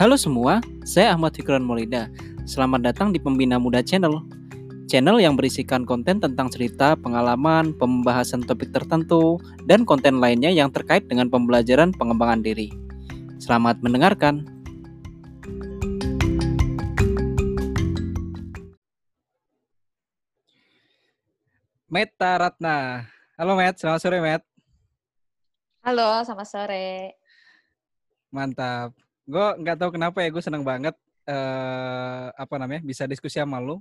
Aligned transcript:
Halo 0.00 0.16
semua, 0.16 0.64
saya 0.80 1.12
Ahmad 1.12 1.36
Fikran 1.36 1.60
Molida. 1.60 2.08
Selamat 2.48 2.88
datang 2.88 3.12
di 3.12 3.20
Pembina 3.20 3.60
Muda 3.60 3.84
Channel. 3.84 4.24
Channel 4.88 5.20
yang 5.20 5.36
berisikan 5.36 5.84
konten 5.84 6.16
tentang 6.16 6.48
cerita, 6.48 6.96
pengalaman, 6.96 7.76
pembahasan 7.76 8.40
topik 8.40 8.72
tertentu, 8.72 9.36
dan 9.68 9.84
konten 9.84 10.16
lainnya 10.16 10.48
yang 10.48 10.72
terkait 10.72 11.04
dengan 11.04 11.28
pembelajaran 11.28 11.92
pengembangan 11.92 12.40
diri. 12.40 12.72
Selamat 13.36 13.76
mendengarkan. 13.84 14.40
Meta 21.92 22.40
Ratna. 22.40 23.04
Halo 23.36 23.52
Met, 23.52 23.76
selamat 23.76 24.00
sore 24.00 24.24
Met. 24.24 24.40
Halo, 25.84 26.24
selamat 26.24 26.48
sore. 26.48 27.20
Mantap. 28.32 29.09
Gue 29.30 29.46
nggak 29.62 29.76
tahu 29.78 29.90
kenapa 29.94 30.18
ya 30.26 30.28
gue 30.34 30.42
seneng 30.42 30.66
banget 30.66 30.94
eh 31.30 32.26
apa 32.34 32.54
namanya 32.58 32.82
bisa 32.82 33.06
diskusi 33.06 33.38
sama 33.38 33.62
lu. 33.62 33.78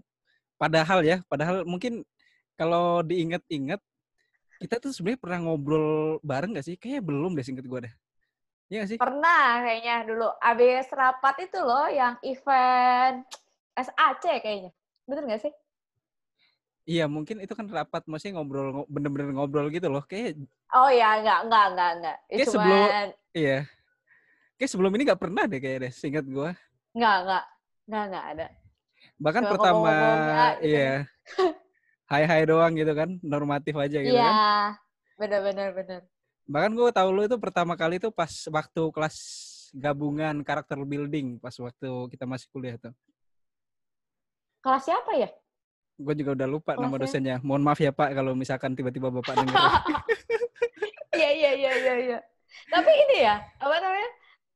Padahal 0.61 1.01
ya, 1.01 1.17
padahal 1.25 1.65
mungkin 1.65 2.05
kalau 2.59 3.01
diinget-inget 3.01 3.79
kita 4.59 4.75
tuh 4.77 4.91
sebenarnya 4.91 5.23
pernah 5.23 5.39
ngobrol 5.47 6.19
bareng 6.19 6.51
gak 6.53 6.67
sih? 6.67 6.75
Kayaknya 6.75 7.01
belum 7.07 7.31
deh 7.31 7.45
singkat 7.47 7.63
gue 7.63 7.79
deh. 7.87 7.93
Iya 8.67 8.77
gak 8.83 8.89
sih? 8.91 8.97
Pernah 8.99 9.63
kayaknya 9.63 9.95
dulu 10.03 10.27
abis 10.43 10.85
rapat 10.91 11.35
itu 11.47 11.59
loh 11.63 11.87
yang 11.87 12.19
event 12.27 13.23
SAC 13.73 14.43
kayaknya. 14.43 14.75
Bener 15.07 15.23
gak 15.31 15.47
sih? 15.47 15.53
Iya 16.83 17.05
mungkin 17.07 17.39
itu 17.39 17.53
kan 17.55 17.69
rapat, 17.71 18.03
maksudnya 18.09 18.41
ngobrol 18.41 18.67
ngo- 18.83 18.89
bener-bener 18.91 19.31
ngobrol 19.31 19.71
gitu 19.71 19.87
loh. 19.87 20.03
Kayak 20.03 20.43
Oh 20.75 20.91
ya, 20.91 21.17
enggak, 21.23 21.39
enggak, 21.47 21.65
enggak. 21.71 22.17
Kayak 22.27 22.45
Cuman, 22.45 22.53
sebelum- 22.53 22.91
iya. 23.33 23.59
Kayak 24.59 24.71
sebelum 24.75 24.91
ini 24.91 25.07
nggak 25.07 25.21
pernah 25.23 25.47
deh 25.47 25.55
kayak 25.55 25.77
deh, 25.87 25.91
singkat 25.95 26.27
gue. 26.27 26.49
enggak, 26.91 27.15
enggak. 27.23 27.43
Enggak, 27.87 28.03
enggak 28.11 28.25
ada. 28.35 28.47
Bahkan 29.15 29.43
Cuma 29.47 29.51
pertama, 29.55 29.89
ya, 29.95 30.43
gitu. 30.59 30.67
iya. 30.67 30.91
Hai-hai 32.11 32.43
doang 32.43 32.73
gitu 32.75 32.91
kan, 32.91 33.09
normatif 33.23 33.71
aja 33.79 33.97
gitu 34.03 34.11
Iya, 34.11 34.27
kan. 34.27 34.35
bener, 35.15 35.39
bener, 35.47 35.67
bener. 35.71 36.01
Bahkan 36.43 36.71
gue 36.75 36.89
tahu 36.91 37.09
lu 37.13 37.21
itu 37.23 37.37
pertama 37.39 37.79
kali 37.79 38.03
itu 38.03 38.11
pas 38.11 38.27
waktu 38.51 38.81
kelas 38.91 39.15
gabungan 39.71 40.41
karakter 40.41 40.81
building 40.81 41.37
pas 41.37 41.53
waktu 41.55 41.89
kita 42.09 42.25
masih 42.27 42.49
kuliah 42.51 42.75
tuh. 42.75 42.91
Kelas 44.59 44.83
siapa 44.83 45.15
ya? 45.15 45.29
Gue 45.95 46.17
juga 46.19 46.35
udah 46.35 46.47
lupa 46.49 46.71
nama 46.75 46.89
Kelasnya? 46.97 46.99
dosennya. 47.05 47.35
Mohon 47.45 47.63
maaf 47.63 47.79
ya 47.79 47.95
Pak 47.95 48.11
kalau 48.11 48.35
misalkan 48.35 48.75
tiba-tiba 48.75 49.07
Bapak 49.07 49.39
denger. 49.39 49.55
Iya, 51.09 51.29
iya, 51.35 51.51
iya, 51.51 51.71
iya, 51.75 51.93
iya. 51.99 52.19
Tapi 52.71 52.87
ini 52.87 53.27
ya, 53.27 53.35
apa 53.59 53.75
namanya? 53.81 54.09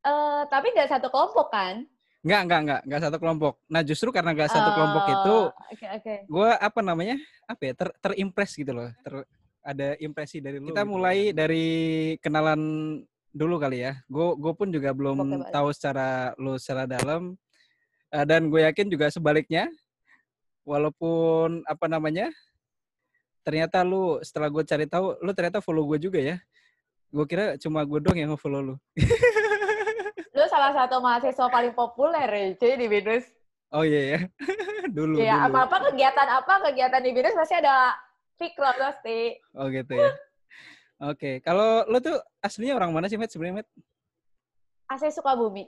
Eh, 0.03 0.41
tapi 0.51 0.67
nggak 0.75 0.91
satu 0.91 1.07
kelompok 1.07 1.47
kan? 1.47 1.87
Enggak, 2.23 2.41
enggak, 2.47 2.59
enggak, 2.63 2.81
enggak 2.87 3.01
satu 3.03 3.17
kelompok. 3.19 3.53
Nah 3.67 3.81
justru 3.83 4.09
karena 4.11 4.31
enggak 4.31 4.51
satu 4.51 4.69
kelompok 4.75 5.03
itu, 5.11 5.35
Oh, 5.47 5.71
Oke, 5.71 5.85
oke. 5.91 6.13
gue 6.27 6.49
apa 6.55 6.79
namanya, 6.79 7.17
apa 7.47 7.61
ya, 7.67 7.73
ter 7.75 7.89
terimpress 7.99 8.55
gitu 8.55 8.71
loh. 8.71 8.87
Ter, 9.03 9.27
ada 9.63 9.95
impresi 9.99 10.43
dari 10.43 10.59
lu. 10.59 10.71
Kita 10.71 10.83
gitu. 10.83 10.91
mulai 10.91 11.31
dari 11.31 11.67
kenalan 12.19 12.61
dulu 13.31 13.55
kali 13.59 13.83
ya. 13.87 13.95
Gue 14.11 14.35
gue 14.35 14.53
pun 14.55 14.67
juga 14.71 14.91
belum 14.91 15.17
Oke, 15.19 15.51
tahu 15.51 15.67
secara 15.71 16.35
lu 16.35 16.59
secara 16.59 16.83
dalam. 16.83 17.35
Eh, 18.11 18.25
dan 18.27 18.51
gue 18.51 18.59
yakin 18.59 18.87
juga 18.91 19.07
sebaliknya. 19.07 19.71
Walaupun 20.63 21.63
apa 21.67 21.91
namanya, 21.91 22.31
ternyata 23.43 23.83
lu 23.83 24.19
setelah 24.23 24.47
gue 24.47 24.63
cari 24.63 24.87
tahu, 24.87 25.19
lu 25.19 25.31
ternyata 25.35 25.59
follow 25.59 25.83
gue 25.91 25.99
juga 25.99 26.19
ya. 26.23 26.37
Gue 27.11 27.27
kira 27.27 27.59
cuma 27.59 27.83
gue 27.83 27.99
doang 27.99 28.15
yang 28.15 28.31
nge-follow 28.31 28.61
lu. 28.63 28.75
Salah 30.53 30.69
satu 30.77 31.01
mahasiswa 31.01 31.49
paling 31.49 31.73
populer 31.73 32.29
ya, 32.29 32.53
cuy, 32.53 32.77
di 32.77 32.85
BINUS. 32.85 33.25
Oh 33.73 33.81
iya 33.81 34.01
ya. 34.05 34.19
dulu 35.01 35.17
Iya, 35.17 35.49
apa-apa 35.49 35.89
kegiatan 35.89 36.29
apa, 36.29 36.61
kegiatan 36.69 37.01
di 37.01 37.09
BINUS 37.09 37.33
pasti 37.33 37.57
ada 37.57 37.97
Fikron 38.37 38.77
pasti. 38.77 39.33
Oh 39.57 39.65
gitu 39.73 39.97
ya. 39.97 40.13
Oke, 41.09 41.41
kalau 41.41 41.81
lu 41.89 41.97
tuh 41.97 42.21
aslinya 42.45 42.77
orang 42.77 42.93
mana 42.93 43.09
sih, 43.09 43.17
Met? 43.17 43.33
Sebenarnya, 43.33 43.65
Met? 43.65 43.67
AC 44.93 45.09
Sukabumi. 45.09 45.65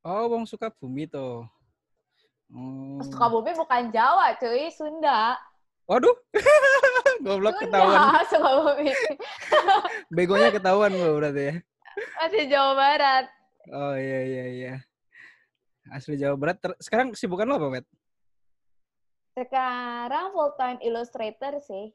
Oh, 0.00 0.32
wong 0.32 0.48
suka 0.48 0.72
bumi 0.72 1.04
tuh. 1.04 1.44
Oh. 2.56 3.04
Sukabumi 3.04 3.52
bukan 3.52 3.92
Jawa, 3.92 4.32
cuy, 4.40 4.72
Sunda. 4.72 5.36
Waduh. 5.84 6.16
Goblok 7.24 7.52
Sunda, 7.60 7.68
ketahuan. 7.68 8.00
Sukabumi. 8.32 8.92
Begonya 10.08 10.48
ketahuan 10.56 10.88
gua 10.96 11.12
berarti 11.20 11.42
ya. 11.44 11.54
Masih 12.16 12.48
Jawa 12.48 12.72
Barat. 12.72 13.28
Oh 13.68 13.92
iya 13.92 14.20
iya 14.24 14.44
iya. 14.48 14.74
Asli 15.92 16.16
Jawa 16.16 16.40
Barat. 16.40 16.56
Ter- 16.56 16.80
Sekarang 16.80 17.12
kesibukan 17.12 17.44
lo 17.44 17.60
apa, 17.60 17.68
Met? 17.68 17.86
Sekarang 19.36 20.32
full 20.32 20.52
time 20.56 20.80
illustrator 20.80 21.60
sih. 21.60 21.92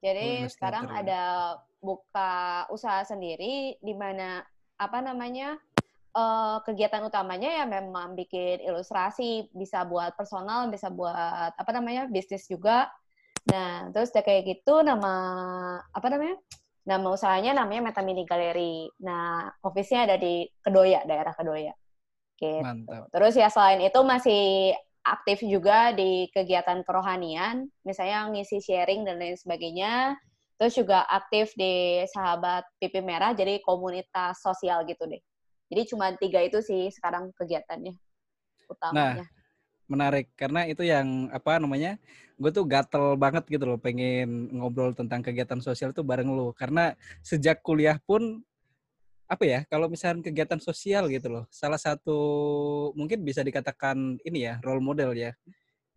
Jadi 0.00 0.44
Oh, 0.44 0.52
sekarang 0.52 0.84
ya. 0.88 0.94
ada 1.04 1.22
buka 1.80 2.64
usaha 2.72 3.04
sendiri 3.04 3.76
di 3.80 3.94
mana 3.96 4.44
apa 4.80 5.00
namanya 5.04 5.56
eh, 6.16 6.56
kegiatan 6.64 7.04
utamanya 7.04 7.62
ya 7.62 7.64
memang 7.68 8.16
bikin 8.16 8.64
ilustrasi, 8.64 9.52
bisa 9.52 9.84
buat 9.84 10.16
personal, 10.16 10.68
bisa 10.72 10.88
buat 10.88 11.52
apa 11.52 11.70
namanya 11.72 12.08
bisnis 12.08 12.48
juga. 12.48 12.88
Nah 13.48 13.88
terus 13.92 14.12
udah 14.12 14.24
kayak 14.24 14.42
gitu 14.48 14.84
nama 14.84 15.14
apa 15.92 16.06
namanya 16.12 16.36
nama 16.84 17.06
usahanya 17.12 17.52
namanya 17.52 17.90
Meta 17.90 18.02
Mini 18.04 18.24
Gallery. 18.24 18.88
Nah 19.04 19.52
office-nya 19.64 20.08
ada 20.08 20.16
di 20.16 20.48
Kedoya 20.64 21.04
daerah 21.04 21.34
Kedoya. 21.36 21.74
Gitu. 22.40 22.64
Mantap. 22.64 23.12
Terus 23.12 23.34
ya 23.36 23.48
selain 23.52 23.84
itu 23.84 24.00
masih 24.00 24.72
aktif 25.04 25.40
juga 25.44 25.92
di 25.96 26.28
kegiatan 26.32 26.84
kerohanian, 26.84 27.68
misalnya 27.84 28.28
ngisi 28.32 28.60
sharing 28.60 29.04
dan 29.04 29.20
lain 29.20 29.36
sebagainya. 29.36 30.16
Terus 30.60 30.76
juga 30.76 31.08
aktif 31.08 31.56
di 31.56 32.04
sahabat 32.12 32.68
pipi 32.76 33.00
merah, 33.00 33.32
jadi 33.32 33.64
komunitas 33.64 34.44
sosial 34.44 34.84
gitu 34.84 35.08
deh. 35.08 35.20
Jadi 35.72 35.82
cuma 35.88 36.12
tiga 36.20 36.44
itu 36.44 36.60
sih 36.60 36.92
sekarang 36.92 37.32
kegiatannya 37.32 37.96
utamanya. 38.68 39.24
Menarik 39.90 40.30
karena 40.38 40.70
itu 40.70 40.86
yang 40.86 41.26
apa 41.34 41.58
namanya? 41.58 41.98
Gue 42.38 42.54
tuh 42.54 42.64
gatel 42.64 43.18
banget 43.18 43.44
gitu 43.50 43.66
loh 43.66 43.76
pengen 43.76 44.54
ngobrol 44.54 44.94
tentang 44.94 45.20
kegiatan 45.20 45.58
sosial 45.58 45.90
tuh 45.90 46.06
bareng 46.06 46.30
lu 46.30 46.54
karena 46.54 46.94
sejak 47.20 47.60
kuliah 47.60 47.98
pun 48.00 48.40
apa 49.30 49.46
ya 49.46 49.60
kalau 49.70 49.86
misalnya 49.86 50.26
kegiatan 50.26 50.58
sosial 50.58 51.06
gitu 51.06 51.30
loh 51.30 51.44
salah 51.54 51.78
satu 51.78 52.18
mungkin 52.98 53.22
bisa 53.22 53.46
dikatakan 53.46 54.18
ini 54.26 54.42
ya 54.42 54.58
role 54.58 54.82
model 54.82 55.14
ya 55.14 55.30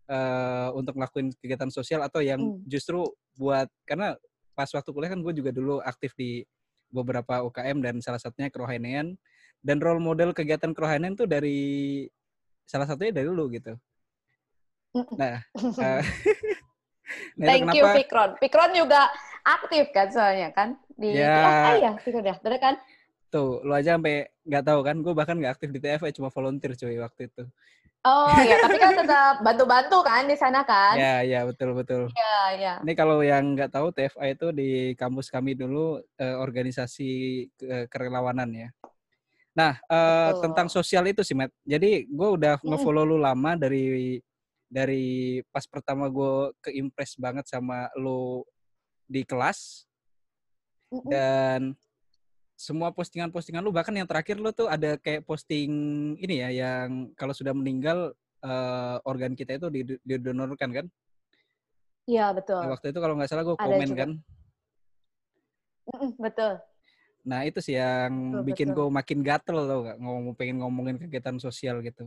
eh, 0.06 0.68
untuk 0.70 0.94
ngelakuin 0.94 1.34
kegiatan 1.42 1.66
sosial 1.66 2.06
atau 2.06 2.22
yang 2.22 2.38
Hmm. 2.38 2.62
justru 2.62 3.02
buat 3.34 3.66
karena 3.82 4.14
pas 4.54 4.70
waktu 4.70 4.86
kuliah 4.86 5.10
kan 5.10 5.18
gue 5.18 5.34
juga 5.34 5.50
dulu 5.50 5.82
aktif 5.82 6.14
di 6.14 6.46
beberapa 6.94 7.42
UKM 7.42 7.82
dan 7.82 7.98
salah 7.98 8.22
satunya 8.22 8.54
kerohanian 8.54 9.18
dan 9.66 9.82
role 9.82 9.98
model 9.98 10.30
kegiatan 10.30 10.70
kerohanian 10.70 11.18
tuh 11.18 11.26
dari 11.26 12.06
salah 12.64 12.88
satunya 12.88 13.12
dari 13.12 13.28
lu 13.28 13.46
gitu. 13.52 13.76
Nah, 15.18 15.42
eh, 15.84 16.02
nah 17.38 17.46
Thank 17.46 17.74
you 17.74 17.84
kenapa 17.84 17.94
Fikron. 17.98 18.30
Fikron 18.40 18.70
juga 18.72 19.00
aktif 19.44 19.92
kan 19.92 20.08
soalnya 20.08 20.48
kan 20.50 20.78
di 20.96 21.20
Ya. 21.20 21.34
TFI 21.34 21.74
ya 21.84 21.92
Fikron 22.00 22.24
ya, 22.24 22.36
bener 22.40 22.60
kan? 22.60 22.76
tuh 23.28 23.66
lu 23.66 23.74
aja 23.74 23.98
sampai 23.98 24.30
nggak 24.46 24.62
tahu 24.62 24.80
kan 24.86 24.94
gue 25.02 25.10
bahkan 25.10 25.34
nggak 25.34 25.58
aktif 25.58 25.74
di 25.74 25.82
TFA 25.82 26.14
cuma 26.14 26.30
volunteer 26.30 26.78
cuy 26.78 27.02
waktu 27.02 27.26
itu. 27.26 27.42
Oh 28.06 28.38
ya, 28.38 28.60
tapi 28.62 28.78
kan 28.78 28.94
tetap 28.94 29.42
bantu-bantu 29.42 30.06
kan 30.06 30.28
di 30.30 30.36
sana 30.38 30.62
kan? 30.62 30.94
Ya 30.94 31.26
ya 31.26 31.42
betul 31.42 31.74
betul. 31.74 32.12
Iya, 32.14 32.36
iya. 32.54 32.72
Ini 32.86 32.92
kalau 32.94 33.18
yang 33.26 33.58
nggak 33.58 33.74
tahu 33.74 33.90
TFA 33.90 34.38
itu 34.38 34.46
di 34.54 34.94
kampus 34.94 35.34
kami 35.34 35.58
dulu 35.58 35.98
eh, 36.14 36.36
organisasi 36.38 37.10
ke- 37.58 37.90
kerelawanan 37.90 38.54
ya. 38.54 38.68
Nah 39.54 39.78
Betul. 39.86 40.42
tentang 40.50 40.66
sosial 40.66 41.06
itu 41.06 41.22
sih 41.22 41.32
Matt. 41.32 41.54
Jadi 41.62 42.10
gue 42.10 42.28
udah 42.34 42.58
Mm-mm. 42.58 42.74
ngefollow 42.74 43.06
lu 43.06 43.18
lama 43.22 43.54
dari 43.54 44.18
dari 44.66 45.38
pas 45.54 45.62
pertama 45.70 46.10
gue 46.10 46.50
keimpress 46.58 47.14
banget 47.14 47.46
sama 47.46 47.86
lu 47.94 48.42
di 49.06 49.22
kelas 49.22 49.86
Mm-mm. 50.90 51.06
dan 51.06 51.60
semua 52.58 52.90
postingan-postingan 52.90 53.62
lu 53.62 53.70
bahkan 53.70 53.94
yang 53.94 54.06
terakhir 54.06 54.38
lu 54.38 54.50
tuh 54.50 54.66
ada 54.70 54.98
kayak 54.98 55.22
posting 55.26 55.70
ini 56.18 56.42
ya 56.42 56.48
yang 56.50 57.10
kalau 57.14 57.34
sudah 57.34 57.54
meninggal 57.54 58.10
eh, 58.42 58.96
organ 59.06 59.38
kita 59.38 59.58
itu 59.58 59.70
did- 59.70 60.02
didonorkan 60.02 60.70
kan? 60.70 60.86
Iya, 62.04 62.28
Nah, 62.28 62.36
betul. 62.36 62.60
waktu 62.68 62.86
itu 62.92 62.98
kalau 63.00 63.14
nggak 63.16 63.30
salah 63.30 63.44
gue 63.46 63.56
komen 63.56 63.88
juga. 63.88 64.02
kan. 64.04 64.10
Betul. 66.20 66.52
Nah 67.24 67.48
itu 67.48 67.58
sih 67.64 67.80
yang 67.80 68.12
Betul, 68.38 68.44
bikin 68.52 68.68
gue 68.76 68.86
makin 68.92 69.18
gatel 69.24 69.58
tau 69.64 69.80
gak 69.88 69.98
ngomong 69.98 70.34
pengen 70.36 70.56
ngomongin 70.60 70.96
kegiatan 71.00 71.40
sosial 71.40 71.80
gitu. 71.80 72.06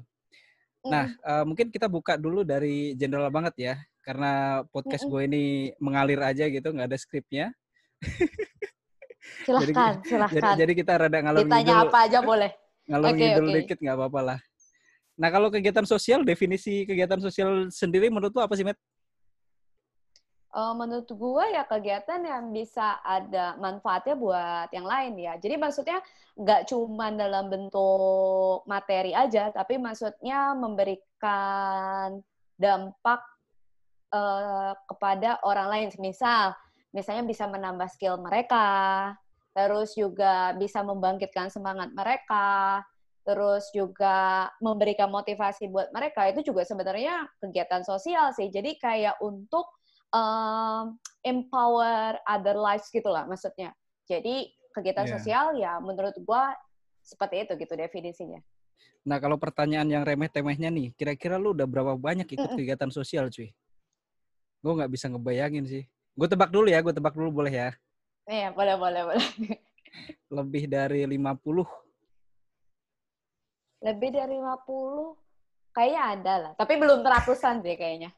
Nah 0.85 1.09
Mm-mm. 1.09 1.25
eh, 1.25 1.43
mungkin 1.43 1.67
kita 1.73 1.89
buka 1.89 2.15
dulu 2.15 2.45
dari 2.45 2.93
general 2.93 3.33
banget 3.33 3.55
ya 3.57 3.75
karena 4.05 4.63
podcast 4.69 5.03
Mm-mm. 5.03 5.13
gue 5.17 5.21
ini 5.27 5.43
mengalir 5.81 6.21
aja 6.21 6.45
gitu 6.47 6.69
nggak 6.69 6.87
ada 6.87 6.97
skripnya. 6.97 7.45
Silahkan, 9.43 9.99
Jadi, 10.03 10.07
silahkan. 10.07 10.55
jadi 10.55 10.71
kita 10.71 10.93
rada 10.95 11.19
ngalor 11.19 11.43
Ditanya 11.43 11.75
ngidul. 11.75 11.89
apa 11.91 11.97
aja 12.07 12.19
boleh. 12.23 12.51
Ngalor 12.89 13.11
okay, 13.11 13.19
ngidul 13.19 13.45
okay. 13.47 13.55
dikit 13.59 13.77
nggak 13.83 13.97
apa-apa 13.99 14.19
lah. 14.23 14.39
Nah 15.17 15.29
kalau 15.33 15.47
kegiatan 15.51 15.83
sosial, 15.83 16.23
definisi 16.23 16.87
kegiatan 16.87 17.19
sosial 17.19 17.67
sendiri 17.73 18.07
menurut 18.07 18.31
lo 18.31 18.45
apa 18.45 18.55
sih, 18.55 18.63
Matt? 18.63 18.79
Uh, 20.47 20.71
menurut 20.79 21.11
gue 21.11 21.45
ya 21.51 21.67
kegiatan 21.67 22.23
yang 22.23 22.55
bisa 22.55 23.03
ada 23.03 23.59
manfaatnya 23.59 24.15
buat 24.15 24.71
yang 24.71 24.87
lain 24.87 25.19
ya. 25.19 25.35
Jadi 25.35 25.59
maksudnya 25.59 25.99
nggak 26.39 26.71
cuma 26.71 27.11
dalam 27.11 27.51
bentuk 27.51 28.63
materi 28.63 29.11
aja, 29.11 29.51
tapi 29.51 29.75
maksudnya 29.75 30.55
memberikan 30.55 32.23
dampak 32.55 33.21
uh, 34.15 34.71
kepada 34.87 35.43
orang 35.43 35.67
lain. 35.67 35.87
Misal, 35.99 36.55
misalnya 36.95 37.27
bisa 37.27 37.43
menambah 37.51 37.91
skill 37.91 38.15
mereka, 38.15 39.11
terus 39.51 39.93
juga 39.99 40.55
bisa 40.55 40.79
membangkitkan 40.79 41.51
semangat 41.51 41.91
mereka, 41.91 42.81
terus 43.27 43.67
juga 43.75 44.47
memberikan 44.63 45.11
motivasi 45.11 45.67
buat 45.67 45.91
mereka 45.91 46.31
itu 46.31 46.39
juga 46.39 46.63
sebenarnya 46.63 47.27
kegiatan 47.43 47.83
sosial 47.83 48.31
sih. 48.31 48.47
Jadi 48.47 48.79
kayak 48.79 49.19
untuk 49.19 49.67
um, 50.17 50.97
empower 51.21 52.17
other 52.25 52.57
lives 52.57 52.89
gitulah 52.89 53.29
maksudnya. 53.29 53.71
Jadi 54.09 54.49
kegiatan 54.73 55.05
yeah. 55.05 55.13
sosial 55.17 55.45
ya 55.57 55.77
menurut 55.77 56.17
gua 56.25 56.53
seperti 57.05 57.45
itu 57.45 57.53
gitu 57.61 57.73
definisinya. 57.77 58.41
Nah 59.07 59.23
kalau 59.23 59.39
pertanyaan 59.39 59.87
yang 59.87 60.03
remeh-temehnya 60.03 60.67
nih, 60.67 60.91
kira-kira 60.99 61.39
lu 61.39 61.55
udah 61.55 61.63
berapa 61.63 61.95
banyak 61.95 62.27
ikut 62.27 62.43
mm 62.43 62.51
-mm. 62.51 62.59
kegiatan 62.59 62.91
sosial 62.91 63.31
cuy? 63.31 63.55
Gue 64.59 64.73
nggak 64.75 64.91
bisa 64.91 65.07
ngebayangin 65.07 65.63
sih. 65.63 65.83
Gue 66.11 66.27
tebak 66.27 66.51
dulu 66.51 66.67
ya, 66.67 66.83
gue 66.83 66.91
tebak 66.91 67.15
dulu 67.15 67.31
boleh 67.39 67.53
ya. 67.53 67.69
Iya, 68.27 68.51
boleh, 68.51 68.75
boleh, 68.75 69.01
boleh. 69.07 69.29
Lebih 70.37 70.67
dari 70.67 71.07
50. 71.07 71.15
Lebih 73.87 74.09
dari 74.11 74.35
50? 74.35 75.15
Kayaknya 75.71 76.01
ada 76.03 76.33
lah. 76.43 76.51
Tapi 76.59 76.73
belum 76.75 76.99
ratusan 76.99 77.63
sih 77.63 77.79
kayaknya. 77.79 78.11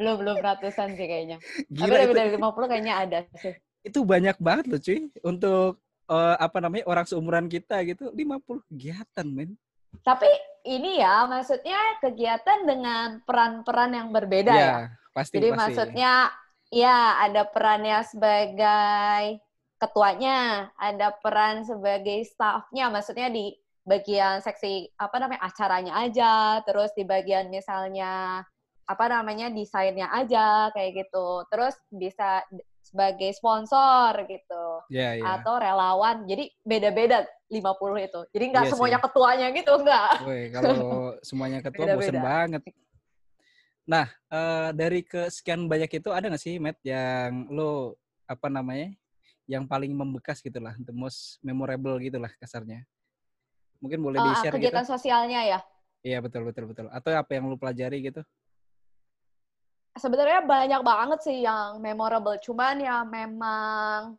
Belum, 0.00 0.16
belum 0.16 0.36
ratusan 0.40 0.96
sih 0.96 1.04
kayaknya. 1.04 1.36
Gila, 1.68 1.84
Tapi 1.84 2.00
lebih 2.00 2.16
dari 2.16 2.30
50 2.40 2.70
kayaknya 2.72 2.94
ada 2.96 3.18
sih. 3.36 3.52
Itu 3.84 4.08
banyak 4.08 4.40
banget 4.40 4.64
loh 4.72 4.80
cuy. 4.80 5.00
Untuk 5.20 5.76
uh, 6.08 6.36
apa 6.40 6.58
namanya 6.64 6.88
orang 6.88 7.04
seumuran 7.04 7.52
kita 7.52 7.84
gitu. 7.84 8.08
50 8.08 8.64
kegiatan 8.72 9.26
men. 9.28 9.60
Tapi 10.00 10.30
ini 10.64 11.04
ya 11.04 11.28
maksudnya 11.28 12.00
kegiatan 12.00 12.64
dengan 12.64 13.20
peran-peran 13.28 13.92
yang 13.92 14.08
berbeda 14.08 14.52
ya. 14.56 14.64
ya. 14.64 14.78
Pasti, 15.12 15.36
Jadi 15.36 15.48
pasti. 15.52 15.60
maksudnya 15.60 16.12
ya 16.72 17.20
ada 17.20 17.42
perannya 17.44 18.00
sebagai 18.08 19.42
ketuanya, 19.76 20.70
ada 20.80 21.12
peran 21.12 21.66
sebagai 21.66 22.24
staffnya, 22.24 22.88
maksudnya 22.88 23.28
di 23.28 23.52
bagian 23.84 24.38
seksi 24.44 24.92
apa 24.96 25.16
namanya 25.18 25.42
acaranya 25.44 25.92
aja, 26.04 26.60
terus 26.62 26.92
di 26.94 27.02
bagian 27.02 27.48
misalnya 27.50 28.44
apa 28.90 29.06
namanya 29.06 29.54
desainnya 29.54 30.10
aja 30.10 30.74
kayak 30.74 31.06
gitu, 31.06 31.46
terus 31.46 31.78
bisa 31.94 32.42
sebagai 32.82 33.30
sponsor 33.38 34.26
gitu, 34.26 34.64
yeah, 34.90 35.14
yeah. 35.14 35.38
atau 35.38 35.62
relawan, 35.62 36.26
jadi 36.26 36.50
beda-beda 36.66 37.22
50 37.46 38.08
itu, 38.10 38.20
jadi 38.34 38.44
nggak 38.50 38.64
yeah, 38.66 38.72
semuanya 38.74 38.98
sih. 38.98 39.04
ketuanya 39.06 39.46
gitu 39.54 39.72
nggak. 39.78 40.10
kalau 40.50 40.74
semuanya 41.28 41.58
ketua 41.62 41.84
beda 41.86 41.94
-beda. 41.94 42.00
bosen 42.02 42.18
banget. 42.18 42.62
Nah, 43.86 44.06
uh, 44.30 44.70
dari 44.74 45.06
kesekian 45.06 45.70
banyak 45.70 45.90
itu 46.02 46.10
ada 46.10 46.26
nggak 46.26 46.42
sih, 46.42 46.58
Matt, 46.58 46.82
yang 46.82 47.46
lo 47.50 47.94
apa 48.26 48.50
namanya 48.50 48.90
yang 49.50 49.66
paling 49.66 49.90
membekas 49.94 50.38
gitulah, 50.42 50.74
the 50.78 50.94
most 50.94 51.42
memorable 51.42 51.98
gitulah 51.98 52.30
kasarnya. 52.38 52.86
Mungkin 53.82 53.98
boleh 53.98 54.18
uh, 54.18 54.26
di-share 54.30 54.54
kegiatan 54.54 54.86
gitu. 54.86 54.92
sosialnya 54.94 55.40
ya. 55.42 55.58
Iya, 56.06 56.18
betul 56.22 56.46
betul 56.46 56.70
betul. 56.70 56.86
Atau 56.94 57.12
apa 57.12 57.30
yang 57.34 57.50
lu 57.50 57.58
pelajari 57.58 57.98
gitu? 57.98 58.22
Sebenarnya 60.00 60.40
banyak 60.48 60.80
banget 60.80 61.20
sih 61.20 61.44
yang 61.44 61.76
memorable, 61.84 62.40
cuman 62.40 62.80
ya 62.80 63.04
memang 63.04 64.16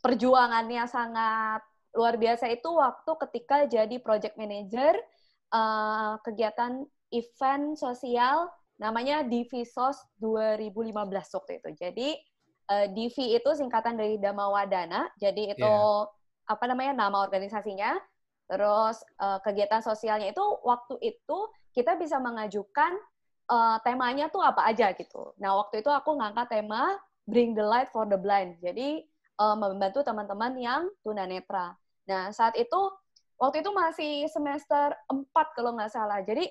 perjuangannya 0.00 0.88
sangat 0.88 1.60
luar 1.92 2.16
biasa 2.16 2.48
itu 2.48 2.72
waktu 2.72 3.12
ketika 3.28 3.68
jadi 3.68 4.00
project 4.00 4.40
manager 4.40 4.96
uh, 5.52 6.16
kegiatan 6.24 6.88
event 7.12 7.76
sosial 7.76 8.48
namanya 8.80 9.20
Divisos 9.26 10.00
2015 10.22 10.96
waktu 11.36 11.52
itu. 11.60 11.68
Jadi 11.76 12.08
uh, 12.72 12.86
Divi 12.88 13.36
itu 13.36 13.50
singkatan 13.52 14.00
dari 14.00 14.16
Damawadana. 14.16 15.12
Jadi 15.20 15.52
itu 15.52 15.60
yeah. 15.60 16.48
apa 16.48 16.64
namanya 16.64 16.96
nama 17.06 17.20
organisasinya. 17.20 17.98
Terus 18.50 18.98
uh, 19.20 19.38
kegiatan 19.44 19.84
sosialnya 19.84 20.32
itu 20.32 20.42
waktu 20.64 20.96
itu 21.04 21.38
kita 21.70 21.94
bisa 22.00 22.18
mengajukan 22.18 22.98
uh, 23.50 23.76
temanya 23.82 24.30
tuh 24.30 24.40
apa 24.40 24.70
aja 24.70 24.94
gitu. 24.94 25.34
Nah 25.42 25.58
waktu 25.58 25.82
itu 25.82 25.90
aku 25.90 26.14
ngangkat 26.14 26.46
tema 26.48 26.96
Bring 27.26 27.58
the 27.58 27.66
Light 27.66 27.90
for 27.90 28.06
the 28.06 28.16
Blind. 28.16 28.62
Jadi 28.62 29.02
uh, 29.42 29.58
membantu 29.58 30.06
teman-teman 30.06 30.54
yang 30.56 30.82
tunanetra. 31.02 31.74
Nah 32.06 32.30
saat 32.30 32.54
itu 32.54 32.78
waktu 33.36 33.66
itu 33.66 33.70
masih 33.74 34.12
semester 34.30 34.94
4 35.10 35.56
kalau 35.58 35.74
nggak 35.74 35.90
salah. 35.90 36.22
Jadi 36.22 36.46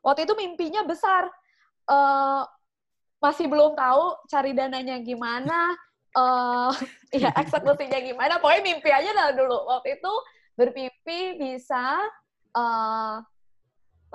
waktu 0.00 0.24
itu 0.24 0.32
mimpinya 0.38 0.86
besar. 0.86 1.26
Uh, 1.86 2.42
masih 3.16 3.48
belum 3.48 3.72
tahu 3.72 4.12
cari 4.28 4.52
dananya 4.52 5.00
gimana, 5.00 5.72
uh, 6.14 6.70
ya 7.14 7.32
eksekusinya 7.32 8.00
gimana. 8.02 8.38
Pokoknya 8.38 8.62
mimpi 8.62 8.90
aja 8.92 9.10
lah 9.12 9.32
dulu. 9.32 9.66
Waktu 9.66 9.98
itu 9.98 10.12
bermimpi 10.56 11.20
bisa 11.40 12.00
uh, 12.56 13.20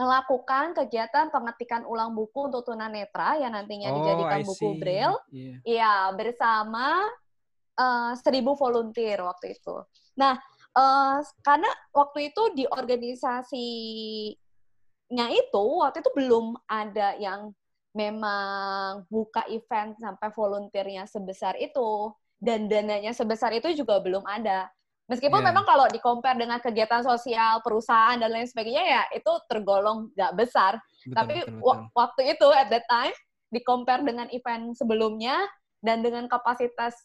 melakukan 0.02 0.74
kegiatan 0.74 1.30
pengetikan 1.30 1.86
ulang 1.86 2.18
buku 2.18 2.50
untuk 2.50 2.66
tunanetra 2.66 3.38
yang 3.38 3.54
nantinya 3.54 3.94
oh, 3.94 4.02
dijadikan 4.02 4.42
buku 4.42 4.82
braille. 4.82 5.22
Iya, 5.30 5.62
yeah. 5.62 6.10
bersama 6.18 7.06
uh, 7.78 8.18
seribu 8.18 8.58
volunteer 8.58 9.22
waktu 9.22 9.54
itu. 9.54 9.78
Nah, 10.18 10.42
uh, 10.74 11.22
karena 11.46 11.70
waktu 11.94 12.34
itu 12.34 12.42
di 12.58 12.66
organisasinya 12.66 14.34
itu 15.30 15.66
waktu 15.86 16.02
itu 16.02 16.10
belum 16.18 16.58
ada 16.66 17.14
yang 17.22 17.54
memang 17.94 19.06
buka 19.06 19.46
event 19.54 20.02
sampai 20.02 20.34
volunteernya 20.34 21.06
sebesar 21.06 21.62
itu 21.62 22.10
dan 22.42 22.66
dananya 22.66 23.14
sebesar 23.14 23.54
itu 23.54 23.70
juga 23.78 24.02
belum 24.02 24.26
ada. 24.26 24.66
Meskipun 25.12 25.44
yeah. 25.44 25.52
memang 25.52 25.68
kalau 25.68 25.92
di 25.92 26.00
compare 26.00 26.40
dengan 26.40 26.64
kegiatan 26.64 27.04
sosial 27.04 27.60
perusahaan 27.60 28.16
dan 28.16 28.32
lain 28.32 28.48
sebagainya 28.48 28.80
ya 28.88 29.04
itu 29.12 29.32
tergolong 29.52 30.08
nggak 30.16 30.34
besar. 30.40 30.80
Betul, 31.04 31.16
Tapi 31.20 31.36
betul, 31.44 31.60
betul. 31.60 31.80
waktu 31.92 32.22
itu 32.32 32.48
at 32.56 32.68
that 32.72 32.88
time 32.88 33.12
di 33.52 33.60
compare 33.60 34.08
dengan 34.08 34.32
event 34.32 34.72
sebelumnya 34.72 35.36
dan 35.84 36.00
dengan 36.00 36.32
kapasitas 36.32 36.96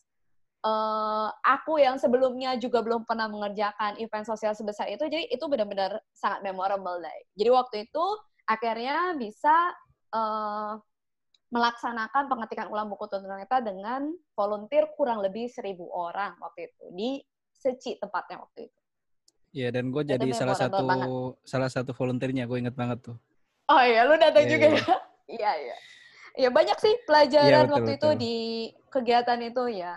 uh, 0.62 1.34
aku 1.42 1.82
yang 1.82 1.98
sebelumnya 1.98 2.54
juga 2.62 2.78
belum 2.86 3.02
pernah 3.02 3.26
mengerjakan 3.26 3.98
event 3.98 4.22
sosial 4.22 4.54
sebesar 4.54 4.86
itu, 4.86 5.02
jadi 5.10 5.26
itu 5.26 5.42
benar-benar 5.50 5.98
sangat 6.14 6.46
memorable 6.46 7.02
deh. 7.02 7.18
Jadi 7.34 7.50
waktu 7.50 7.76
itu 7.90 8.04
akhirnya 8.46 9.18
bisa 9.18 9.74
uh, 10.14 10.78
melaksanakan 11.50 12.26
pengetikan 12.26 12.70
ulang 12.70 12.90
buku 12.90 13.06
tunanetra 13.06 13.62
dengan 13.62 14.10
volunteer 14.34 14.90
kurang 14.98 15.22
lebih 15.22 15.46
seribu 15.46 15.86
orang 15.90 16.34
waktu 16.42 16.70
itu 16.70 16.84
di 16.94 17.10
Seci 17.56 17.96
tempatnya 17.96 18.40
waktu 18.40 18.68
itu. 18.68 18.80
Iya 19.56 19.68
dan 19.72 19.88
gue 19.88 20.02
jadi 20.04 20.28
salah 20.36 20.52
satu 20.52 20.84
banget. 20.84 21.08
salah 21.48 21.70
satu 21.72 21.96
volunteernya 21.96 22.44
gue 22.44 22.58
inget 22.60 22.76
banget 22.76 23.00
tuh. 23.00 23.16
Oh 23.72 23.82
iya 23.82 24.04
lu 24.04 24.14
datang 24.20 24.44
yeah, 24.44 24.52
juga 24.52 24.66
iya. 24.68 24.76
ya? 24.76 24.96
Iya 25.26 25.52
iya. 25.56 25.76
Ya 26.36 26.48
banyak 26.58 26.78
sih 26.78 26.94
pelajaran 27.08 27.48
ya, 27.48 27.60
betul, 27.64 27.74
waktu 27.74 27.92
betul. 27.96 28.12
itu 28.12 28.20
di 28.20 28.36
kegiatan 28.92 29.40
itu 29.40 29.64
ya. 29.80 29.94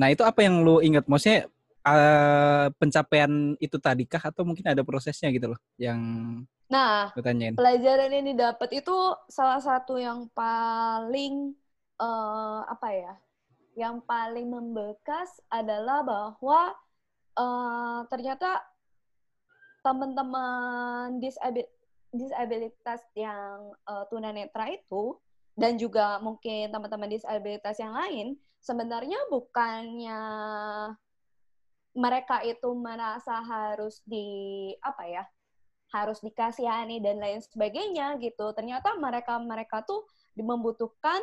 Nah 0.00 0.08
itu 0.08 0.24
apa 0.24 0.40
yang 0.40 0.64
lu 0.64 0.80
inget? 0.80 1.04
Maksudnya 1.04 1.52
uh, 1.84 2.72
pencapaian 2.80 3.54
itu 3.60 3.76
tadi 3.76 4.08
kah 4.08 4.32
atau 4.32 4.48
mungkin 4.48 4.64
ada 4.64 4.80
prosesnya 4.80 5.28
gitu 5.28 5.52
loh 5.52 5.60
yang 5.76 6.00
Nah, 6.72 7.12
pelajaran 7.12 8.08
yang 8.08 8.32
didapat 8.32 8.80
itu 8.80 8.96
salah 9.28 9.60
satu 9.60 10.00
yang 10.00 10.24
paling 10.32 11.52
uh, 12.00 12.64
apa 12.64 12.88
ya? 12.96 13.12
Yang 13.72 14.04
paling 14.04 14.48
membekas 14.52 15.40
adalah 15.48 16.04
bahwa 16.04 16.76
uh, 17.36 18.00
ternyata 18.12 18.60
teman-teman 19.82 21.18
disabil 21.18 21.66
disabilitas 22.12 23.00
yang 23.16 23.72
uh, 23.88 24.04
tunanetra 24.12 24.68
itu 24.68 25.16
dan 25.56 25.80
juga 25.80 26.20
mungkin 26.20 26.68
teman-teman 26.68 27.08
disabilitas 27.08 27.80
yang 27.80 27.96
lain 27.96 28.36
sebenarnya 28.60 29.16
bukannya 29.32 30.20
mereka 31.92 32.40
itu 32.44 32.68
merasa 32.76 33.40
harus 33.40 34.00
di 34.04 34.72
apa 34.80 35.04
ya 35.08 35.24
harus 35.92 36.24
dikasihani 36.24 37.04
dan 37.04 37.20
lain 37.20 37.44
sebagainya 37.44 38.16
gitu. 38.16 38.56
Ternyata 38.56 38.96
mereka-mereka 38.96 39.84
tuh 39.84 40.08
membutuhkan 40.32 41.20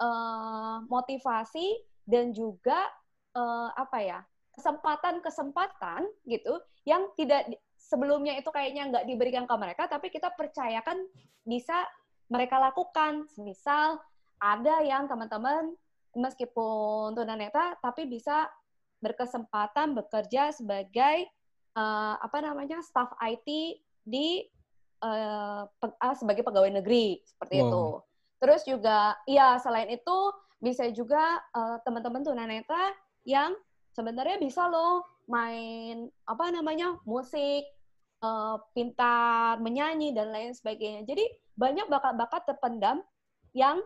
uh, 0.00 0.82
motivasi 0.86 1.78
dan 2.08 2.32
juga 2.32 2.88
uh, 3.36 3.70
apa 3.76 3.98
ya 4.00 4.20
kesempatan-kesempatan 4.58 6.08
gitu 6.26 6.58
yang 6.82 7.06
tidak 7.14 7.46
sebelumnya 7.78 8.34
itu 8.34 8.50
kayaknya 8.50 8.90
nggak 8.90 9.06
diberikan 9.06 9.44
ke 9.46 9.54
mereka, 9.54 9.86
tapi 9.86 10.10
kita 10.10 10.34
percayakan 10.34 11.06
bisa 11.46 11.86
mereka 12.26 12.58
lakukan. 12.58 13.24
Misal 13.38 14.02
ada 14.42 14.82
yang 14.82 15.06
teman-teman 15.06 15.72
meskipun 16.18 17.14
tunanetra 17.14 17.78
tapi 17.78 18.10
bisa 18.10 18.50
berkesempatan 18.98 19.94
bekerja 19.94 20.50
sebagai 20.50 21.30
uh, 21.78 22.18
apa 22.18 22.42
namanya 22.42 22.82
staff 22.82 23.14
IT 23.22 23.78
di 24.02 24.42
uh, 25.06 25.62
pe 25.70 25.86
uh, 25.86 26.16
sebagai 26.18 26.42
pegawai 26.42 26.82
negeri 26.82 27.22
seperti 27.22 27.62
wow. 27.62 27.66
itu. 27.66 27.84
Terus 28.38 28.62
juga 28.66 29.18
ya 29.26 29.58
selain 29.58 29.90
itu 29.90 30.16
bisa 30.58 30.86
juga 30.90 31.38
uh, 31.54 31.78
teman-teman 31.86 32.22
tunanetra 32.22 32.94
yang 33.26 33.54
sebenarnya 33.94 34.38
bisa 34.38 34.66
loh 34.66 35.06
main 35.28 36.08
apa 36.24 36.50
namanya 36.50 36.98
musik, 37.04 37.66
uh, 38.22 38.58
pintar 38.74 39.58
menyanyi 39.62 40.14
dan 40.14 40.30
lain 40.30 40.54
sebagainya. 40.54 41.04
Jadi 41.06 41.24
banyak 41.58 41.86
bakat-bakat 41.90 42.46
terpendam 42.46 43.02
yang 43.52 43.82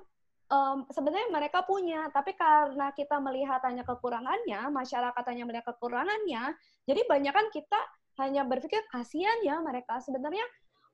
um, 0.52 0.84
sebenarnya 0.92 1.32
mereka 1.32 1.64
punya, 1.64 2.12
tapi 2.12 2.36
karena 2.36 2.92
kita 2.92 3.16
melihat 3.18 3.64
hanya 3.64 3.82
kekurangannya, 3.88 4.68
masyarakat 4.68 5.24
hanya 5.32 5.44
melihat 5.48 5.66
kekurangannya, 5.72 6.52
jadi 6.84 7.00
banyak 7.08 7.32
kan 7.32 7.46
kita 7.48 7.80
hanya 8.20 8.44
berpikir 8.44 8.84
kasihan 8.92 9.40
ya 9.40 9.56
mereka. 9.64 9.96
Sebenarnya 10.04 10.44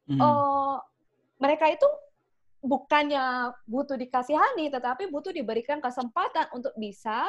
hmm. 0.07 0.21
uh, 0.23 0.79
mereka 1.43 1.67
itu 1.67 1.87
bukannya 2.59 3.55
butuh 3.67 3.95
dikasihani, 3.95 4.71
tetapi 4.71 5.11
butuh 5.11 5.31
diberikan 5.31 5.79
kesempatan 5.79 6.51
untuk 6.55 6.75
bisa 6.75 7.27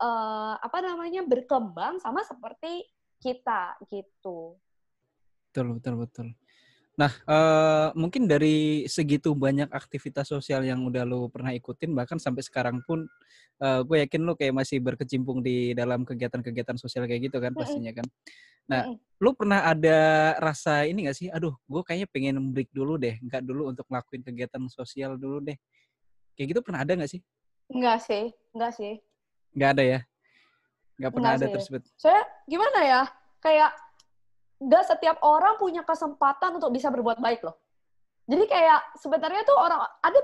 uh, 0.00 0.54
apa 0.56 0.78
namanya 0.80 1.22
berkembang 1.24 2.00
sama 2.00 2.24
seperti 2.24 2.84
kita 3.20 3.76
gitu. 3.92 4.56
Betul 5.52 5.76
betul 5.76 5.94
betul. 6.00 6.26
Nah, 6.92 7.08
uh, 7.24 7.88
mungkin 7.96 8.28
dari 8.28 8.84
segitu 8.84 9.32
banyak 9.32 9.72
aktivitas 9.72 10.28
sosial 10.28 10.60
yang 10.60 10.84
udah 10.84 11.08
lo 11.08 11.32
pernah 11.32 11.56
ikutin, 11.56 11.96
bahkan 11.96 12.20
sampai 12.20 12.44
sekarang 12.44 12.84
pun, 12.84 13.08
uh, 13.64 13.80
gue 13.80 14.04
yakin 14.04 14.20
lo 14.20 14.36
kayak 14.36 14.52
masih 14.52 14.76
berkecimpung 14.84 15.40
di 15.40 15.72
dalam 15.72 16.04
kegiatan-kegiatan 16.04 16.76
sosial 16.76 17.08
kayak 17.08 17.32
gitu 17.32 17.40
kan 17.40 17.56
pastinya 17.56 17.96
kan. 17.96 18.04
Nah, 18.68 18.92
lo 19.18 19.32
pernah 19.32 19.64
ada 19.64 19.98
rasa 20.36 20.84
ini 20.84 21.08
gak 21.08 21.16
sih, 21.16 21.32
aduh, 21.32 21.56
gue 21.64 21.80
kayaknya 21.80 22.08
pengen 22.12 22.36
break 22.52 22.68
dulu 22.76 23.00
deh, 23.00 23.16
nggak 23.24 23.40
dulu 23.40 23.72
untuk 23.72 23.88
ngelakuin 23.88 24.22
kegiatan 24.22 24.60
sosial 24.68 25.16
dulu 25.16 25.40
deh. 25.40 25.56
Kayak 26.36 26.46
gitu 26.56 26.60
pernah 26.60 26.84
ada 26.84 26.92
gak 26.92 27.08
sih? 27.08 27.24
Enggak 27.72 28.04
sih, 28.04 28.36
enggak 28.52 28.72
sih. 28.76 29.00
Nggak 29.56 29.70
ada 29.80 29.82
ya? 29.82 30.00
Nggak 31.00 31.10
pernah 31.16 31.30
Enggak 31.32 31.40
ada 31.40 31.46
sih. 31.48 31.54
tersebut? 31.56 31.82
Saya 31.96 32.22
gimana 32.44 32.78
ya, 32.84 33.02
kayak 33.40 33.70
nggak 34.62 34.84
setiap 34.86 35.18
orang 35.26 35.58
punya 35.58 35.82
kesempatan 35.82 36.62
untuk 36.62 36.70
bisa 36.70 36.88
berbuat 36.88 37.18
baik 37.18 37.42
loh. 37.42 37.58
Jadi 38.30 38.46
kayak 38.46 38.94
sebenarnya 39.02 39.42
tuh 39.42 39.58
orang 39.58 39.82
ada 39.98 40.20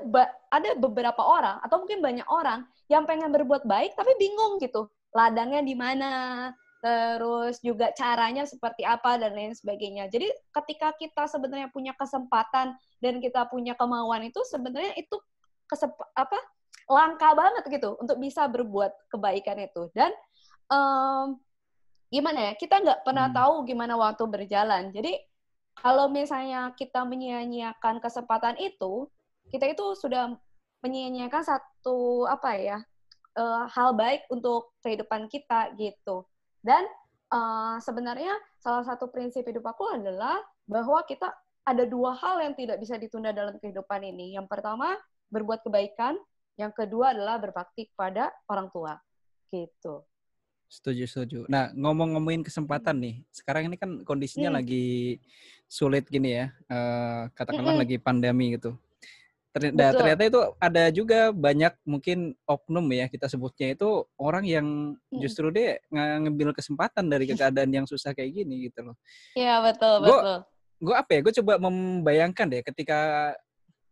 ada 0.54 0.70
beberapa 0.78 1.18
orang 1.18 1.58
atau 1.66 1.82
mungkin 1.82 1.98
banyak 1.98 2.28
orang 2.30 2.62
yang 2.86 3.02
pengen 3.02 3.34
berbuat 3.34 3.66
baik 3.66 3.98
tapi 3.98 4.14
bingung 4.16 4.62
gitu 4.62 4.86
ladangnya 5.10 5.64
di 5.66 5.74
mana, 5.74 6.12
terus 6.78 7.58
juga 7.58 7.90
caranya 7.96 8.46
seperti 8.46 8.86
apa 8.86 9.18
dan 9.18 9.34
lain 9.34 9.50
sebagainya. 9.56 10.06
Jadi 10.06 10.30
ketika 10.30 10.94
kita 10.94 11.26
sebenarnya 11.26 11.68
punya 11.74 11.90
kesempatan 11.98 12.78
dan 13.02 13.14
kita 13.18 13.50
punya 13.50 13.74
kemauan 13.74 14.30
itu 14.30 14.38
sebenarnya 14.46 14.94
itu 14.94 15.18
kesep 15.66 15.90
apa 16.14 16.38
langka 16.88 17.34
banget 17.36 17.64
gitu 17.68 17.98
untuk 18.00 18.16
bisa 18.16 18.48
berbuat 18.48 19.12
kebaikan 19.12 19.60
itu 19.60 19.92
dan 19.92 20.08
um, 20.72 21.36
gimana 22.08 22.50
ya 22.50 22.52
kita 22.56 22.80
nggak 22.80 23.00
pernah 23.04 23.28
hmm. 23.28 23.36
tahu 23.36 23.54
gimana 23.68 23.94
waktu 23.96 24.24
berjalan 24.24 24.90
jadi 24.92 25.16
kalau 25.78 26.10
misalnya 26.10 26.74
kita 26.74 27.06
menyia-nyiakan 27.06 28.02
kesempatan 28.02 28.58
itu 28.58 29.06
kita 29.52 29.70
itu 29.70 29.94
sudah 29.94 30.34
menyia-nyiakan 30.82 31.42
satu 31.44 32.26
apa 32.26 32.50
ya 32.58 32.78
uh, 33.36 33.64
hal 33.70 33.94
baik 33.94 34.26
untuk 34.32 34.72
kehidupan 34.82 35.28
kita 35.28 35.72
gitu 35.76 36.24
dan 36.64 36.82
uh, 37.30 37.76
sebenarnya 37.78 38.32
salah 38.58 38.82
satu 38.82 39.12
prinsip 39.12 39.46
hidup 39.46 39.68
aku 39.68 39.86
adalah 39.92 40.40
bahwa 40.66 41.04
kita 41.04 41.30
ada 41.68 41.84
dua 41.84 42.16
hal 42.16 42.40
yang 42.40 42.56
tidak 42.56 42.80
bisa 42.80 42.96
ditunda 42.96 43.30
dalam 43.30 43.54
kehidupan 43.60 44.00
ini 44.00 44.32
yang 44.34 44.48
pertama 44.48 44.96
berbuat 45.28 45.60
kebaikan 45.60 46.16
yang 46.58 46.74
kedua 46.74 47.14
adalah 47.14 47.38
berbakti 47.38 47.86
kepada 47.86 48.34
orang 48.50 48.68
tua. 48.74 48.98
Gitu. 49.48 50.02
Setuju, 50.68 51.04
setuju. 51.08 51.38
Nah, 51.48 51.72
ngomong-ngomongin 51.72 52.44
kesempatan 52.44 53.00
nih. 53.00 53.24
Sekarang 53.32 53.72
ini 53.72 53.80
kan 53.80 54.04
kondisinya 54.04 54.52
hmm. 54.52 54.58
lagi 54.60 55.16
sulit 55.64 56.04
gini 56.12 56.36
ya. 56.44 56.52
Uh, 56.68 57.32
katakanlah 57.32 57.80
hmm. 57.80 57.82
lagi 57.82 57.96
pandemi 57.96 58.54
gitu. 58.56 58.76
Ternyata, 59.48 59.96
ternyata 59.96 60.22
itu 60.28 60.40
ada 60.60 60.84
juga 60.92 61.20
banyak 61.32 61.72
mungkin 61.82 62.36
oknum 62.44 62.84
ya 62.92 63.08
kita 63.08 63.26
sebutnya 63.32 63.72
itu 63.72 64.04
orang 64.20 64.44
yang 64.44 64.66
justru 65.08 65.48
dia 65.48 65.80
ngambil 65.88 66.52
kesempatan 66.52 67.08
dari 67.08 67.24
keadaan 67.32 67.72
yang 67.72 67.88
susah 67.88 68.12
kayak 68.12 68.44
gini 68.44 68.68
gitu 68.68 68.92
loh. 68.92 68.96
Iya 69.32 69.64
betul 69.64 70.04
gua, 70.04 70.06
betul. 70.06 70.38
Gue 70.78 70.94
apa 70.94 71.10
ya? 71.10 71.20
Gue 71.24 71.34
coba 71.42 71.52
membayangkan 71.58 72.46
deh 72.46 72.62
ketika 72.62 73.00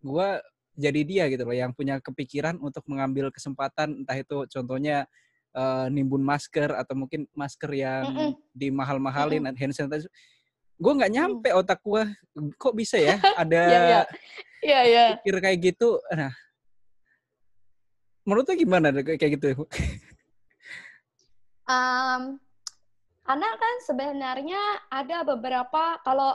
gue 0.04 0.28
jadi 0.76 1.00
dia 1.08 1.24
gitu 1.32 1.42
loh 1.48 1.56
yang 1.56 1.72
punya 1.72 1.98
kepikiran 2.04 2.60
untuk 2.60 2.84
mengambil 2.86 3.32
kesempatan 3.32 4.04
entah 4.04 4.16
itu 4.20 4.44
contohnya 4.52 5.08
uh, 5.56 5.88
nimbun 5.88 6.20
masker 6.20 6.76
atau 6.76 6.92
mungkin 6.92 7.24
masker 7.32 7.72
yang 7.72 8.04
mm 8.04 8.16
-mm. 8.16 8.32
dimahal-mahalin 8.52 9.40
mm 9.42 9.50
-mm. 9.50 9.58
hand 9.58 9.72
sanitizer 9.72 10.12
gue 10.76 10.92
nggak 10.92 11.12
nyampe 11.12 11.48
mm. 11.48 11.58
otak 11.58 11.80
gue 11.80 12.04
kok 12.60 12.76
bisa 12.76 13.00
ya 13.00 13.16
ada 13.42 13.60
yeah, 13.64 13.84
yeah. 13.88 14.04
Yeah, 14.60 14.84
yeah. 14.84 15.08
pikir 15.24 15.40
kayak 15.40 15.58
gitu 15.64 15.98
nah 16.12 16.32
menurut 18.28 18.52
gimana 18.52 18.92
kayak 19.00 19.40
gitu 19.40 19.56
um, 21.72 22.36
karena 23.26 23.48
kan 23.58 23.74
sebenarnya 23.82 24.62
ada 24.86 25.26
beberapa 25.26 25.98
kalau 26.06 26.30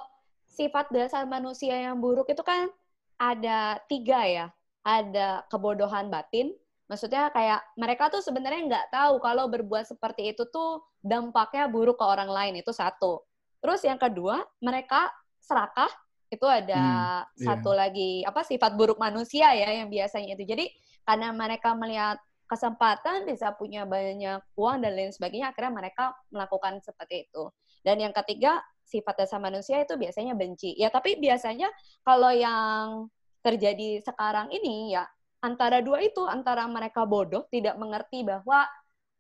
sifat 0.52 0.92
dasar 0.92 1.24
manusia 1.24 1.72
yang 1.72 2.04
buruk 2.04 2.28
itu 2.28 2.44
kan 2.44 2.68
ada 3.16 3.80
tiga 3.88 4.26
ya. 4.28 4.48
Ada 4.82 5.46
kebodohan 5.48 6.10
batin, 6.10 6.52
maksudnya 6.92 7.32
kayak 7.32 7.64
mereka 7.80 8.12
tuh 8.12 8.20
sebenarnya 8.20 8.68
nggak 8.68 8.88
tahu 8.92 9.24
kalau 9.24 9.48
berbuat 9.48 9.88
seperti 9.88 10.36
itu 10.36 10.44
tuh 10.52 10.84
dampaknya 11.00 11.72
buruk 11.72 11.96
ke 11.96 12.04
orang 12.04 12.28
lain 12.28 12.60
itu 12.60 12.76
satu. 12.76 13.24
Terus 13.64 13.80
yang 13.88 13.96
kedua, 13.96 14.44
mereka 14.60 15.08
serakah 15.40 15.88
itu 16.28 16.44
ada 16.44 16.84
hmm, 17.24 17.40
iya. 17.40 17.46
satu 17.48 17.72
lagi 17.72 18.28
apa 18.28 18.44
sifat 18.44 18.76
buruk 18.76 19.00
manusia 19.00 19.56
ya 19.56 19.72
yang 19.72 19.88
biasanya 19.88 20.36
itu. 20.36 20.44
Jadi 20.44 20.68
karena 21.08 21.32
mereka 21.32 21.72
melihat 21.80 22.20
kesempatan 22.52 23.24
bisa 23.24 23.56
punya 23.56 23.88
banyak 23.88 24.44
uang 24.60 24.84
dan 24.84 24.92
lain 24.92 25.16
sebagainya, 25.16 25.56
akhirnya 25.56 25.72
mereka 25.72 26.12
melakukan 26.28 26.84
seperti 26.84 27.32
itu. 27.32 27.48
Dan 27.80 28.04
yang 28.04 28.12
ketiga, 28.12 28.60
sifat 28.84 29.24
dasar 29.24 29.40
manusia 29.40 29.80
itu 29.80 29.96
biasanya 29.96 30.36
benci. 30.36 30.76
Ya, 30.76 30.92
tapi 30.92 31.16
biasanya 31.16 31.72
kalau 32.04 32.36
yang 32.36 33.08
terjadi 33.40 34.04
sekarang 34.04 34.52
ini 34.52 34.92
ya 34.92 35.08
antara 35.42 35.82
dua 35.82 36.02
itu 36.06 36.22
antara 36.26 36.70
mereka 36.70 37.04
bodoh 37.04 37.50
tidak 37.50 37.76
mengerti 37.76 38.22
bahwa 38.22 38.66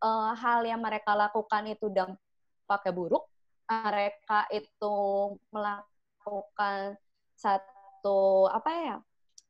uh, 0.01 0.31
hal 0.37 0.61
yang 0.65 0.81
mereka 0.81 1.17
lakukan 1.17 1.65
itu 1.69 1.89
dampaknya 1.89 2.93
buruk, 2.93 3.25
mereka 3.65 4.45
itu 4.53 4.95
melakukan 5.49 6.95
satu 7.33 8.45
apa 8.53 8.69
ya 8.69 8.97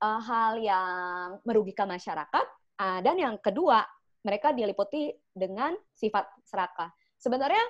uh, 0.01 0.19
hal 0.23 0.59
yang 0.59 1.37
merugikan 1.43 1.91
masyarakat, 1.91 2.45
uh, 2.79 2.99
dan 3.03 3.15
yang 3.19 3.35
kedua 3.39 3.83
mereka 4.21 4.53
diliputi 4.53 5.11
dengan 5.33 5.73
sifat 5.97 6.29
serakah. 6.45 6.93
Sebenarnya 7.17 7.61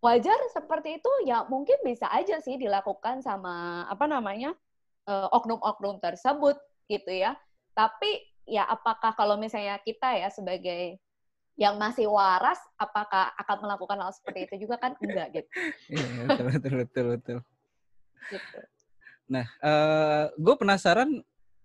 wajar 0.00 0.38
seperti 0.50 0.98
itu 0.98 1.12
ya 1.28 1.44
mungkin 1.46 1.76
bisa 1.84 2.08
aja 2.10 2.40
sih 2.40 2.56
dilakukan 2.56 3.20
sama 3.20 3.84
apa 3.86 4.08
namanya 4.08 4.56
oknum 5.06 5.12
eh, 5.12 5.28
oknum-oknum 5.36 5.96
tersebut 6.02 6.56
gitu 6.90 7.10
ya. 7.10 7.36
Tapi 7.76 8.29
ya 8.50 8.66
apakah 8.66 9.14
kalau 9.14 9.38
misalnya 9.38 9.78
kita 9.80 10.18
ya 10.18 10.28
sebagai 10.28 10.98
yang 11.54 11.76
masih 11.76 12.08
waras 12.08 12.58
apakah 12.74 13.30
akan 13.36 13.56
melakukan 13.68 14.00
hal 14.00 14.12
seperti 14.16 14.48
itu 14.48 14.66
juga 14.66 14.80
kan 14.80 14.96
enggak 14.98 15.28
gitu. 15.40 15.48
Iya 15.94 16.08
betul 16.26 16.46
betul 16.50 16.74
betul 16.74 17.06
betul. 17.14 17.38
Gitu. 18.30 18.58
Nah, 19.30 19.46
uh, 19.62 19.70
eh, 19.70 20.24
gue 20.34 20.54
penasaran 20.58 21.10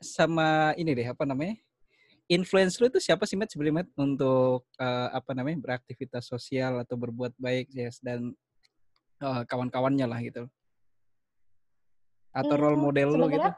sama 0.04 0.78
ini 0.78 0.94
deh 0.94 1.10
apa 1.10 1.26
namanya? 1.26 1.58
influence 2.26 2.82
lu 2.82 2.90
itu 2.90 2.98
siapa 2.98 3.30
sih 3.30 3.38
Matt 3.38 3.54
sebelumnya 3.54 3.86
untuk 3.98 4.66
uh, 4.82 5.10
apa 5.14 5.32
namanya 5.38 5.62
beraktivitas 5.62 6.26
sosial 6.26 6.82
atau 6.82 6.98
berbuat 6.98 7.38
baik 7.38 7.70
yes 7.70 8.02
dan 8.02 8.34
uh, 9.22 9.46
kawan-kawannya 9.46 10.06
lah 10.10 10.20
gitu 10.26 10.50
atau 12.34 12.56
hmm, 12.58 12.64
role 12.66 12.80
model 12.82 13.10
lu 13.16 13.30
gitu 13.30 13.52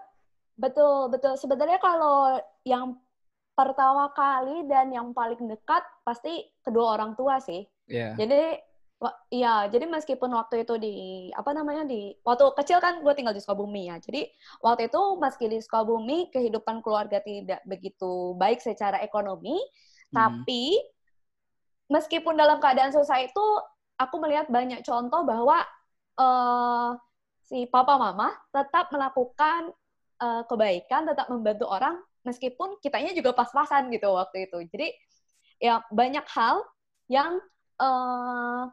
betul 0.60 1.08
betul 1.10 1.34
sebenarnya 1.40 1.80
kalau 1.80 2.38
yang 2.68 3.00
pertama 3.58 4.14
kali 4.14 4.70
dan 4.70 4.94
yang 4.94 5.10
paling 5.18 5.42
dekat 5.50 5.82
pasti 6.06 6.46
kedua 6.62 6.94
orang 6.94 7.18
tua 7.18 7.42
sih 7.42 7.66
yeah. 7.90 8.14
jadi 8.14 8.62
Iya, 9.30 9.70
jadi 9.70 9.86
meskipun 9.86 10.34
waktu 10.34 10.66
itu 10.66 10.74
di 10.82 10.96
apa 11.38 11.54
namanya 11.54 11.86
di 11.86 12.18
waktu 12.26 12.50
kecil 12.58 12.82
kan 12.82 13.06
gue 13.06 13.14
tinggal 13.14 13.30
di 13.30 13.46
Sukabumi 13.46 13.94
ya. 13.94 14.02
Jadi 14.02 14.26
waktu 14.58 14.90
itu 14.90 15.02
meski 15.22 15.46
di 15.46 15.62
Sukabumi 15.62 16.34
kehidupan 16.34 16.82
keluarga 16.82 17.22
tidak 17.22 17.62
begitu 17.70 18.34
baik 18.42 18.58
secara 18.58 18.98
ekonomi, 19.06 19.54
hmm. 19.54 20.14
tapi 20.18 20.82
meskipun 21.94 22.34
dalam 22.42 22.58
keadaan 22.58 22.90
susah 22.90 23.22
itu 23.22 23.46
aku 24.02 24.18
melihat 24.18 24.50
banyak 24.50 24.82
contoh 24.82 25.22
bahwa 25.22 25.62
uh, 26.18 26.98
si 27.46 27.70
papa 27.70 28.02
mama 28.02 28.34
tetap 28.50 28.90
melakukan 28.90 29.78
uh, 30.26 30.42
kebaikan, 30.50 31.06
tetap 31.06 31.30
membantu 31.30 31.70
orang 31.70 32.02
meskipun 32.28 32.84
kitanya 32.84 33.16
juga 33.16 33.32
pas-pasan 33.32 33.88
gitu 33.96 34.12
waktu 34.12 34.52
itu. 34.52 34.68
Jadi 34.76 34.88
ya 35.64 35.80
banyak 35.88 36.28
hal 36.28 36.60
yang 37.08 37.40
uh, 37.80 38.68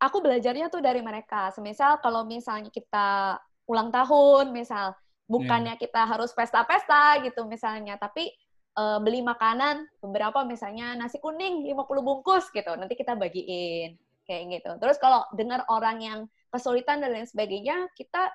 aku 0.00 0.18
belajarnya 0.24 0.72
tuh 0.72 0.80
dari 0.80 1.04
mereka. 1.04 1.52
Semisal 1.52 2.00
kalau 2.00 2.24
misalnya 2.24 2.72
kita 2.72 3.36
ulang 3.68 3.92
tahun, 3.92 4.50
misal 4.50 4.96
bukannya 5.30 5.76
yeah. 5.76 5.82
kita 5.86 6.02
harus 6.08 6.32
pesta-pesta 6.34 7.22
gitu 7.22 7.46
misalnya, 7.46 8.00
tapi 8.00 8.32
uh, 8.80 8.98
beli 8.98 9.22
makanan 9.22 9.86
beberapa 10.02 10.42
misalnya 10.42 10.98
nasi 10.98 11.22
kuning 11.22 11.62
50 11.62 11.86
bungkus 12.02 12.50
gitu, 12.50 12.74
nanti 12.74 12.98
kita 12.98 13.14
bagiin 13.14 13.94
kayak 14.26 14.42
gitu. 14.58 14.70
Terus 14.82 14.96
kalau 14.98 15.22
dengar 15.36 15.62
orang 15.70 16.02
yang 16.02 16.20
kesulitan 16.50 16.98
dan 16.98 17.14
lain 17.14 17.28
sebagainya, 17.30 17.86
kita 17.94 18.32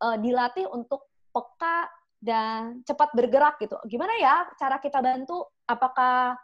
uh, 0.00 0.16
dilatih 0.16 0.64
untuk 0.72 1.04
peka 1.34 1.97
dan 2.18 2.82
cepat 2.82 3.14
bergerak 3.14 3.62
gitu. 3.62 3.78
Gimana 3.86 4.14
ya 4.18 4.46
cara 4.58 4.82
kita 4.82 4.98
bantu? 4.98 5.46
Apakah 5.64 6.34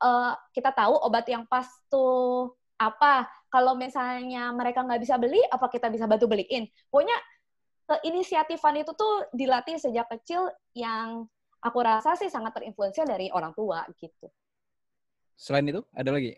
uh, 0.00 0.32
kita 0.56 0.72
tahu 0.72 0.96
obat 0.96 1.28
yang 1.28 1.44
pas 1.44 1.68
tuh 1.92 2.56
apa? 2.80 3.28
Kalau 3.52 3.76
misalnya 3.76 4.48
mereka 4.54 4.80
nggak 4.80 5.02
bisa 5.02 5.20
beli, 5.20 5.40
apa 5.52 5.68
kita 5.68 5.92
bisa 5.92 6.08
bantu 6.08 6.30
beliin? 6.30 6.70
Pokoknya 6.88 7.16
keinisiatifan 7.90 8.80
itu 8.80 8.94
tuh 8.94 9.26
dilatih 9.34 9.76
sejak 9.76 10.06
kecil 10.06 10.46
yang 10.72 11.26
aku 11.60 11.78
rasa 11.82 12.14
sih 12.16 12.30
sangat 12.32 12.56
terinfluensi 12.56 13.02
dari 13.04 13.28
orang 13.34 13.52
tua 13.52 13.84
gitu. 13.98 14.30
Selain 15.34 15.66
itu, 15.66 15.82
ada 15.92 16.14
lagi? 16.14 16.36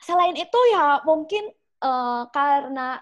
Selain 0.00 0.36
itu 0.36 0.60
ya 0.74 1.00
mungkin 1.06 1.48
uh, 1.80 2.28
karena 2.28 3.00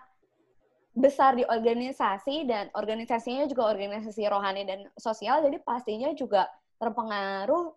besar 0.93 1.33
di 1.37 1.45
organisasi 1.49 2.45
dan 2.45 2.69
organisasinya 2.77 3.49
juga 3.49 3.73
organisasi 3.73 4.29
rohani 4.29 4.69
dan 4.69 4.85
sosial, 5.01 5.41
jadi 5.41 5.57
pastinya 5.65 6.13
juga 6.13 6.45
terpengaruh 6.77 7.73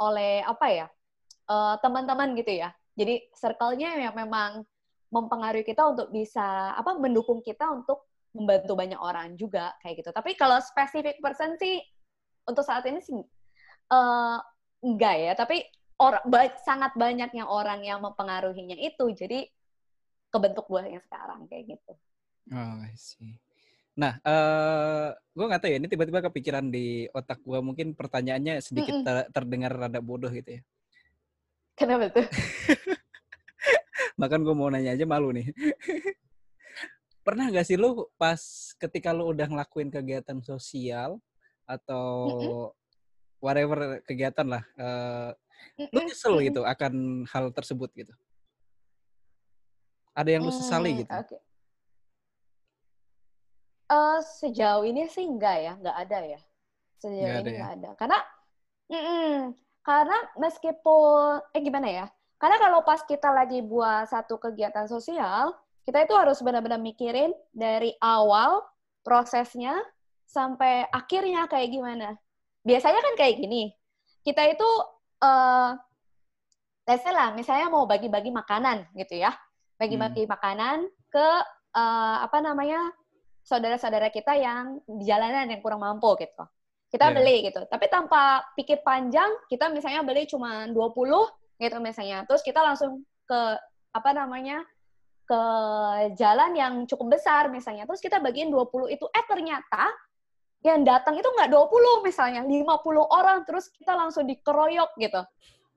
oleh 0.00 0.40
apa 0.44 0.66
ya 0.72 0.86
eh, 1.48 1.76
teman-teman 1.84 2.32
gitu 2.36 2.52
ya. 2.56 2.72
Jadi 2.96 3.28
circle-nya 3.36 4.08
yang 4.08 4.16
memang 4.16 4.64
mempengaruhi 5.12 5.68
kita 5.68 5.84
untuk 5.84 6.08
bisa 6.10 6.72
apa 6.74 6.96
mendukung 6.96 7.44
kita 7.44 7.68
untuk 7.68 8.08
membantu 8.32 8.72
banyak 8.76 9.00
orang 9.00 9.36
juga 9.36 9.72
kayak 9.84 10.04
gitu. 10.04 10.10
Tapi 10.12 10.36
kalau 10.36 10.60
spesifik 10.60 11.20
person 11.20 11.56
sih 11.60 11.80
untuk 12.48 12.64
saat 12.64 12.84
ini 12.88 13.00
sih 13.04 13.20
uh, 13.92 14.38
enggak 14.84 15.16
ya. 15.16 15.32
Tapi 15.36 15.60
orang 16.00 16.24
ba 16.28 16.48
sangat 16.64 16.92
banyak 16.96 17.30
yang 17.32 17.48
orang 17.48 17.84
yang 17.84 18.00
mempengaruhinya 18.00 18.76
itu. 18.76 19.12
Jadi 19.12 19.44
kebentuk 20.28 20.68
yang 20.72 21.00
sekarang 21.00 21.48
kayak 21.48 21.76
gitu. 21.76 21.92
Oh, 22.54 22.78
I 22.82 22.94
see. 22.94 23.42
Nah, 23.96 24.20
uh, 24.22 24.28
eh, 24.28 25.08
gue 25.32 25.46
nggak 25.48 25.60
tahu 25.64 25.70
ya, 25.72 25.78
ini 25.80 25.88
tiba-tiba 25.88 26.20
kepikiran 26.28 26.68
di 26.68 27.08
otak 27.16 27.40
gue, 27.40 27.58
mungkin 27.64 27.96
pertanyaannya 27.96 28.60
sedikit 28.60 28.92
mm 28.92 29.02
-mm. 29.02 29.06
Ter 29.08 29.16
terdengar 29.32 29.72
rada 29.72 30.00
bodoh 30.04 30.28
gitu 30.28 30.60
ya. 30.60 30.62
Kenapa 31.72 32.12
tuh? 32.12 32.28
Bahkan 34.20 34.40
gue 34.44 34.54
mau 34.54 34.68
nanya 34.68 34.92
aja 34.92 35.08
malu 35.08 35.32
nih. 35.32 35.48
Pernah 37.26 37.50
gak 37.50 37.66
sih 37.66 37.80
lu 37.80 38.06
pas 38.20 38.38
ketika 38.78 39.10
lu 39.16 39.32
udah 39.32 39.48
ngelakuin 39.48 39.90
kegiatan 39.90 40.38
sosial 40.44 41.18
atau 41.64 42.06
mm 42.30 42.36
-mm. 42.36 42.68
whatever 43.40 43.78
kegiatan 44.04 44.46
lah, 44.46 44.64
uh, 44.76 45.32
mm 45.80 45.88
-mm. 45.88 45.92
lu 45.96 46.00
nyesel 46.04 46.36
gitu 46.44 46.68
akan 46.68 47.24
hal 47.32 47.48
tersebut 47.50 47.90
gitu? 47.96 48.12
Ada 50.12 50.36
yang 50.36 50.44
lu 50.44 50.52
sesali 50.52 50.92
mm, 50.92 50.98
gitu? 51.04 51.12
Okay. 51.12 51.40
Uh, 53.86 54.18
sejauh 54.18 54.82
ini 54.82 55.06
sih 55.06 55.22
enggak 55.22 55.56
ya, 55.62 55.72
enggak 55.78 55.96
ada 55.96 56.18
ya. 56.26 56.40
Sejauh 56.98 57.22
enggak 57.22 57.42
ini 57.42 57.50
ya? 57.50 57.54
enggak 57.54 57.72
ada. 57.78 57.90
Karena, 57.94 58.18
mm 58.90 59.02
-mm, 59.02 59.34
karena 59.86 60.18
meskipun, 60.42 61.38
eh 61.54 61.62
gimana 61.62 61.88
ya? 61.88 62.06
Karena 62.36 62.56
kalau 62.60 62.82
pas 62.82 63.00
kita 63.06 63.30
lagi 63.32 63.62
buat 63.64 64.10
satu 64.10 64.36
kegiatan 64.36 64.90
sosial, 64.90 65.56
kita 65.86 66.02
itu 66.02 66.14
harus 66.18 66.42
benar-benar 66.42 66.82
mikirin 66.82 67.30
dari 67.54 67.94
awal 68.02 68.66
prosesnya 69.06 69.78
sampai 70.26 70.84
akhirnya 70.90 71.46
kayak 71.46 71.70
gimana. 71.70 72.18
Biasanya 72.66 72.98
kan 72.98 73.14
kayak 73.14 73.38
gini, 73.38 73.70
kita 74.26 74.42
itu, 74.50 74.68
uh, 75.22 75.78
let's 76.90 77.06
say 77.06 77.14
lah, 77.14 77.30
misalnya 77.38 77.70
mau 77.70 77.86
bagi-bagi 77.86 78.34
makanan 78.34 78.90
gitu 78.98 79.22
ya, 79.22 79.30
bagi-bagi 79.78 80.26
hmm. 80.26 80.32
makanan 80.34 80.78
ke 81.06 81.28
uh, 81.78 82.16
apa 82.26 82.42
namanya 82.42 82.90
saudara-saudara 83.46 84.10
kita 84.10 84.34
yang 84.34 84.82
di 84.82 85.06
jalanan 85.06 85.46
yang 85.46 85.62
kurang 85.62 85.86
mampu 85.86 86.18
gitu. 86.18 86.42
Kita 86.90 87.10
yeah. 87.10 87.14
beli 87.14 87.36
gitu. 87.46 87.62
Tapi 87.62 87.86
tanpa 87.86 88.42
pikir 88.58 88.82
panjang, 88.82 89.30
kita 89.46 89.70
misalnya 89.70 90.02
beli 90.02 90.26
cuma 90.26 90.66
20 90.66 90.74
gitu 91.62 91.76
misalnya. 91.78 92.26
Terus 92.26 92.42
kita 92.42 92.58
langsung 92.58 93.06
ke 93.24 93.40
apa 93.94 94.10
namanya? 94.10 94.66
ke 95.26 95.42
jalan 96.14 96.54
yang 96.54 96.74
cukup 96.86 97.18
besar 97.18 97.50
misalnya. 97.50 97.82
Terus 97.82 97.98
kita 97.98 98.22
bagiin 98.22 98.46
20 98.46 98.94
itu 98.94 99.10
eh 99.10 99.24
ternyata 99.26 99.90
yang 100.62 100.86
datang 100.86 101.18
itu 101.18 101.26
nggak 101.26 101.50
20 101.50 102.06
misalnya, 102.06 102.46
50 102.46 102.62
orang 103.02 103.42
terus 103.42 103.66
kita 103.74 103.98
langsung 103.98 104.22
dikeroyok 104.30 104.94
gitu. 105.02 105.18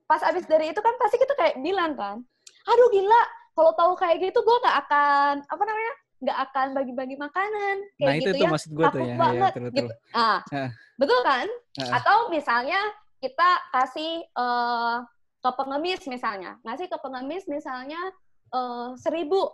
Pas 0.05 0.21
abis 0.21 0.45
dari 0.45 0.69
itu 0.69 0.77
kan 0.77 0.93
pasti 1.01 1.17
kita 1.17 1.33
kayak 1.33 1.65
bilang 1.65 1.97
kan, 1.97 2.21
aduh 2.65 2.89
gila, 2.93 3.21
kalau 3.57 3.73
tahu 3.73 3.91
kayak 3.97 4.17
gitu 4.29 4.37
gue 4.37 4.57
nggak 4.61 4.77
akan 4.85 5.33
apa 5.45 5.63
namanya 5.65 5.93
nggak 6.19 6.37
akan 6.51 6.67
bagi-bagi 6.75 7.15
makanan. 7.15 7.75
Kayak 7.95 8.07
nah, 8.07 8.15
itu 8.19 8.29
gitu 8.29 8.43
ya. 8.43 8.49
maksud 8.51 8.69
gue 8.75 8.85
takut 8.85 8.99
tuh 8.99 9.07
ya, 9.07 9.15
banget 9.15 9.51
ya, 9.55 9.69
gitu. 9.71 9.93
ah 10.11 10.39
uh. 10.43 10.69
betul 10.99 11.19
kan? 11.23 11.47
Uh. 11.79 11.91
atau 11.95 12.17
misalnya 12.27 12.79
kita 13.23 13.49
kasih 13.71 14.23
uh, 14.35 15.03
ke 15.39 15.49
pengemis 15.55 16.03
misalnya. 16.07 16.59
Ngasih 16.67 16.87
ke 16.91 16.97
pengemis 16.99 17.47
misalnya 17.47 17.99
uh, 18.51 18.95
seribu. 18.99 19.47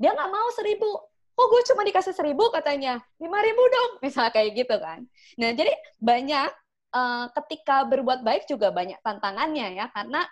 Dia 0.00 0.16
nggak 0.16 0.32
mau 0.32 0.48
seribu. 0.56 0.90
Kok 1.36 1.46
gue 1.52 1.62
cuma 1.72 1.84
dikasih 1.84 2.16
seribu 2.16 2.48
katanya? 2.48 2.96
Lima 3.20 3.44
ribu 3.44 3.60
dong 3.60 3.90
misalnya 4.04 4.32
kayak 4.32 4.56
gitu 4.56 4.76
kan. 4.80 5.04
Nah 5.36 5.50
jadi 5.52 5.72
banyak 6.00 6.50
uh, 6.96 7.28
ketika 7.44 7.84
berbuat 7.84 8.24
baik 8.24 8.48
juga 8.48 8.72
banyak 8.72 8.96
tantangannya 9.04 9.76
ya. 9.76 9.86
Karena 9.92 10.24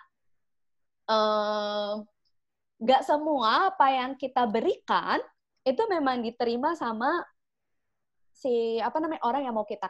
nggak 2.81 3.01
uh, 3.01 3.05
semua 3.05 3.69
apa 3.69 3.93
yang 3.93 4.17
kita 4.17 4.49
berikan 4.49 5.21
itu 5.65 5.81
memang 5.89 6.21
diterima 6.21 6.77
sama 6.77 7.25
si 8.29 8.77
apa 8.77 9.01
namanya 9.01 9.25
orang 9.25 9.41
yang 9.49 9.55
mau 9.57 9.65
kita 9.65 9.89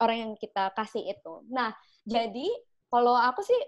orang 0.00 0.16
yang 0.18 0.32
kita 0.34 0.72
kasih 0.74 1.12
itu. 1.12 1.44
Nah, 1.52 1.70
jadi 2.02 2.48
kalau 2.88 3.14
aku 3.14 3.44
sih 3.44 3.60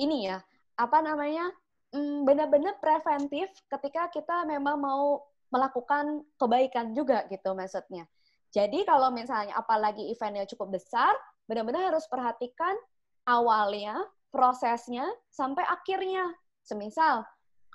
ini 0.00 0.26
ya, 0.26 0.40
apa 0.80 0.98
namanya? 1.04 1.52
Hmm, 1.94 2.26
benar-benar 2.26 2.82
preventif 2.82 3.46
ketika 3.70 4.10
kita 4.10 4.42
memang 4.42 4.82
mau 4.82 5.22
melakukan 5.54 6.26
kebaikan 6.34 6.90
juga 6.92 7.22
gitu 7.30 7.54
maksudnya. 7.54 8.10
Jadi 8.50 8.82
kalau 8.82 9.14
misalnya 9.14 9.54
apalagi 9.54 10.10
eventnya 10.10 10.48
cukup 10.50 10.80
besar, 10.80 11.14
benar-benar 11.46 11.94
harus 11.94 12.02
perhatikan 12.10 12.74
awalnya, 13.22 14.02
prosesnya 14.34 15.06
sampai 15.30 15.62
akhirnya. 15.62 16.34
Semisal 16.66 17.22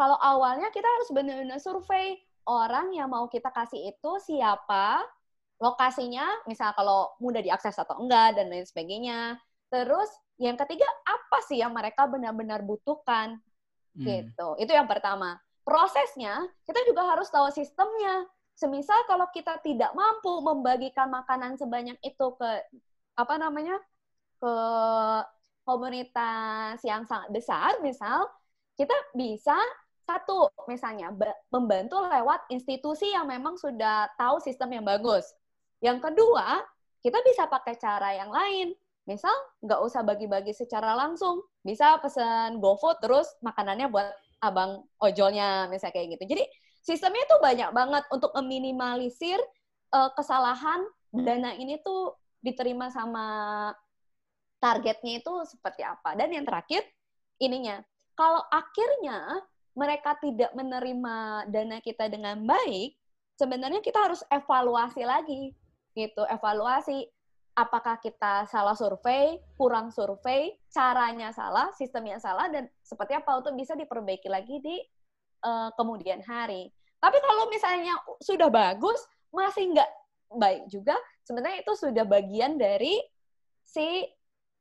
kalau 0.02 0.18
awalnya 0.18 0.74
kita 0.74 0.88
harus 0.88 1.10
benar-benar 1.14 1.62
survei 1.62 2.18
orang 2.48 2.94
yang 2.96 3.10
mau 3.12 3.28
kita 3.30 3.50
kasih 3.54 3.94
itu 3.94 4.12
siapa, 4.24 5.02
lokasinya, 5.62 6.46
misal 6.50 6.74
kalau 6.74 7.14
mudah 7.22 7.42
diakses 7.42 7.78
atau 7.78 8.02
enggak, 8.02 8.38
dan 8.38 8.50
lain 8.50 8.66
sebagainya. 8.66 9.38
Terus 9.70 10.10
yang 10.42 10.58
ketiga, 10.58 10.90
apa 11.06 11.38
sih 11.46 11.62
yang 11.62 11.72
mereka 11.72 12.10
benar-benar 12.10 12.66
butuhkan? 12.66 13.38
Hmm. 13.94 14.06
Gitu. 14.06 14.48
Itu 14.58 14.72
yang 14.74 14.90
pertama. 14.90 15.38
Prosesnya, 15.62 16.42
kita 16.66 16.82
juga 16.90 17.06
harus 17.06 17.30
tahu 17.30 17.48
sistemnya. 17.54 18.26
Semisal 18.58 19.06
kalau 19.06 19.30
kita 19.30 19.62
tidak 19.62 19.94
mampu 19.94 20.42
membagikan 20.42 21.08
makanan 21.10 21.56
sebanyak 21.56 21.98
itu 22.02 22.28
ke 22.36 22.50
apa 23.16 23.36
namanya? 23.38 23.78
ke 24.42 24.56
komunitas 25.62 26.82
yang 26.82 27.06
sangat 27.06 27.30
besar, 27.30 27.78
misal 27.86 28.26
kita 28.74 28.94
bisa 29.14 29.54
satu, 30.12 30.52
misalnya, 30.68 31.16
membantu 31.48 32.04
lewat 32.04 32.52
institusi 32.52 33.16
yang 33.16 33.32
memang 33.32 33.56
sudah 33.56 34.12
tahu 34.20 34.44
sistem 34.44 34.76
yang 34.76 34.86
bagus. 34.86 35.24
Yang 35.80 36.12
kedua, 36.12 36.60
kita 37.00 37.20
bisa 37.24 37.48
pakai 37.48 37.80
cara 37.80 38.12
yang 38.20 38.30
lain. 38.30 38.76
Misal, 39.08 39.34
nggak 39.64 39.80
usah 39.82 40.04
bagi-bagi 40.04 40.52
secara 40.52 40.94
langsung. 40.94 41.42
Bisa 41.64 41.98
pesan 42.04 42.60
GoFood, 42.60 43.00
terus 43.00 43.32
makanannya 43.40 43.88
buat 43.88 44.12
abang 44.42 44.84
ojolnya 44.98 45.70
misalnya 45.70 45.96
kayak 45.96 46.18
gitu. 46.18 46.38
Jadi 46.38 46.44
sistemnya 46.82 47.24
tuh 47.30 47.40
banyak 47.40 47.70
banget 47.72 48.04
untuk 48.10 48.34
meminimalisir 48.34 49.38
uh, 49.94 50.10
kesalahan 50.18 50.82
dana 51.14 51.54
ini 51.54 51.78
tuh 51.86 52.18
diterima 52.42 52.90
sama 52.90 53.70
targetnya 54.58 55.22
itu 55.22 55.34
seperti 55.46 55.86
apa. 55.86 56.18
Dan 56.18 56.34
yang 56.34 56.46
terakhir 56.46 56.82
ininya, 57.38 57.82
kalau 58.18 58.42
akhirnya 58.50 59.46
mereka 59.76 60.20
tidak 60.20 60.52
menerima 60.52 61.48
dana 61.48 61.78
kita 61.80 62.12
dengan 62.12 62.44
baik, 62.44 62.96
sebenarnya 63.40 63.80
kita 63.80 64.00
harus 64.00 64.22
evaluasi 64.28 65.04
lagi 65.08 65.56
gitu, 65.96 66.24
evaluasi 66.28 67.08
apakah 67.56 68.00
kita 68.00 68.48
salah 68.48 68.76
survei, 68.76 69.40
kurang 69.60 69.92
survei, 69.92 70.56
caranya 70.72 71.36
salah, 71.36 71.72
sistemnya 71.76 72.20
salah, 72.20 72.48
dan 72.48 72.68
seperti 72.80 73.16
apa 73.16 73.32
untuk 73.40 73.56
bisa 73.60 73.76
diperbaiki 73.76 74.32
lagi 74.32 74.60
di 74.64 74.78
uh, 75.44 75.70
kemudian 75.76 76.24
hari. 76.24 76.72
Tapi 77.02 77.18
kalau 77.20 77.50
misalnya 77.52 77.98
sudah 78.24 78.48
bagus, 78.48 79.04
masih 79.36 79.76
nggak 79.76 79.90
baik 80.32 80.64
juga, 80.72 80.96
sebenarnya 81.28 81.64
itu 81.64 81.74
sudah 81.76 82.06
bagian 82.08 82.56
dari 82.56 83.04
si 83.68 84.08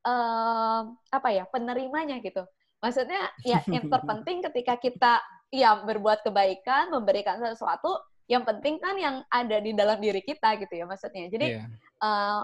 uh, 0.06 0.82
apa 1.14 1.28
ya 1.30 1.46
penerimanya 1.46 2.18
gitu. 2.22 2.42
Maksudnya 2.80 3.22
ya 3.44 3.60
yang 3.74 3.86
terpenting 3.86 4.40
ketika 4.50 4.74
kita 4.80 5.12
ya 5.52 5.84
berbuat 5.84 6.24
kebaikan, 6.24 6.90
memberikan 6.90 7.36
sesuatu, 7.40 8.00
yang 8.30 8.46
penting 8.46 8.78
kan 8.78 8.94
yang 8.96 9.16
ada 9.26 9.58
di 9.58 9.74
dalam 9.74 9.98
diri 9.98 10.22
kita 10.24 10.56
gitu 10.58 10.74
ya 10.74 10.84
maksudnya. 10.88 11.28
Jadi 11.28 11.46
yeah. 11.60 11.66
Iya. 11.66 12.04
uh, 12.04 12.42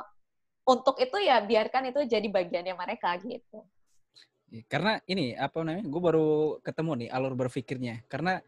untuk 0.67 0.99
itu 0.99 1.17
ya 1.23 1.39
biarkan 1.41 1.95
itu 1.95 2.03
jadi 2.11 2.27
bagiannya 2.27 2.75
mereka 2.75 3.15
gitu. 3.23 3.63
Iya, 4.51 4.63
karena 4.67 4.93
ini 5.07 5.35
apa 5.35 5.63
namanya? 5.63 5.87
Gue 5.87 6.03
baru 6.03 6.31
ketemu 6.63 7.07
nih 7.07 7.09
alur 7.11 7.35
berpikirnya. 7.39 8.03
Karena 8.11 8.43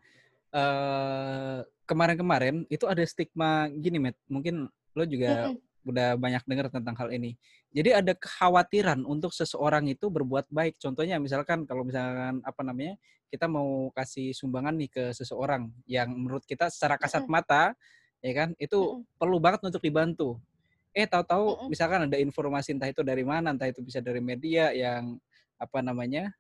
uh, 0.51 1.62
kemarin-kemarin 1.87 2.66
itu 2.70 2.87
ada 2.90 3.03
stigma 3.07 3.70
gini, 3.70 4.03
Matt. 4.03 4.18
Mungkin 4.27 4.66
lo 4.68 5.05
juga 5.07 5.51
mm 5.51 5.55
-hmm. 5.55 5.88
udah 5.90 6.09
banyak 6.18 6.42
dengar 6.46 6.66
tentang 6.74 6.94
hal 6.98 7.11
ini. 7.14 7.38
Jadi 7.68 7.90
ada 7.92 8.12
kekhawatiran 8.16 9.04
untuk 9.04 9.37
seseorang 9.37 9.92
itu 9.92 10.09
berbuat 10.09 10.48
baik. 10.48 10.81
Contohnya 10.81 11.20
misalkan 11.20 11.68
kalau 11.68 11.85
misalkan 11.85 12.40
apa 12.40 12.62
namanya 12.64 12.96
kita 13.28 13.44
mau 13.44 13.92
kasih 13.92 14.33
sumbangan 14.33 14.72
nih 14.72 14.88
ke 14.88 15.04
seseorang 15.12 15.68
yang 15.85 16.09
menurut 16.09 16.48
kita 16.48 16.72
secara 16.72 16.96
kasat 16.96 17.28
mata 17.28 17.76
ya 18.24 18.33
kan 18.33 18.48
itu 18.57 19.04
perlu 19.20 19.37
banget 19.37 19.68
untuk 19.68 19.85
dibantu. 19.85 20.40
Eh 20.96 21.04
tahu-tahu 21.04 21.68
misalkan 21.68 22.09
ada 22.09 22.16
informasi 22.16 22.72
entah 22.72 22.88
itu 22.88 23.04
dari 23.04 23.22
mana 23.22 23.52
entah 23.52 23.68
itu 23.68 23.85
bisa 23.85 24.00
dari 24.00 24.24
media 24.24 24.72
yang 24.72 25.20
apa 25.61 25.85
namanya 25.85 26.33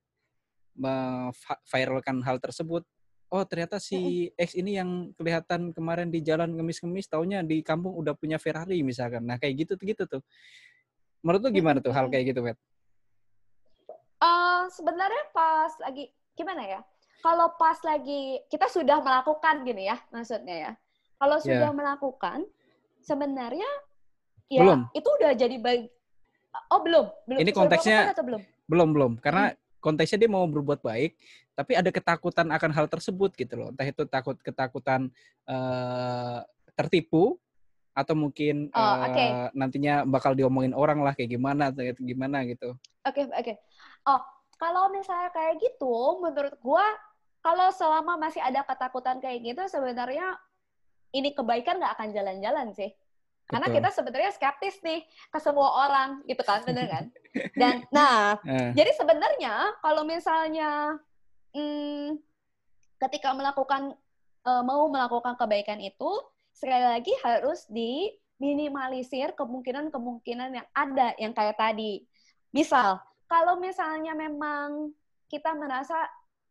viralkan 1.68 2.24
hal 2.24 2.40
tersebut. 2.40 2.88
Oh 3.28 3.44
ternyata 3.44 3.76
si 3.76 4.32
X 4.32 4.56
ini 4.56 4.80
yang 4.80 5.12
kelihatan 5.12 5.76
kemarin 5.76 6.08
di 6.08 6.24
jalan 6.24 6.56
ngemis-ngemis 6.56 7.12
taunya 7.12 7.44
di 7.44 7.60
kampung 7.60 7.92
udah 7.92 8.16
punya 8.16 8.40
Ferrari 8.40 8.80
misalkan. 8.80 9.28
Nah 9.28 9.36
kayak 9.36 9.68
gitu 9.68 9.76
gitu 9.84 10.08
tuh 10.08 10.24
menurut 11.22 11.40
tuh 11.42 11.52
gimana 11.52 11.78
tuh 11.82 11.92
hal 11.94 12.06
kayak 12.08 12.34
gitu 12.34 12.40
Pet? 12.44 12.58
Uh, 14.18 14.66
sebenarnya 14.74 15.24
pas 15.30 15.70
lagi 15.82 16.10
gimana 16.34 16.62
ya 16.62 16.80
kalau 17.22 17.50
pas 17.58 17.78
lagi 17.82 18.42
kita 18.46 18.70
sudah 18.70 19.02
melakukan 19.02 19.66
gini 19.66 19.90
ya 19.90 19.96
maksudnya 20.14 20.56
ya 20.70 20.72
kalau 21.18 21.38
sudah 21.42 21.70
yeah. 21.70 21.74
melakukan 21.74 22.46
sebenarnya 23.02 23.70
ya 24.46 24.62
belum. 24.62 24.80
itu 24.94 25.08
udah 25.08 25.32
jadi 25.34 25.56
bagi 25.58 25.90
oh 26.70 26.80
belum 26.82 27.06
belum 27.26 27.38
ini 27.42 27.50
konteksnya 27.50 28.14
atau 28.14 28.24
belum 28.24 28.42
belum 28.70 28.88
belum 28.94 29.12
karena 29.18 29.52
hmm. 29.52 29.58
konteksnya 29.82 30.18
dia 30.24 30.30
mau 30.30 30.46
berbuat 30.46 30.80
baik 30.82 31.18
tapi 31.58 31.74
ada 31.74 31.90
ketakutan 31.90 32.46
akan 32.54 32.70
hal 32.70 32.86
tersebut 32.86 33.34
gitu 33.34 33.54
loh 33.58 33.68
entah 33.74 33.86
itu 33.86 34.06
takut 34.06 34.38
ketakutan 34.38 35.10
uh, 35.50 36.46
tertipu 36.78 37.36
atau 37.98 38.14
mungkin 38.14 38.70
oh, 38.70 38.78
uh, 38.78 39.10
okay. 39.10 39.28
nantinya 39.58 40.06
bakal 40.06 40.38
diomongin 40.38 40.70
orang 40.70 41.02
lah 41.02 41.18
kayak 41.18 41.34
gimana 41.34 41.74
atau 41.74 41.82
gimana 41.98 42.46
gitu 42.46 42.78
oke 43.02 43.10
okay, 43.10 43.26
oke 43.26 43.34
okay. 43.42 43.56
oh 44.06 44.22
kalau 44.58 44.86
misalnya 44.94 45.34
kayak 45.34 45.58
gitu 45.58 46.22
menurut 46.22 46.54
gua 46.62 46.86
kalau 47.42 47.74
selama 47.74 48.14
masih 48.14 48.38
ada 48.38 48.62
ketakutan 48.62 49.18
kayak 49.18 49.42
gitu 49.42 49.62
sebenarnya 49.66 50.38
ini 51.10 51.34
kebaikan 51.34 51.82
nggak 51.82 51.98
akan 51.98 52.08
jalan-jalan 52.14 52.70
sih 52.70 52.94
karena 53.48 53.66
Betul. 53.72 53.76
kita 53.80 53.88
sebenarnya 53.96 54.30
skeptis 54.36 54.76
nih 54.84 55.00
ke 55.08 55.38
semua 55.40 55.88
orang 55.88 56.20
gitu 56.28 56.44
kan, 56.44 56.60
bener 56.68 56.84
kan? 56.84 57.04
Dan 57.56 57.80
nah, 57.96 58.36
uh. 58.44 58.70
jadi 58.76 58.92
sebenarnya 58.92 59.72
kalau 59.80 60.04
misalnya 60.04 61.00
hmm, 61.56 62.20
ketika 63.00 63.32
melakukan 63.32 63.96
uh, 64.44 64.60
mau 64.60 64.84
melakukan 64.92 65.32
kebaikan 65.40 65.80
itu 65.80 66.10
sekali 66.58 66.82
lagi 66.82 67.14
harus 67.22 67.64
diminimalisir 67.70 69.38
kemungkinan-kemungkinan 69.38 70.50
yang 70.58 70.68
ada 70.74 71.14
yang 71.22 71.30
kayak 71.30 71.54
tadi. 71.54 72.02
Misal, 72.50 72.98
kalau 73.30 73.62
misalnya 73.62 74.18
memang 74.18 74.90
kita 75.30 75.54
merasa 75.54 75.94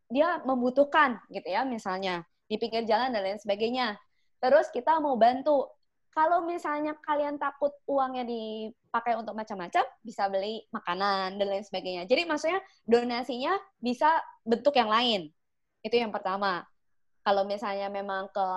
dia 0.08 0.40
membutuhkan 0.48 1.20
gitu 1.28 1.52
ya, 1.52 1.68
misalnya 1.68 2.24
di 2.48 2.56
pinggir 2.56 2.88
jalan 2.88 3.12
dan 3.12 3.20
lain 3.20 3.40
sebagainya. 3.44 4.00
Terus 4.40 4.72
kita 4.72 5.04
mau 5.04 5.20
bantu, 5.20 5.68
kalau 6.16 6.48
misalnya 6.48 6.96
kalian 7.04 7.36
takut 7.36 7.76
uangnya 7.86 8.24
dipakai 8.24 9.20
untuk 9.20 9.36
macam-macam, 9.36 9.84
bisa 10.02 10.32
beli 10.32 10.64
makanan 10.72 11.36
dan 11.36 11.48
lain 11.52 11.66
sebagainya. 11.68 12.08
Jadi 12.08 12.24
maksudnya 12.24 12.64
donasinya 12.88 13.54
bisa 13.78 14.08
bentuk 14.48 14.72
yang 14.80 14.88
lain. 14.88 15.28
Itu 15.84 16.00
yang 16.00 16.10
pertama. 16.10 16.64
Kalau 17.28 17.44
misalnya 17.44 17.92
memang 17.92 18.32
ke 18.32 18.48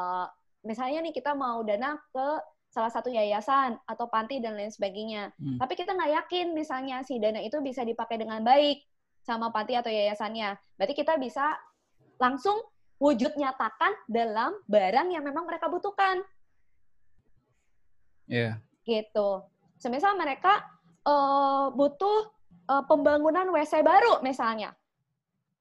misalnya 0.64 1.04
nih 1.04 1.14
kita 1.14 1.32
mau 1.32 1.64
dana 1.64 1.96
ke 2.12 2.28
salah 2.70 2.92
satu 2.92 3.10
yayasan 3.10 3.74
atau 3.82 4.06
panti 4.06 4.38
dan 4.38 4.54
lain 4.54 4.70
sebagainya. 4.70 5.34
Hmm. 5.36 5.58
Tapi 5.58 5.74
kita 5.74 5.90
nggak 5.90 6.12
yakin 6.22 6.46
misalnya 6.54 7.02
si 7.02 7.18
dana 7.18 7.42
itu 7.42 7.58
bisa 7.58 7.82
dipakai 7.82 8.22
dengan 8.22 8.46
baik 8.46 8.86
sama 9.26 9.50
panti 9.50 9.74
atau 9.74 9.90
yayasannya. 9.90 10.54
Berarti 10.78 10.94
kita 10.94 11.18
bisa 11.18 11.58
langsung 12.22 12.62
wujud 13.02 13.34
nyatakan 13.34 13.96
dalam 14.06 14.54
barang 14.70 15.08
yang 15.10 15.26
memang 15.26 15.48
mereka 15.48 15.66
butuhkan. 15.66 16.22
Yeah. 18.30 18.62
Gitu. 18.86 19.42
Semisal 19.80 20.14
mereka 20.14 20.62
uh, 21.08 21.74
butuh 21.74 22.30
uh, 22.70 22.84
pembangunan 22.86 23.50
WC 23.50 23.82
baru 23.82 24.22
misalnya. 24.22 24.76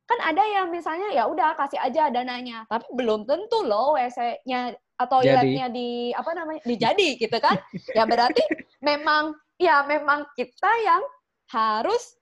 Kan 0.05 0.19
ada 0.21 0.41
yang 0.41 0.69
misalnya 0.73 1.13
ya 1.13 1.25
udah 1.29 1.53
kasih 1.53 1.77
aja 1.81 2.09
dananya, 2.09 2.65
tapi 2.65 2.85
belum 2.97 3.29
tentu 3.29 3.61
loh 3.61 3.93
WC-nya 3.93 4.73
atau 4.99 5.23
toiletnya 5.23 5.71
di 5.71 6.11
apa 6.11 6.31
namanya 6.35 6.61
dijadi 6.67 7.15
gitu 7.15 7.37
kan. 7.39 7.55
ya 7.97 8.03
berarti 8.03 8.43
memang 8.83 9.31
ya 9.55 9.87
memang 9.87 10.27
kita 10.35 10.71
yang 10.83 11.03
harus 11.55 12.19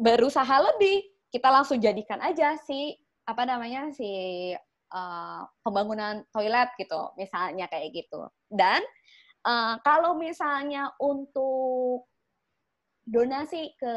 berusaha 0.00 0.56
lebih. 0.72 1.04
Kita 1.28 1.52
langsung 1.52 1.76
jadikan 1.76 2.24
aja 2.24 2.56
si 2.56 2.96
apa 3.28 3.44
namanya 3.44 3.92
si 3.92 4.08
uh, 4.96 5.44
pembangunan 5.60 6.24
toilet 6.32 6.72
gitu, 6.80 7.12
misalnya 7.20 7.68
kayak 7.68 7.92
gitu. 7.92 8.24
Dan 8.48 8.80
Uh, 9.46 9.78
kalau 9.86 10.18
misalnya 10.18 10.90
untuk 10.98 12.10
donasi 13.06 13.72
ke 13.78 13.94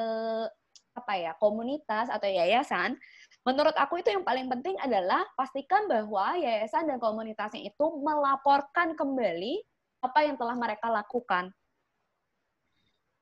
apa 0.96 1.14
ya 1.18 1.32
komunitas 1.42 2.08
atau 2.08 2.30
yayasan, 2.30 2.96
menurut 3.42 3.74
aku 3.74 4.02
itu 4.02 4.14
yang 4.14 4.22
paling 4.22 4.48
penting 4.48 4.78
adalah 4.78 5.26
pastikan 5.34 5.90
bahwa 5.90 6.38
yayasan 6.38 6.86
dan 6.86 6.98
komunitasnya 7.02 7.66
itu 7.66 7.86
melaporkan 8.02 8.94
kembali 8.94 9.62
apa 10.02 10.20
yang 10.26 10.36
telah 10.38 10.56
mereka 10.58 10.90
lakukan. 10.90 11.50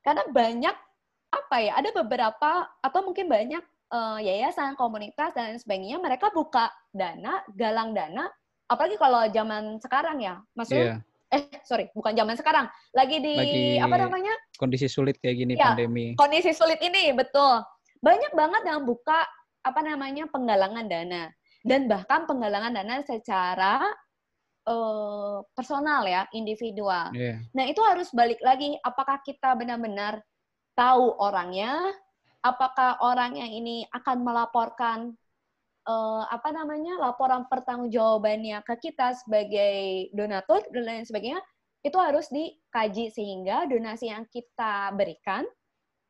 Karena 0.03 0.23
banyak 0.32 0.75
apa 1.29 1.55
ya, 1.62 1.77
ada 1.77 1.89
beberapa 1.93 2.67
atau 2.82 2.99
mungkin 3.05 3.29
banyak 3.29 3.63
uh, 3.91 4.19
yayasan, 4.19 4.73
komunitas 4.79 5.36
dan 5.36 5.60
sebagainya 5.60 5.99
mereka 5.99 6.32
buka 6.32 6.71
dana, 6.89 7.43
galang 7.53 7.91
dana, 7.91 8.32
apalagi 8.65 8.95
kalau 8.97 9.27
zaman 9.29 9.77
sekarang 9.84 10.23
ya, 10.23 10.39
maksudnya 10.55 10.99
yeah 10.99 11.01
eh 11.29 11.45
sorry 11.62 11.86
bukan 11.93 12.13
zaman 12.17 12.36
sekarang. 12.36 12.65
Lagi 12.93 13.21
di 13.21 13.38
lagi 13.38 13.65
apa 13.77 13.95
namanya? 14.01 14.34
kondisi 14.58 14.89
sulit 14.89 15.15
kayak 15.21 15.38
gini 15.45 15.53
ya, 15.55 15.71
pandemi. 15.71 16.17
kondisi 16.17 16.51
sulit 16.51 16.82
ini 16.82 17.13
betul. 17.13 17.62
Banyak 18.01 18.34
banget 18.34 18.62
yang 18.65 18.84
buka 18.84 19.23
apa 19.63 19.79
namanya 19.83 20.27
penggalangan 20.29 20.85
dana. 20.87 21.31
Dan 21.59 21.91
bahkan 21.91 22.23
penggalangan 22.23 22.71
dana 22.71 23.03
secara 23.03 23.83
uh, 24.69 25.43
personal 25.57 26.05
ya 26.05 26.29
individual. 26.31 27.11
Yeah. 27.11 27.41
nah 27.51 27.65
itu 27.65 27.81
harus 27.81 28.13
balik 28.13 28.39
lagi 28.45 28.77
apakah 28.85 29.19
kita 29.25 29.57
benar-benar 29.57 30.21
tahu 30.77 31.15
orangnya 31.19 31.75
apakah 32.39 32.99
orangnya 33.03 33.47
ini 33.47 33.83
akan 33.91 34.23
melaporkan 34.23 34.99
uh, 35.83 36.23
apa 36.31 36.55
namanya 36.55 36.95
laporan 37.01 37.43
pertanggungjawabannya 37.51 38.63
ke 38.63 38.89
kita 38.89 39.15
sebagai 39.19 40.07
donatur 40.15 40.63
dan 40.71 40.83
lain 40.87 41.05
sebagainya 41.05 41.41
itu 41.83 41.95
harus 41.95 42.27
dikaji 42.31 43.11
sehingga 43.11 43.67
donasi 43.67 44.11
yang 44.11 44.27
kita 44.27 44.91
berikan 44.95 45.47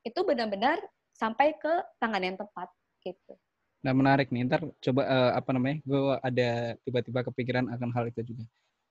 itu 0.02 0.22
benar-benar 0.26 0.82
sampai 1.14 1.54
ke 1.58 1.74
tangan 2.02 2.24
yang 2.24 2.38
tepat 2.38 2.70
gitu. 3.04 3.34
Nah 3.80 3.96
menarik 3.96 4.28
nih, 4.30 4.44
ntar 4.48 4.62
coba 4.84 5.02
uh, 5.08 5.32
apa 5.40 5.50
namanya, 5.56 5.80
gue 5.88 6.02
ada 6.20 6.50
tiba-tiba 6.84 7.20
kepikiran 7.24 7.72
akan 7.72 7.90
hal 7.96 8.06
itu 8.12 8.22
juga. 8.36 8.44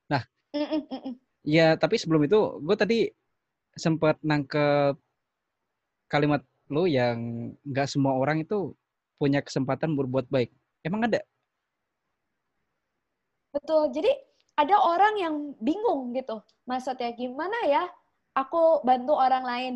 Nah, 0.09 0.23
mm 0.57 0.67
-mm, 0.89 1.15
ya 1.45 1.77
tapi 1.77 2.01
sebelum 2.01 2.25
itu 2.25 2.61
gue 2.65 2.77
tadi 2.77 2.99
sempat 3.77 4.17
nangkep 4.25 4.97
kalimat 6.09 6.43
lo 6.69 6.85
yang 6.85 7.53
nggak 7.65 7.89
semua 7.89 8.17
orang 8.17 8.45
itu 8.45 8.73
punya 9.21 9.45
kesempatan 9.45 9.93
berbuat 9.97 10.29
baik. 10.33 10.53
Emang 10.85 11.05
ada? 11.05 11.21
Betul. 13.53 13.93
Jadi 13.93 14.13
ada 14.57 14.77
orang 14.79 15.15
yang 15.19 15.35
bingung 15.59 16.13
gitu. 16.15 16.41
Maksudnya 16.69 17.13
gimana 17.17 17.57
ya 17.67 17.85
aku 18.37 18.85
bantu 18.85 19.17
orang 19.17 19.45
lain? 19.45 19.75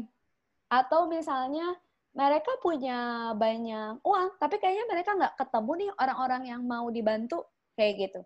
Atau 0.73 1.09
misalnya 1.09 1.77
mereka 2.13 2.53
punya 2.61 3.33
banyak 3.33 4.05
uang, 4.05 4.29
tapi 4.37 4.61
kayaknya 4.61 4.85
mereka 4.89 5.11
nggak 5.17 5.35
ketemu 5.41 5.73
nih 5.81 5.91
orang-orang 5.97 6.43
yang 6.45 6.63
mau 6.65 6.87
dibantu 6.93 7.49
kayak 7.73 7.93
gitu. 8.09 8.21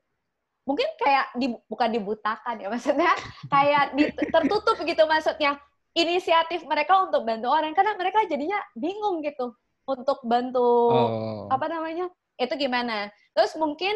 Mungkin 0.67 0.89
kayak 0.99 1.27
di, 1.39 1.55
bukan 1.71 1.89
dibutakan 1.95 2.55
ya 2.59 2.69
maksudnya, 2.75 3.15
kayak 3.47 3.95
di, 3.95 4.11
tertutup 4.11 4.77
gitu 4.83 5.03
maksudnya 5.07 5.55
inisiatif 5.97 6.67
mereka 6.67 7.09
untuk 7.09 7.25
bantu 7.25 7.49
orang 7.49 7.73
karena 7.73 7.97
mereka 7.97 8.27
jadinya 8.29 8.61
bingung 8.77 9.25
gitu 9.25 9.57
untuk 9.89 10.21
bantu 10.29 10.93
oh. 10.93 11.49
apa 11.49 11.71
namanya 11.71 12.11
itu 12.37 12.53
gimana. 12.59 13.09
Terus 13.33 13.57
mungkin 13.57 13.95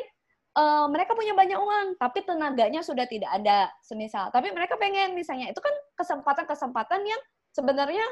uh, 0.56 0.86
mereka 0.88 1.12
punya 1.12 1.36
banyak 1.36 1.58
uang, 1.58 1.86
tapi 2.00 2.24
tenaganya 2.24 2.80
sudah 2.80 3.04
tidak 3.04 3.30
ada, 3.30 3.68
semisal. 3.84 4.32
Tapi 4.32 4.50
mereka 4.54 4.80
pengen 4.80 5.12
misalnya, 5.12 5.52
itu 5.52 5.60
kan 5.60 5.74
kesempatan-kesempatan 5.98 7.00
yang 7.04 7.20
sebenarnya 7.52 8.06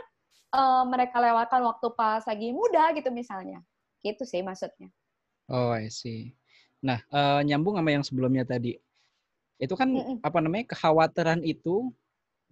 uh, 0.52 0.84
mereka 0.88 1.20
lewatkan 1.20 1.60
waktu 1.64 1.88
pas 1.94 2.22
lagi 2.24 2.52
muda 2.52 2.92
gitu 2.96 3.08
misalnya. 3.12 3.60
Gitu 4.00 4.22
sih 4.24 4.40
maksudnya. 4.40 4.88
Oh, 5.48 5.72
I 5.72 5.88
see. 5.88 6.36
Nah, 6.84 7.02
uh, 7.10 7.40
nyambung 7.42 7.80
sama 7.80 7.90
yang 7.90 8.04
sebelumnya 8.04 8.44
tadi. 8.46 8.78
Itu 9.58 9.74
kan 9.74 9.90
mm 9.90 10.04
-mm. 10.04 10.16
apa 10.22 10.38
namanya 10.38 10.70
kekhawatiran 10.70 11.42
itu 11.42 11.90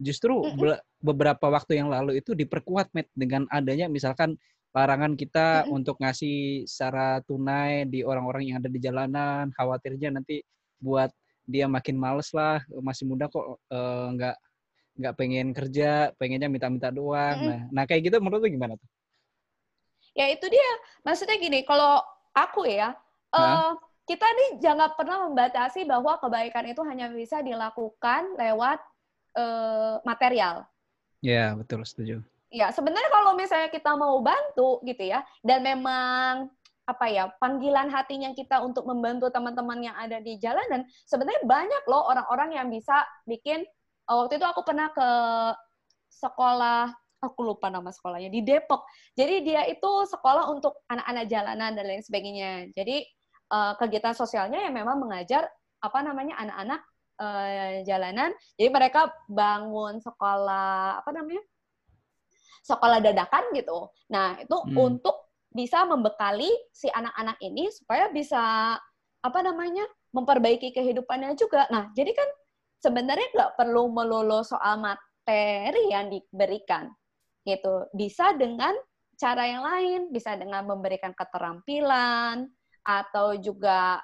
justru 0.03 0.43
mm 0.43 0.59
-mm. 0.59 0.77
beberapa 0.99 1.47
waktu 1.49 1.79
yang 1.79 1.89
lalu 1.89 2.19
itu 2.19 2.35
diperkuat 2.35 2.91
met 2.93 3.07
dengan 3.15 3.47
adanya 3.49 3.87
misalkan 3.87 4.35
larangan 4.75 5.15
kita 5.15 5.63
mm 5.63 5.67
-mm. 5.71 5.77
untuk 5.77 5.97
ngasih 6.03 6.67
secara 6.67 7.23
tunai 7.23 7.87
di 7.87 8.03
orang-orang 8.03 8.51
yang 8.51 8.57
ada 8.59 8.69
di 8.69 8.81
jalanan, 8.83 9.55
khawatirnya 9.55 10.19
nanti 10.19 10.43
buat 10.83 11.15
dia 11.47 11.71
makin 11.71 11.95
males 11.95 12.35
lah, 12.35 12.59
masih 12.83 13.07
muda 13.07 13.31
kok 13.31 13.63
nggak 14.19 14.35
uh, 14.35 14.46
nggak 14.97 15.15
pengen 15.17 15.53
kerja, 15.53 16.11
pengennya 16.17 16.49
minta-minta 16.49 16.89
doang. 16.89 17.37
Mm-hmm. 17.37 17.53
Nah, 17.53 17.61
nah 17.73 17.85
kayak 17.85 18.09
gitu 18.09 18.17
menurut 18.19 18.43
lu 18.45 18.51
gimana 18.51 18.75
tuh? 18.75 18.89
Ya 20.17 20.33
itu 20.33 20.49
dia. 20.49 20.71
Maksudnya 21.05 21.37
gini, 21.37 21.61
kalau 21.69 22.01
aku 22.33 22.65
ya, 22.65 22.97
uh, 23.37 23.77
kita 24.09 24.25
nih 24.25 24.51
jangan 24.65 24.97
pernah 24.97 25.29
membatasi 25.29 25.85
bahwa 25.85 26.17
kebaikan 26.17 26.65
itu 26.65 26.81
hanya 26.89 27.13
bisa 27.13 27.45
dilakukan 27.45 28.33
lewat 28.41 28.81
uh, 29.37 30.01
material. 30.09 30.65
Ya, 31.21 31.53
betul, 31.53 31.85
setuju. 31.85 32.25
Ya, 32.49 32.73
sebenarnya 32.73 33.13
kalau 33.13 33.37
misalnya 33.37 33.69
kita 33.69 33.93
mau 33.93 34.17
bantu 34.25 34.81
gitu 34.89 35.05
ya, 35.05 35.21
dan 35.45 35.61
memang 35.61 36.49
apa 36.87 37.11
ya 37.11 37.27
panggilan 37.43 37.91
hatinya 37.91 38.31
kita 38.31 38.63
untuk 38.63 38.87
membantu 38.87 39.27
teman-teman 39.27 39.91
yang 39.91 39.97
ada 39.99 40.23
di 40.23 40.39
jalan 40.39 40.63
dan 40.71 40.87
sebenarnya 41.03 41.43
banyak 41.43 41.83
loh 41.91 42.07
orang-orang 42.07 42.55
yang 42.55 42.71
bisa 42.71 43.03
bikin 43.27 43.67
waktu 44.15 44.39
itu 44.39 44.47
aku 44.47 44.63
pernah 44.63 44.89
ke 44.95 45.09
sekolah 46.11 46.95
aku 47.21 47.41
lupa 47.43 47.73
nama 47.73 47.91
sekolahnya 47.91 48.31
di 48.31 48.41
Depok. 48.45 48.87
Jadi 49.17 49.43
dia 49.43 49.67
itu 49.67 49.91
sekolah 50.07 50.53
untuk 50.53 50.85
anak-anak 50.87 51.25
jalanan 51.27 51.71
dan 51.75 51.85
lain 51.85 52.03
sebagainya. 52.05 52.71
Jadi 52.77 53.03
uh, 53.51 53.75
kegiatan 53.81 54.15
sosialnya 54.15 54.63
yang 54.69 54.75
memang 54.77 55.01
mengajar 55.01 55.49
apa 55.81 55.99
namanya 56.05 56.39
anak-anak 56.39 56.81
uh, 57.19 57.83
jalanan. 57.83 58.31
Jadi 58.55 58.69
mereka 58.71 59.11
bangun 59.27 59.99
sekolah 59.99 61.03
apa 61.03 61.11
namanya 61.11 61.43
sekolah 62.67 62.99
dadakan 63.03 63.45
gitu. 63.55 63.91
Nah 64.13 64.39
itu 64.43 64.57
hmm. 64.57 64.77
untuk 64.77 65.17
bisa 65.51 65.89
membekali 65.89 66.51
si 66.69 66.93
anak-anak 66.93 67.41
ini 67.41 67.73
supaya 67.73 68.13
bisa 68.13 68.77
apa 69.25 69.39
namanya 69.41 69.89
memperbaiki 70.13 70.71
kehidupannya 70.75 71.33
juga. 71.39 71.65
Nah 71.73 71.91
jadi 71.97 72.13
kan 72.13 72.29
sebenarnya 72.81 73.29
nggak 73.33 73.55
perlu 73.57 73.89
melulu 73.93 74.45
soal 74.45 74.81
materi 74.81 75.91
yang 75.91 76.13
diberikan 76.13 76.91
gitu. 77.47 77.87
Bisa 77.95 78.35
dengan 78.35 78.75
cara 79.17 79.49
yang 79.49 79.65
lain 79.65 80.01
bisa 80.13 80.37
dengan 80.37 80.69
memberikan 80.69 81.17
keterampilan 81.17 82.47
atau 82.85 83.35
juga 83.41 83.99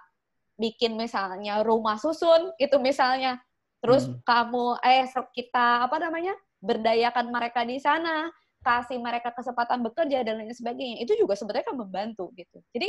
bikin 0.56 0.96
misalnya 0.96 1.60
rumah 1.62 2.00
susun 2.00 2.50
itu 2.56 2.76
misalnya. 2.80 3.38
Terus 3.84 4.08
hmm. 4.08 4.24
kamu 4.24 4.66
eh 4.82 5.06
kita 5.36 5.86
apa 5.86 6.00
namanya 6.00 6.34
berdayakan 6.62 7.28
mereka 7.28 7.66
di 7.66 7.76
sana 7.82 8.30
kasih 8.62 9.02
mereka 9.02 9.34
kesempatan 9.34 9.82
bekerja 9.82 10.22
dan 10.22 10.38
lain 10.38 10.54
sebagainya. 10.54 11.02
Itu 11.02 11.18
juga 11.18 11.34
sebenarnya 11.34 11.66
kan 11.70 11.76
membantu 11.76 12.30
gitu. 12.38 12.62
Jadi 12.72 12.88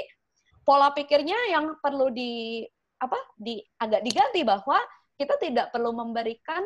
pola 0.63 0.93
pikirnya 0.95 1.35
yang 1.51 1.75
perlu 1.81 2.13
di 2.13 2.63
apa 3.01 3.19
di 3.35 3.59
agak 3.81 4.05
diganti 4.05 4.47
bahwa 4.47 4.79
kita 5.23 5.39
tidak 5.39 5.71
perlu 5.71 5.95
memberikan 5.95 6.59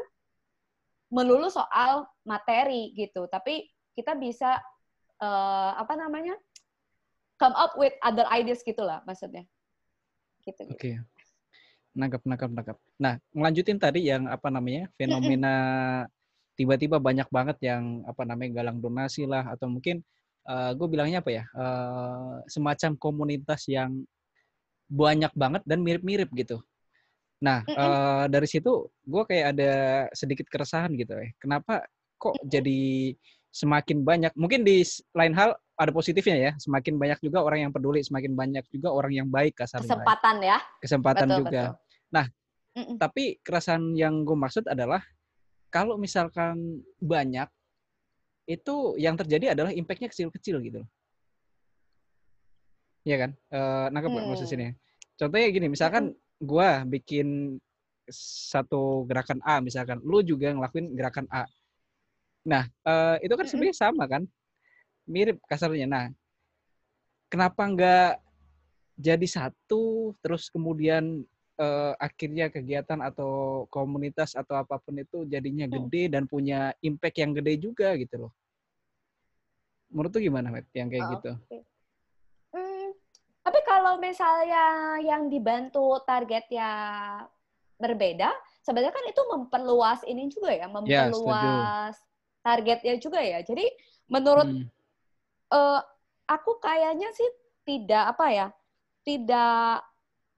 melulu 1.14 1.48
soal 1.54 2.10
materi 2.26 2.92
gitu, 2.98 3.30
tapi 3.30 3.70
kita 3.94 4.18
bisa 4.18 4.58
uh, 5.22 5.78
apa 5.78 5.94
namanya 5.94 6.34
come 7.38 7.54
up 7.54 7.78
with 7.78 7.94
other 8.02 8.26
ideas 8.34 8.66
gitulah 8.66 9.06
maksudnya. 9.06 9.46
Gitu. 10.42 10.66
Oke. 10.66 10.74
Okay. 10.74 10.96
Nangkap, 11.94 12.26
nangkap, 12.26 12.50
nangkap. 12.50 12.78
Nah, 12.98 13.22
ngelanjutin 13.34 13.78
tadi 13.78 14.10
yang 14.10 14.26
apa 14.26 14.50
namanya 14.50 14.90
fenomena 14.98 15.54
tiba-tiba 16.58 16.98
banyak 16.98 17.30
banget 17.30 17.58
yang 17.62 18.02
apa 18.10 18.26
namanya 18.26 18.62
galang 18.62 18.82
donasi 18.82 19.30
lah 19.30 19.46
atau 19.54 19.70
mungkin 19.70 20.02
uh, 20.50 20.74
gue 20.74 20.88
bilangnya 20.90 21.22
apa 21.22 21.30
ya 21.30 21.44
uh, 21.54 22.42
semacam 22.50 22.98
komunitas 22.98 23.70
yang 23.70 24.02
banyak 24.90 25.30
banget 25.38 25.62
dan 25.70 25.86
mirip-mirip 25.86 26.34
gitu 26.34 26.58
Nah, 27.38 27.62
mm 27.66 27.70
-mm. 27.70 27.78
Uh, 27.78 28.26
dari 28.34 28.48
situ 28.50 28.90
gue 29.06 29.24
kayak 29.30 29.46
ada 29.58 29.72
sedikit 30.14 30.50
keresahan 30.50 30.94
gitu 30.98 31.14
ya. 31.14 31.30
Kenapa 31.38 31.86
kok 32.18 32.38
mm 32.38 32.42
-mm. 32.42 32.50
jadi 32.50 32.82
semakin 33.54 33.98
banyak? 34.02 34.32
Mungkin 34.34 34.66
di 34.66 34.82
lain 35.14 35.34
hal 35.38 35.54
ada 35.78 35.92
positifnya 35.94 36.38
ya. 36.38 36.52
Semakin 36.58 36.98
banyak 36.98 37.20
juga 37.22 37.46
orang 37.46 37.70
yang 37.70 37.72
peduli, 37.74 38.02
semakin 38.02 38.34
banyak 38.34 38.66
juga 38.74 38.90
orang 38.90 39.14
yang 39.14 39.28
baik 39.30 39.54
kasarnya. 39.58 39.86
Kesempatan 39.86 40.36
ya. 40.42 40.58
Kesempatan 40.82 41.28
betul, 41.30 41.40
juga. 41.46 41.64
Betul. 41.74 42.14
Nah, 42.14 42.26
mm 42.74 42.84
-mm. 42.84 42.96
tapi 42.98 43.24
keresahan 43.46 43.84
yang 43.94 44.26
gue 44.26 44.38
maksud 44.38 44.66
adalah 44.66 45.02
kalau 45.70 46.00
misalkan 46.02 46.82
banyak 46.98 47.46
itu 48.48 48.96
yang 48.96 49.20
terjadi 49.20 49.52
adalah 49.52 49.76
impactnya 49.76 50.08
kecil-kecil 50.08 50.64
gitu 50.64 50.80
Iya 53.08 53.18
kan? 53.24 53.32
Uh, 53.48 53.88
nangkep 53.96 54.12
hmm. 54.12 54.28
maksud 54.36 54.48
sini? 54.52 54.76
Contohnya 55.16 55.48
gini, 55.48 55.72
misalkan 55.72 56.12
gue 56.38 56.70
bikin 56.98 57.58
satu 58.52 59.04
gerakan 59.10 59.44
A 59.44 59.60
misalkan, 59.60 60.00
lu 60.06 60.24
juga 60.24 60.54
ngelakuin 60.54 60.96
gerakan 60.96 61.28
A. 61.28 61.44
Nah, 62.48 62.64
uh, 62.88 63.20
itu 63.20 63.34
kan 63.36 63.46
sebenarnya 63.46 63.76
sama 63.76 64.08
kan? 64.08 64.24
Mirip 65.04 65.44
kasarnya. 65.44 65.88
Nah, 65.88 66.06
kenapa 67.28 67.68
nggak 67.68 68.12
jadi 68.96 69.28
satu, 69.28 70.16
terus 70.24 70.48
kemudian 70.48 71.28
uh, 71.60 71.94
akhirnya 72.00 72.48
kegiatan 72.48 73.04
atau 73.04 73.66
komunitas 73.68 74.34
atau 74.34 74.56
apa 74.56 74.80
pun 74.80 74.96
itu 74.98 75.28
jadinya 75.28 75.68
hmm. 75.68 75.74
gede 75.76 76.04
dan 76.08 76.24
punya 76.26 76.72
impact 76.80 77.18
yang 77.20 77.36
gede 77.36 77.54
juga 77.60 77.94
gitu 78.00 78.28
loh. 78.28 78.32
Menurut 79.92 80.12
tuh 80.12 80.24
gimana, 80.24 80.52
Matt, 80.52 80.68
yang 80.76 80.88
kayak 80.92 81.06
oh, 81.08 81.12
gitu? 81.20 81.32
Okay. 81.48 81.62
Kalau 83.68 84.00
misalnya 84.00 84.96
yang 85.04 85.28
dibantu 85.28 86.00
targetnya 86.08 86.72
berbeda, 87.76 88.32
sebenarnya 88.64 88.96
kan 88.96 89.06
itu 89.12 89.22
memperluas 89.28 90.08
ini 90.08 90.32
juga 90.32 90.56
ya, 90.56 90.66
ya 90.66 90.68
memperluas 90.72 91.96
ya, 92.00 92.06
targetnya 92.40 92.96
juga 92.96 93.20
ya. 93.20 93.44
Jadi 93.44 93.68
menurut 94.08 94.48
hmm. 94.48 94.66
uh, 95.52 95.84
aku 96.32 96.64
kayaknya 96.64 97.12
sih 97.12 97.28
tidak 97.68 98.16
apa 98.16 98.26
ya, 98.32 98.48
tidak 99.04 99.84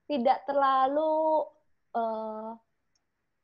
tidak 0.10 0.38
terlalu 0.50 1.46
uh, 1.94 2.58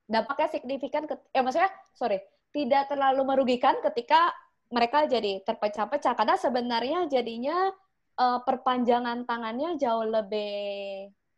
dampaknya 0.09 0.49
signifikan. 0.49 1.05
Ke, 1.05 1.13
ya 1.29 1.45
maksudnya, 1.45 1.69
sorry, 1.93 2.25
tidak 2.49 2.89
terlalu 2.89 3.21
merugikan 3.21 3.77
ketika 3.85 4.33
mereka 4.73 5.05
jadi 5.05 5.45
terpecah-pecah 5.45 6.17
karena 6.17 6.35
sebenarnya 6.41 6.99
jadinya 7.05 7.69
uh, 8.19 8.39
perpanjangan 8.43 9.25
tangannya 9.27 9.77
jauh 9.79 10.05
lebih 10.07 10.53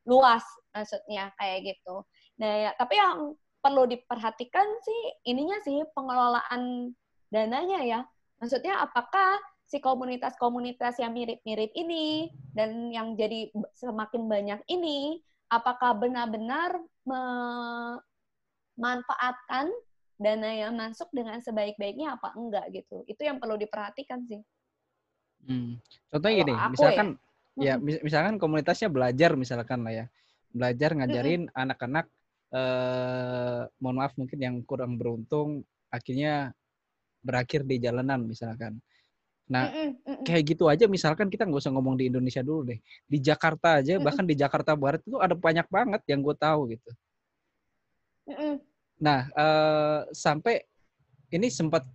luas 0.07 0.43
maksudnya 0.71 1.33
kayak 1.35 1.75
gitu. 1.75 2.05
Nah, 2.39 2.69
ya, 2.69 2.71
tapi 2.77 2.95
yang 2.95 3.35
perlu 3.59 3.83
diperhatikan 3.89 4.67
sih 4.85 5.01
ininya 5.27 5.59
sih 5.65 5.83
pengelolaan 5.91 6.93
dananya 7.33 7.81
ya. 7.83 8.05
Maksudnya 8.37 8.85
apakah 8.85 9.41
si 9.67 9.83
komunitas-komunitas 9.83 10.95
yang 11.03 11.11
mirip-mirip 11.11 11.75
ini 11.75 12.31
dan 12.55 12.87
yang 12.93 13.17
jadi 13.19 13.51
semakin 13.75 14.29
banyak 14.29 14.61
ini, 14.71 15.19
apakah 15.51 15.91
benar-benar 15.99 16.79
memanfaatkan 17.03 19.67
dana 20.17 20.49
yang 20.49 20.73
masuk 20.73 21.13
dengan 21.13 21.37
sebaik-baiknya 21.43 22.15
apa 22.15 22.31
enggak 22.33 22.71
gitu. 22.73 23.03
Itu 23.05 23.21
yang 23.27 23.43
perlu 23.43 23.57
diperhatikan 23.59 24.25
sih. 24.25 24.41
Hmm. 25.45 25.77
Contohnya 26.09 26.35
gini, 26.43 26.53
misalkan 26.73 27.07
ya, 27.59 27.75
ya 27.77 27.99
misalkan 28.07 28.35
komunitasnya 28.41 28.89
belajar 28.89 29.37
misalkan 29.37 29.85
lah 29.85 29.93
ya. 29.93 30.05
Belajar 30.49 30.95
ngajarin 30.97 31.51
anak-anak 31.53 32.07
eh 32.47 33.67
mohon 33.83 33.99
maaf 33.99 34.15
mungkin 34.15 34.39
yang 34.39 34.55
kurang 34.63 34.95
beruntung 34.95 35.67
akhirnya 35.91 36.55
berakhir 37.19 37.67
di 37.67 37.75
jalanan 37.83 38.23
misalkan. 38.23 38.79
Nah, 39.47 39.71
kayak 40.27 40.43
gitu 40.55 40.67
aja 40.67 40.91
misalkan 40.91 41.31
kita 41.31 41.47
nggak 41.47 41.63
usah 41.63 41.71
ngomong 41.71 41.95
di 41.95 42.11
Indonesia 42.11 42.43
dulu 42.43 42.67
deh. 42.67 42.79
Di 43.07 43.17
Jakarta 43.23 43.79
aja, 43.79 43.95
bahkan 43.99 44.27
di 44.27 44.35
Jakarta 44.35 44.75
Barat 44.75 44.99
itu 45.07 45.15
ada 45.19 45.35
banyak 45.35 45.67
banget 45.71 46.01
yang 46.11 46.19
gue 46.19 46.35
tahu 46.35 46.75
gitu. 46.75 46.89
Nah, 48.99 49.31
uh, 49.31 50.03
sampai 50.11 50.67
ini 51.31 51.47
sempat 51.47 51.87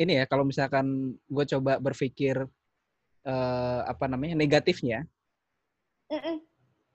ini 0.00 0.20
ya 0.20 0.24
kalau 0.24 0.44
misalkan 0.48 1.16
gue 1.28 1.44
coba 1.56 1.76
berpikir 1.80 2.48
uh, 3.26 3.80
apa 3.84 4.06
namanya 4.06 4.38
negatifnya, 4.38 5.04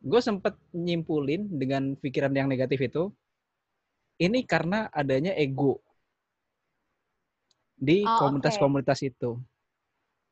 gue 0.01 0.21
sempat 0.23 0.57
nyimpulin 0.73 1.45
dengan 1.51 1.93
pikiran 1.99 2.33
yang 2.33 2.47
negatif 2.47 2.79
itu, 2.81 3.11
ini 4.17 4.47
karena 4.47 4.87
adanya 4.89 5.35
ego 5.35 5.83
di 7.81 8.05
oh, 8.05 8.17
komunitas-komunitas 8.21 9.01
okay. 9.01 9.09
itu. 9.13 9.41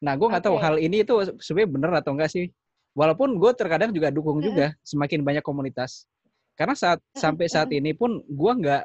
Nah, 0.06 0.16
gue 0.16 0.28
nggak 0.30 0.46
okay. 0.46 0.54
tahu 0.54 0.58
hal 0.62 0.76
ini 0.80 1.04
itu 1.04 1.14
sebenarnya 1.42 1.70
benar 1.70 1.92
atau 2.00 2.14
enggak 2.16 2.32
sih. 2.32 2.46
Walaupun 2.94 3.38
gue 3.38 3.52
terkadang 3.54 3.94
juga 3.94 4.10
dukung 4.10 4.42
juga 4.42 4.74
semakin 4.82 5.22
banyak 5.26 5.44
komunitas. 5.46 6.06
Karena 6.54 6.76
saat 6.76 7.00
sampai 7.16 7.48
saat 7.48 7.70
ini 7.72 7.96
pun 7.96 8.20
gue 8.26 8.52
nggak 8.64 8.84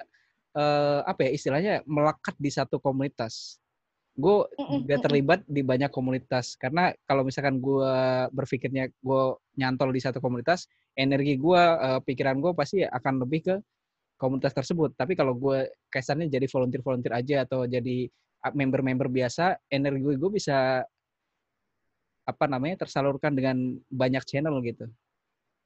uh, 0.55 1.01
apa 1.05 1.21
ya 1.29 1.31
istilahnya 1.35 1.75
melekat 1.85 2.35
di 2.39 2.51
satu 2.51 2.81
komunitas. 2.81 3.59
Gue 4.15 4.47
juga 4.55 5.03
terlibat 5.03 5.43
di 5.43 5.67
banyak 5.67 5.91
komunitas 5.91 6.55
karena 6.55 6.95
kalau 7.03 7.27
misalkan 7.27 7.59
gue 7.59 7.95
berpikirnya 8.31 8.87
gue 9.03 9.23
nyantol 9.59 9.91
di 9.91 9.99
satu 9.99 10.23
komunitas, 10.23 10.71
energi 10.95 11.35
gue, 11.35 11.63
uh, 11.63 11.99
pikiran 11.99 12.39
gue 12.39 12.55
pasti 12.55 12.87
akan 12.87 13.27
lebih 13.27 13.41
ke 13.43 13.55
komunitas 14.15 14.55
tersebut. 14.55 14.95
Tapi 14.95 15.19
kalau 15.19 15.35
gue 15.35 15.67
kesannya 15.91 16.31
jadi 16.31 16.47
volunteer-volunteer 16.47 17.15
aja 17.15 17.37
atau 17.43 17.67
jadi 17.67 18.07
member-member 18.55 19.11
biasa, 19.11 19.59
energi 19.67 20.15
gue 20.15 20.31
bisa 20.31 20.87
apa 22.25 22.45
namanya 22.49 22.87
tersalurkan 22.87 23.35
dengan 23.37 23.77
banyak 23.91 24.23
channel 24.25 24.63
gitu. 24.65 24.89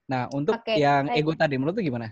Nah, 0.08 0.26
untuk 0.32 0.56
okay. 0.58 0.80
yang 0.80 1.12
ego 1.12 1.36
tadi, 1.36 1.60
menurut 1.60 1.76
lu 1.76 1.84
gimana? 1.84 2.08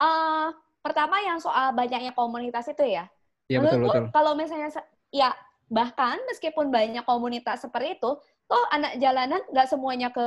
Uh, 0.00 0.48
pertama 0.80 1.20
yang 1.20 1.36
soal 1.36 1.76
banyaknya 1.76 2.16
komunitas 2.16 2.66
itu 2.72 2.82
ya. 2.96 3.06
Iya 3.50 3.58
betul 3.58 3.78
betul. 3.82 4.04
Kalau 4.14 4.32
misalnya 4.38 4.70
ya 5.10 5.34
bahkan 5.66 6.22
meskipun 6.30 6.70
banyak 6.70 7.02
komunitas 7.02 7.66
seperti 7.66 7.98
itu, 7.98 8.10
toh 8.46 8.64
anak 8.70 8.94
jalanan 9.02 9.42
nggak 9.50 9.66
semuanya 9.66 10.14
ke 10.14 10.26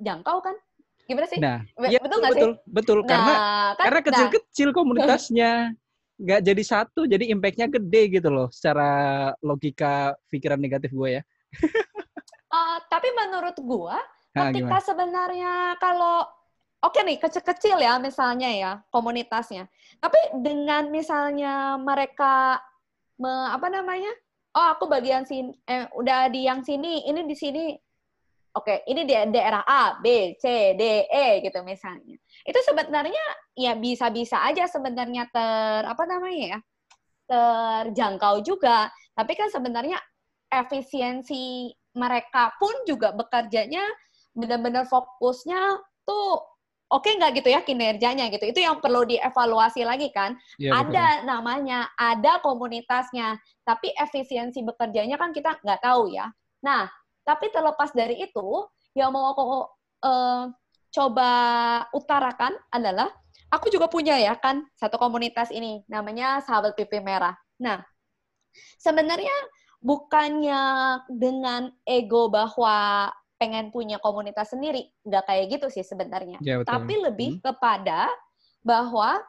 jangkau 0.00 0.40
kan? 0.40 0.56
Gimana 1.04 1.24
sih? 1.28 1.40
Nah, 1.40 1.64
ya, 1.88 2.00
betul 2.00 2.18
nggak 2.20 2.32
sih? 2.36 2.44
Betul, 2.68 2.98
nah, 3.04 3.08
karena 3.08 3.32
kan, 3.76 3.84
karena 3.84 4.00
kecil-kecil 4.04 4.68
nah. 4.72 4.76
komunitasnya 4.76 5.50
nggak 6.18 6.40
jadi 6.44 6.62
satu, 6.64 7.08
jadi 7.08 7.24
impactnya 7.32 7.68
gede 7.70 8.20
gitu 8.20 8.28
loh, 8.28 8.48
secara 8.52 9.32
logika 9.40 10.12
pikiran 10.28 10.60
negatif 10.60 10.92
gue 10.92 11.20
ya. 11.20 11.22
uh, 12.52 12.76
tapi 12.92 13.08
menurut 13.16 13.56
gue, 13.56 13.96
ketika 14.36 14.76
nah, 14.76 14.82
sebenarnya 14.84 15.52
kalau 15.80 16.28
oke 16.82 16.98
nih 17.02 17.18
kecil-kecil 17.18 17.78
ya 17.80 17.98
misalnya 17.98 18.50
ya 18.50 18.72
komunitasnya. 18.94 19.66
Tapi 19.98 20.18
dengan 20.42 20.90
misalnya 20.92 21.76
mereka 21.80 22.62
me, 23.18 23.30
apa 23.50 23.66
namanya? 23.70 24.10
Oh, 24.54 24.74
aku 24.74 24.90
bagian 24.90 25.22
sini 25.28 25.54
eh, 25.68 25.86
udah 25.94 26.30
di 26.32 26.46
yang 26.48 26.62
sini, 26.64 27.06
ini 27.06 27.26
di 27.26 27.36
sini. 27.36 27.64
Oke, 28.56 28.82
ini 28.90 29.06
di 29.06 29.14
daerah 29.14 29.62
A, 29.62 30.00
B, 30.02 30.34
C, 30.40 30.74
D, 30.74 31.06
E 31.06 31.44
gitu 31.46 31.62
misalnya. 31.62 32.16
Itu 32.42 32.58
sebenarnya 32.64 33.22
ya 33.54 33.78
bisa-bisa 33.78 34.40
aja 34.42 34.66
sebenarnya 34.66 35.30
ter 35.30 35.82
apa 35.86 36.02
namanya 36.08 36.58
ya? 36.58 36.60
terjangkau 37.28 38.40
juga. 38.40 38.88
Tapi 39.12 39.32
kan 39.36 39.52
sebenarnya 39.52 40.00
efisiensi 40.48 41.68
mereka 41.92 42.56
pun 42.56 42.72
juga 42.88 43.12
bekerjanya 43.12 43.84
benar-benar 44.32 44.88
fokusnya 44.88 45.76
tuh 46.08 46.40
oke 46.88 47.04
okay 47.04 47.20
nggak 47.20 47.32
gitu 47.40 47.48
ya 47.52 47.60
kinerjanya 47.62 48.32
gitu. 48.32 48.44
Itu 48.48 48.60
yang 48.64 48.80
perlu 48.80 49.04
dievaluasi 49.04 49.84
lagi 49.84 50.08
kan. 50.12 50.36
Ya, 50.56 50.76
ada 50.76 51.20
betul. 51.20 51.26
namanya, 51.28 51.80
ada 51.94 52.40
komunitasnya, 52.40 53.36
tapi 53.64 53.92
efisiensi 53.94 54.64
bekerjanya 54.64 55.20
kan 55.20 55.30
kita 55.32 55.60
nggak 55.60 55.80
tahu 55.84 56.12
ya. 56.12 56.28
Nah, 56.64 56.88
tapi 57.22 57.52
terlepas 57.52 57.92
dari 57.92 58.24
itu, 58.24 58.48
yang 58.96 59.12
mau 59.12 59.30
aku 59.36 59.44
uh, 60.04 60.44
coba 60.88 61.30
utarakan 61.92 62.56
adalah 62.72 63.12
aku 63.52 63.68
juga 63.68 63.88
punya 63.88 64.16
ya 64.16 64.32
kan 64.36 64.64
satu 64.76 64.96
komunitas 64.96 65.52
ini 65.52 65.84
namanya 65.86 66.40
Sahabat 66.40 66.72
Pipi 66.74 67.00
Merah. 67.04 67.36
Nah, 67.60 67.84
sebenarnya 68.80 69.32
bukannya 69.78 70.62
dengan 71.06 71.70
ego 71.86 72.26
bahwa 72.32 73.08
pengen 73.38 73.70
punya 73.70 74.02
komunitas 74.02 74.52
sendiri. 74.52 74.90
Nggak 75.06 75.24
kayak 75.30 75.46
gitu 75.56 75.66
sih 75.70 75.86
sebenarnya. 75.86 76.42
Ya, 76.42 76.60
Tapi 76.66 76.98
lebih 76.98 77.38
hmm. 77.38 77.42
kepada 77.46 78.10
bahwa 78.66 79.22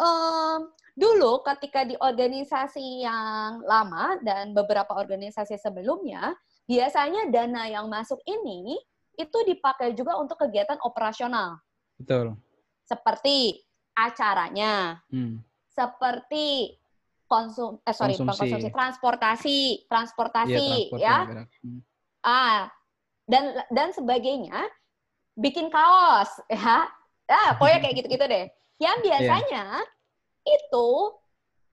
um, 0.00 0.72
dulu 0.96 1.44
ketika 1.44 1.84
di 1.84 1.94
organisasi 2.00 3.04
yang 3.04 3.62
lama 3.62 4.18
dan 4.24 4.56
beberapa 4.56 4.96
organisasi 4.96 5.60
sebelumnya, 5.60 6.34
biasanya 6.64 7.28
dana 7.28 7.68
yang 7.68 7.86
masuk 7.86 8.18
ini 8.24 8.80
itu 9.20 9.38
dipakai 9.44 9.92
juga 9.92 10.16
untuk 10.16 10.40
kegiatan 10.40 10.80
operasional. 10.80 11.60
Betul. 12.00 12.34
Seperti 12.88 13.60
acaranya, 13.92 15.04
hmm. 15.12 15.44
seperti 15.68 16.80
konsum, 17.28 17.78
eh 17.84 17.94
sorry, 17.94 18.16
konsumsi. 18.16 18.48
konsumsi, 18.48 18.68
transportasi, 18.72 19.60
transportasi, 19.86 20.68
ya. 20.96 21.28
ya. 21.28 21.44
Hmm. 21.62 21.80
Ah, 22.24 22.72
dan 23.30 23.62
dan 23.70 23.88
sebagainya 23.94 24.66
bikin 25.38 25.70
kaos 25.70 26.28
ya 26.50 26.90
ah 27.30 27.50
pokoknya 27.54 27.78
kayak 27.78 27.96
gitu-gitu 28.02 28.26
deh 28.26 28.46
yang 28.82 28.98
iya. 29.00 29.04
biasanya 29.06 29.64
yeah. 29.86 30.50
itu 30.58 30.88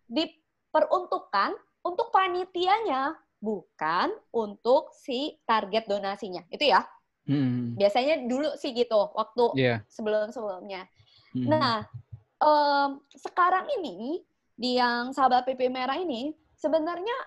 diperuntukkan 0.07 1.57
untuk 1.81 2.13
panitianya 2.13 3.17
bukan 3.41 4.13
untuk 4.29 4.93
si 4.93 5.41
target 5.49 5.89
donasinya 5.89 6.45
itu 6.53 6.69
ya 6.69 6.85
hmm. 7.25 7.73
biasanya 7.73 8.29
dulu 8.29 8.53
sih 8.61 8.77
gitu 8.77 9.09
waktu 9.17 9.45
yeah. 9.57 9.79
sebelum 9.89 10.29
sebelumnya 10.29 10.85
hmm. 11.33 11.49
nah 11.49 11.89
um, 12.37 13.01
sekarang 13.17 13.65
ini 13.81 14.21
di 14.57 14.77
yang 14.77 15.13
sahabat 15.13 15.45
PP 15.45 15.69
merah 15.69 15.97
ini 15.97 16.33
sebenarnya 16.57 17.17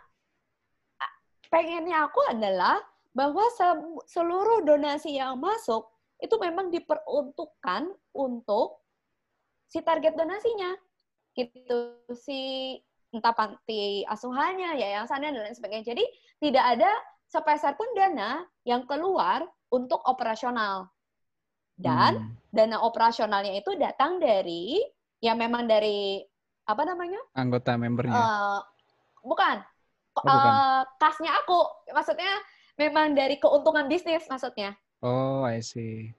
pengennya 1.50 2.06
aku 2.06 2.20
adalah 2.30 2.78
bahwa 3.10 3.42
seluruh 4.06 4.62
donasi 4.62 5.18
yang 5.18 5.38
masuk 5.38 5.86
itu 6.20 6.36
memang 6.38 6.70
diperuntukkan 6.70 7.90
untuk 8.14 8.84
si 9.66 9.80
target 9.82 10.14
donasinya 10.14 10.74
gitu 11.34 11.96
si 12.14 12.74
entah 13.10 13.34
panti 13.34 14.06
asuhannya, 14.06 14.78
yayasannya 14.78 15.34
dan 15.34 15.42
lain 15.42 15.56
sebagainya. 15.56 15.94
Jadi 15.94 16.04
tidak 16.38 16.64
ada 16.78 16.90
sepeser 17.26 17.74
pun 17.74 17.86
dana 17.94 18.42
yang 18.66 18.86
keluar 18.86 19.42
untuk 19.70 19.98
operasional. 20.06 20.90
Dan 21.74 22.20
hmm. 22.20 22.54
dana 22.54 22.82
operasionalnya 22.84 23.56
itu 23.56 23.74
datang 23.78 24.20
dari 24.20 24.78
ya 25.18 25.34
memang 25.34 25.66
dari 25.66 26.22
apa 26.66 26.82
namanya? 26.86 27.18
Anggota 27.34 27.74
membernya. 27.74 28.14
Uh, 28.14 28.58
bukan. 29.26 29.58
Oh, 30.18 30.22
bukan. 30.22 30.54
Uh, 30.54 30.82
kasnya 31.02 31.32
aku. 31.40 31.60
Maksudnya 31.90 32.30
memang 32.80 33.12
dari 33.12 33.36
keuntungan 33.36 33.84
bisnis 33.84 34.24
maksudnya. 34.24 34.72
Oh, 35.04 35.44
I 35.44 35.60
see. 35.60 36.16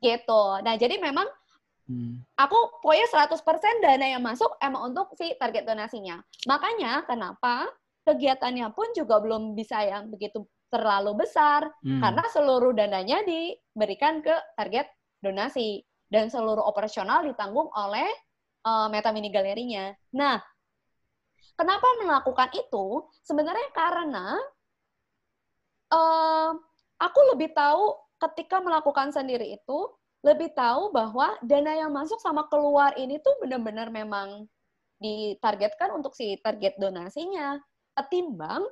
Gitu. 0.00 0.42
Nah, 0.64 0.80
jadi 0.80 0.96
memang 0.96 1.28
hmm. 1.84 2.24
aku 2.40 2.80
pokoknya 2.80 3.28
100% 3.28 3.84
dana 3.84 4.06
yang 4.16 4.24
masuk 4.24 4.56
emang 4.64 4.88
untuk 4.88 5.12
si 5.20 5.36
target 5.36 5.68
donasinya. 5.68 6.24
Makanya 6.48 7.04
kenapa 7.04 7.68
kegiatannya 8.08 8.72
pun 8.72 8.88
juga 8.96 9.20
belum 9.20 9.52
bisa 9.52 9.84
yang 9.84 10.08
begitu 10.08 10.44
terlalu 10.72 11.24
besar 11.24 11.70
hmm. 11.84 12.02
karena 12.02 12.24
seluruh 12.32 12.72
dananya 12.74 13.22
diberikan 13.22 14.20
ke 14.24 14.34
target 14.58 14.90
donasi 15.22 15.84
dan 16.10 16.28
seluruh 16.28 16.66
operasional 16.66 17.24
ditanggung 17.24 17.70
oleh 17.72 18.10
uh, 18.66 18.90
Meta 18.92 19.14
Mini 19.14 19.32
Galerinya. 19.32 19.94
Nah, 20.18 20.36
kenapa 21.56 21.86
melakukan 22.02 22.50
itu? 22.52 23.06
Sebenarnya 23.24 23.70
karena 23.72 24.36
uh, 25.94 26.50
aku 26.98 27.20
lebih 27.34 27.54
tahu 27.54 27.94
ketika 28.18 28.58
melakukan 28.58 29.14
sendiri 29.14 29.54
itu 29.54 29.78
lebih 30.24 30.50
tahu 30.56 30.90
bahwa 30.90 31.36
dana 31.44 31.76
yang 31.76 31.92
masuk 31.92 32.16
sama 32.18 32.48
keluar 32.48 32.96
ini 32.96 33.20
tuh 33.20 33.36
benar-benar 33.44 33.92
memang 33.92 34.48
ditargetkan 34.98 35.92
untuk 35.92 36.16
si 36.16 36.40
target 36.40 36.80
donasinya. 36.80 37.60
Ketimbang 37.94 38.64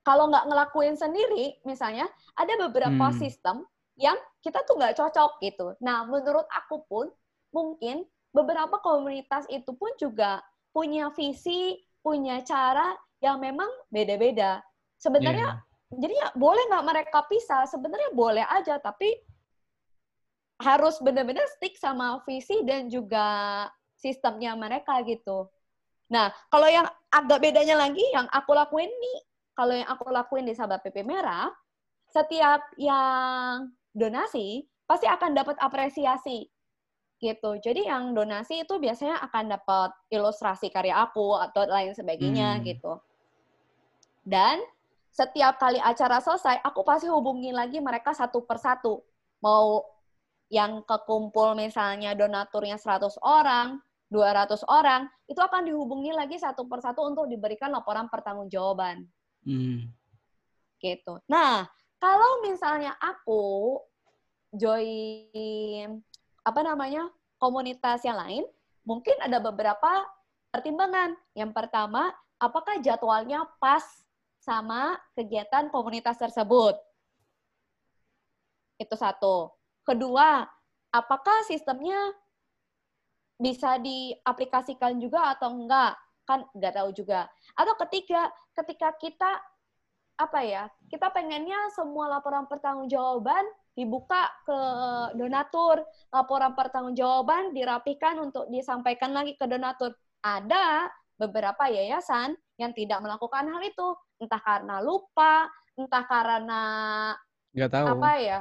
kalau 0.00 0.32
nggak 0.32 0.48
ngelakuin 0.48 0.96
sendiri, 0.96 1.60
misalnya 1.68 2.08
ada 2.32 2.56
beberapa 2.56 3.12
hmm. 3.12 3.18
sistem 3.20 3.62
yang 4.00 4.16
kita 4.40 4.64
tuh 4.64 4.80
nggak 4.80 4.96
cocok 4.96 5.36
gitu. 5.44 5.76
Nah, 5.84 6.08
menurut 6.08 6.48
aku 6.48 6.80
pun 6.88 7.06
mungkin 7.52 8.08
beberapa 8.32 8.80
komunitas 8.80 9.44
itu 9.52 9.76
pun 9.76 9.92
juga 10.00 10.40
punya 10.72 11.12
visi, 11.12 11.76
punya 12.00 12.40
cara 12.40 12.96
yang 13.20 13.36
memang 13.44 13.68
beda-beda. 13.92 14.64
Sebenarnya, 15.00 15.56
yeah. 15.56 15.96
jadi 15.96 16.14
ya 16.14 16.28
boleh 16.36 16.60
nggak 16.68 16.86
mereka 16.86 17.18
pisah? 17.24 17.64
Sebenarnya 17.64 18.12
boleh 18.12 18.44
aja, 18.44 18.76
tapi 18.76 19.16
harus 20.60 21.00
benar-benar 21.00 21.48
stick 21.56 21.80
sama 21.80 22.20
visi 22.28 22.60
dan 22.68 22.92
juga 22.92 23.64
sistemnya 23.96 24.52
mereka 24.52 25.00
gitu. 25.08 25.48
Nah, 26.12 26.28
kalau 26.52 26.68
yang 26.68 26.84
agak 27.08 27.40
bedanya 27.40 27.80
lagi, 27.80 28.04
yang 28.12 28.28
aku 28.28 28.52
lakuin 28.52 28.92
nih, 28.92 29.18
kalau 29.56 29.72
yang 29.72 29.88
aku 29.88 30.04
lakuin 30.12 30.44
di 30.44 30.52
sahabat 30.52 30.84
PP 30.84 31.00
Merah, 31.00 31.48
setiap 32.12 32.60
yang 32.76 33.72
donasi 33.96 34.68
pasti 34.84 35.06
akan 35.06 35.32
dapat 35.32 35.56
apresiasi 35.62 36.50
gitu. 37.20 37.60
Jadi 37.62 37.86
yang 37.86 38.16
donasi 38.16 38.64
itu 38.64 38.80
biasanya 38.80 39.22
akan 39.30 39.54
dapat 39.54 39.92
ilustrasi 40.10 40.72
karya 40.72 40.98
aku 41.04 41.36
atau 41.36 41.68
lain 41.68 41.94
sebagainya 41.94 42.58
hmm. 42.58 42.62
gitu. 42.66 42.92
Dan 44.24 44.58
setiap 45.10 45.58
kali 45.58 45.82
acara 45.82 46.22
selesai, 46.22 46.62
aku 46.62 46.86
pasti 46.86 47.10
hubungi 47.10 47.50
lagi 47.50 47.82
mereka 47.82 48.14
satu 48.14 48.46
persatu. 48.46 49.02
Mau 49.42 49.82
yang 50.50 50.82
kekumpul 50.86 51.54
misalnya 51.58 52.14
donaturnya 52.14 52.78
100 52.78 53.18
orang, 53.22 53.78
200 54.10 54.66
orang, 54.66 55.06
itu 55.30 55.38
akan 55.38 55.66
dihubungi 55.66 56.10
lagi 56.10 56.38
satu 56.38 56.66
persatu 56.66 57.06
untuk 57.06 57.30
diberikan 57.30 57.70
laporan 57.70 58.10
pertanggungjawaban. 58.10 59.06
Hmm. 59.46 59.90
Gitu. 60.82 61.14
Nah, 61.30 61.66
kalau 61.98 62.42
misalnya 62.42 62.94
aku 62.98 63.78
join 64.50 66.02
apa 66.42 66.60
namanya 66.66 67.06
komunitas 67.38 68.02
yang 68.02 68.18
lain, 68.18 68.44
mungkin 68.82 69.14
ada 69.22 69.38
beberapa 69.38 70.06
pertimbangan. 70.50 71.14
Yang 71.38 71.52
pertama, 71.54 72.10
apakah 72.42 72.82
jadwalnya 72.82 73.46
pas 73.62 73.84
sama 74.50 74.98
kegiatan 75.14 75.70
komunitas 75.70 76.18
tersebut? 76.18 76.74
Itu 78.82 78.98
satu. 78.98 79.54
Kedua, 79.86 80.42
apakah 80.90 81.46
sistemnya 81.46 82.10
bisa 83.38 83.78
diaplikasikan 83.78 84.98
juga 84.98 85.38
atau 85.38 85.54
enggak? 85.54 85.94
Kan 86.26 86.42
nggak 86.50 86.74
tahu 86.74 86.90
juga. 86.90 87.30
Atau 87.54 87.78
ketiga, 87.86 88.26
ketika 88.58 88.90
kita 88.98 89.38
apa 90.20 90.44
ya 90.44 90.68
kita 90.92 91.08
pengennya 91.08 91.56
semua 91.72 92.04
laporan 92.04 92.44
pertanggungjawaban 92.44 93.40
dibuka 93.72 94.28
ke 94.44 94.58
donatur 95.16 95.80
laporan 96.12 96.52
pertanggungjawaban 96.52 97.56
dirapikan 97.56 98.20
untuk 98.20 98.44
disampaikan 98.52 99.16
lagi 99.16 99.32
ke 99.40 99.48
donatur 99.48 99.96
ada 100.20 100.92
beberapa 101.16 101.72
yayasan 101.72 102.36
yang 102.60 102.76
tidak 102.76 103.00
melakukan 103.00 103.48
hal 103.48 103.64
itu 103.64 103.88
entah 104.20 104.38
karena 104.38 104.84
lupa 104.84 105.48
entah 105.74 106.04
karena 106.04 106.62
nggak 107.56 107.70
tahu. 107.72 107.86
apa 107.96 108.12
ya? 108.20 108.40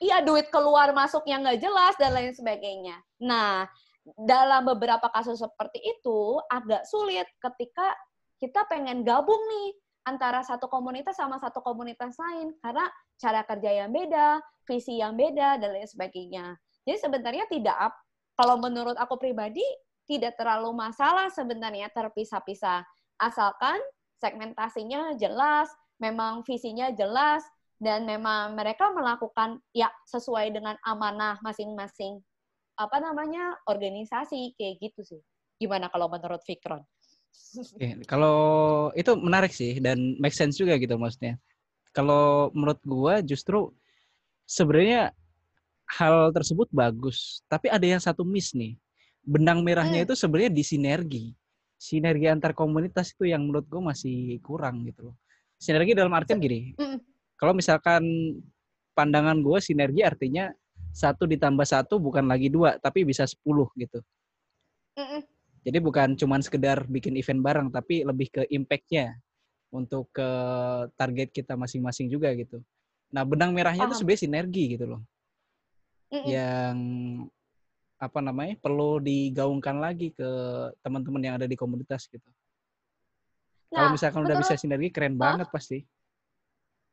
Iya 0.00 0.24
duit 0.24 0.48
keluar 0.48 0.96
masuk 0.96 1.28
yang 1.28 1.44
nggak 1.44 1.60
jelas 1.60 1.94
dan 2.00 2.16
lain 2.16 2.32
sebagainya. 2.32 2.96
Nah 3.20 3.68
dalam 4.16 4.64
beberapa 4.64 5.12
kasus 5.12 5.38
seperti 5.38 5.78
itu 5.84 6.40
agak 6.48 6.88
sulit 6.88 7.28
ketika 7.36 7.92
kita 8.40 8.64
pengen 8.64 9.04
gabung 9.04 9.38
nih 9.44 9.76
antara 10.08 10.40
satu 10.40 10.72
komunitas 10.72 11.20
sama 11.20 11.36
satu 11.36 11.60
komunitas 11.60 12.16
lain 12.16 12.56
karena 12.64 12.88
cara 13.20 13.44
kerja 13.44 13.84
yang 13.84 13.92
beda, 13.92 14.40
visi 14.64 14.96
yang 14.96 15.12
beda 15.12 15.60
dan 15.60 15.76
lain 15.76 15.84
sebagainya. 15.84 16.56
Jadi 16.88 16.96
sebenarnya 16.96 17.44
tidak 17.52 17.92
kalau 18.40 18.56
menurut 18.56 18.96
aku 18.96 19.20
pribadi 19.20 19.62
tidak 20.08 20.40
terlalu 20.40 20.72
masalah 20.72 21.28
sebenarnya 21.28 21.92
terpisah-pisah. 21.92 22.82
Asalkan 23.20 23.76
segmentasinya 24.20 25.16
jelas, 25.16 25.72
memang 25.96 26.44
visinya 26.44 26.92
jelas 26.92 27.42
dan 27.80 28.04
memang 28.04 28.52
mereka 28.54 28.92
melakukan 28.92 29.58
ya 29.72 29.88
sesuai 30.04 30.52
dengan 30.52 30.76
amanah 30.84 31.40
masing-masing 31.40 32.20
apa 32.76 33.00
namanya 33.00 33.56
organisasi 33.68 34.56
kayak 34.56 34.80
gitu 34.80 35.00
sih. 35.16 35.20
Gimana 35.60 35.88
kalau 35.88 36.08
menurut 36.12 36.40
Fikron? 36.44 36.84
Oke, 37.56 37.88
kalau 38.08 38.38
itu 38.96 39.12
menarik 39.16 39.52
sih 39.52 39.80
dan 39.80 40.16
make 40.20 40.36
sense 40.36 40.56
juga 40.60 40.76
gitu 40.76 40.96
maksudnya. 40.96 41.40
Kalau 41.90 42.48
menurut 42.54 42.80
gua 42.86 43.20
justru 43.24 43.72
sebenarnya 44.46 45.10
hal 45.98 46.30
tersebut 46.30 46.70
bagus, 46.70 47.42
tapi 47.50 47.66
ada 47.66 47.82
yang 47.82 48.00
satu 48.00 48.22
miss 48.22 48.54
nih. 48.54 48.78
Benang 49.20 49.60
merahnya 49.60 50.00
hmm. 50.00 50.06
itu 50.08 50.14
sebenarnya 50.16 50.52
di 50.52 50.64
sinergi. 50.64 51.24
Sinergi 51.80 52.28
antar 52.28 52.52
komunitas 52.52 53.16
itu 53.16 53.24
yang 53.32 53.48
menurut 53.48 53.64
gua 53.72 53.96
masih 53.96 54.36
kurang 54.44 54.84
gitu 54.84 55.08
loh. 55.08 55.16
Sinergi 55.56 55.96
dalam 55.96 56.12
artian 56.12 56.36
gini. 56.36 56.76
Kalau 57.40 57.56
misalkan 57.56 58.04
pandangan 58.92 59.40
gue 59.40 59.56
sinergi 59.64 60.04
artinya 60.04 60.52
satu 60.92 61.24
ditambah 61.24 61.64
satu 61.64 61.96
bukan 61.96 62.28
lagi 62.28 62.52
dua, 62.52 62.76
tapi 62.76 63.08
bisa 63.08 63.24
sepuluh 63.24 63.64
gitu. 63.80 64.04
Jadi 65.64 65.78
bukan 65.80 66.20
cuma 66.20 66.36
sekedar 66.44 66.84
bikin 66.84 67.16
event 67.16 67.40
bareng, 67.40 67.68
tapi 67.72 68.04
lebih 68.04 68.28
ke 68.28 68.42
impact-nya 68.52 69.16
untuk 69.72 70.12
ke 70.12 70.28
target 71.00 71.32
kita 71.32 71.56
masing-masing 71.56 72.12
juga 72.12 72.28
gitu. 72.36 72.60
Nah 73.08 73.24
benang 73.24 73.56
merahnya 73.56 73.88
itu 73.88 74.04
sebenarnya 74.04 74.24
sinergi 74.28 74.64
gitu 74.76 74.84
loh, 74.84 75.00
yang 76.28 76.76
apa 78.00 78.18
namanya 78.24 78.56
perlu 78.56 78.96
digaungkan 78.96 79.76
lagi 79.76 80.16
ke 80.16 80.28
teman-teman 80.80 81.20
yang 81.20 81.34
ada 81.36 81.44
di 81.44 81.52
komunitas 81.52 82.08
gitu. 82.08 82.24
Nah, 83.70 83.86
Kalau 83.86 83.88
misalkan 83.92 84.20
menurut, 84.24 84.32
udah 84.32 84.42
bisa 84.42 84.54
sinergi, 84.56 84.88
keren 84.88 85.14
huh? 85.14 85.20
banget 85.20 85.48
pasti. 85.52 85.78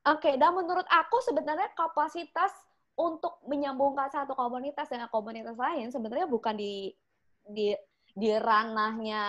Oke, 0.07 0.31
okay, 0.31 0.33
dan 0.35 0.51
menurut 0.51 0.85
aku 0.91 1.23
sebenarnya 1.23 1.71
kapasitas 1.73 2.51
untuk 2.97 3.39
menyambungkan 3.47 4.11
satu 4.11 4.33
komunitas 4.33 4.89
dengan 4.89 5.07
komunitas 5.13 5.53
lain 5.53 5.93
sebenarnya 5.93 6.25
bukan 6.25 6.57
di 6.57 6.89
di 7.45 7.77
di 8.17 8.33
ranahnya 8.33 9.23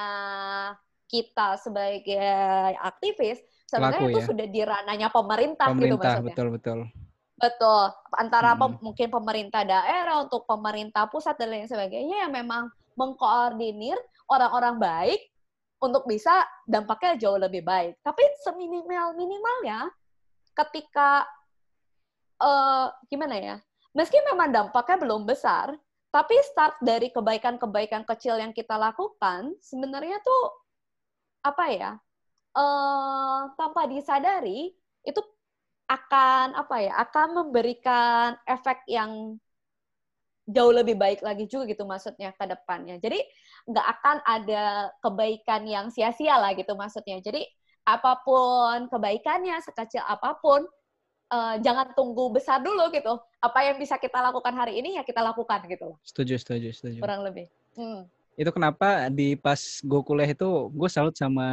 kita 1.04 1.60
sebagai 1.60 2.72
aktivis 2.80 3.44
sebenarnya 3.68 4.08
Laku, 4.08 4.12
itu 4.12 4.20
ya? 4.24 4.26
sudah 4.32 4.46
di 4.48 4.60
ranahnya 4.64 5.08
pemerintah, 5.12 5.68
pemerintah 5.68 5.84
gitu 5.84 6.00
maksudnya. 6.00 6.32
Betul 6.32 6.48
betul. 6.56 6.78
Betul. 7.38 7.94
Antara 8.18 8.52
hmm. 8.52 8.60
pem, 8.60 8.72
mungkin 8.82 9.08
pemerintah 9.08 9.62
daerah 9.62 10.26
untuk 10.26 10.42
pemerintah 10.44 11.06
pusat 11.06 11.38
dan 11.38 11.54
lain 11.54 11.70
sebagainya 11.70 12.26
yang 12.26 12.32
memang 12.34 12.66
mengkoordinir 12.98 13.94
orang-orang 14.26 14.76
baik 14.82 15.20
untuk 15.78 16.02
bisa 16.10 16.42
dampaknya 16.66 17.14
jauh 17.14 17.38
lebih 17.38 17.62
baik. 17.62 17.94
Tapi 18.02 18.22
seminimal 18.42 19.14
minimalnya 19.14 19.86
ketika 20.50 21.22
uh, 22.42 22.90
gimana 23.06 23.38
ya? 23.38 23.56
Meski 23.94 24.18
memang 24.26 24.50
dampaknya 24.50 24.98
belum 24.98 25.22
besar, 25.22 25.70
tapi 26.10 26.34
start 26.50 26.82
dari 26.82 27.14
kebaikan-kebaikan 27.14 28.02
kecil 28.02 28.34
yang 28.42 28.50
kita 28.50 28.74
lakukan, 28.74 29.54
sebenarnya 29.62 30.18
tuh 30.26 30.42
apa 31.46 31.64
ya? 31.70 31.90
Uh, 32.58 33.54
tanpa 33.54 33.86
disadari 33.86 34.74
itu 35.06 35.20
akan 35.88 36.54
apa 36.54 36.76
ya? 36.84 36.92
Akan 37.00 37.32
memberikan 37.34 38.36
efek 38.44 38.84
yang 38.86 39.40
jauh 40.48 40.72
lebih 40.72 40.96
baik 40.96 41.20
lagi 41.20 41.44
juga 41.44 41.68
gitu 41.68 41.84
maksudnya 41.84 42.32
ke 42.32 42.44
depannya. 42.48 42.96
Jadi 42.96 43.20
nggak 43.68 43.86
akan 44.00 44.16
ada 44.24 44.64
kebaikan 45.04 45.68
yang 45.68 45.86
sia-sia 45.92 46.40
lah 46.40 46.56
gitu 46.56 46.72
maksudnya. 46.72 47.20
Jadi 47.20 47.44
apa 47.84 48.20
pun 48.24 48.88
kebaikannya 48.88 49.60
sekecil 49.64 50.04
apa 50.04 50.36
pun 50.40 50.64
uh, 51.32 51.56
jangan 51.60 51.92
tunggu 51.92 52.32
besar 52.32 52.64
dulu 52.64 52.88
gitu. 52.92 53.20
Apa 53.44 53.68
yang 53.68 53.76
bisa 53.76 54.00
kita 54.00 54.24
lakukan 54.24 54.56
hari 54.56 54.80
ini 54.80 54.96
ya 54.96 55.04
kita 55.04 55.20
lakukan 55.22 55.62
gitu 55.68 55.94
Setuju, 56.04 56.40
setuju, 56.40 56.68
setuju. 56.72 56.98
Kurang 57.04 57.24
lebih. 57.28 57.46
Hmm. 57.76 58.08
Itu 58.38 58.50
kenapa 58.54 59.12
di 59.12 59.36
pas 59.36 59.60
gue 59.84 60.00
kuliah 60.00 60.30
itu 60.32 60.48
gue 60.72 60.88
salut 60.88 61.12
sama 61.12 61.48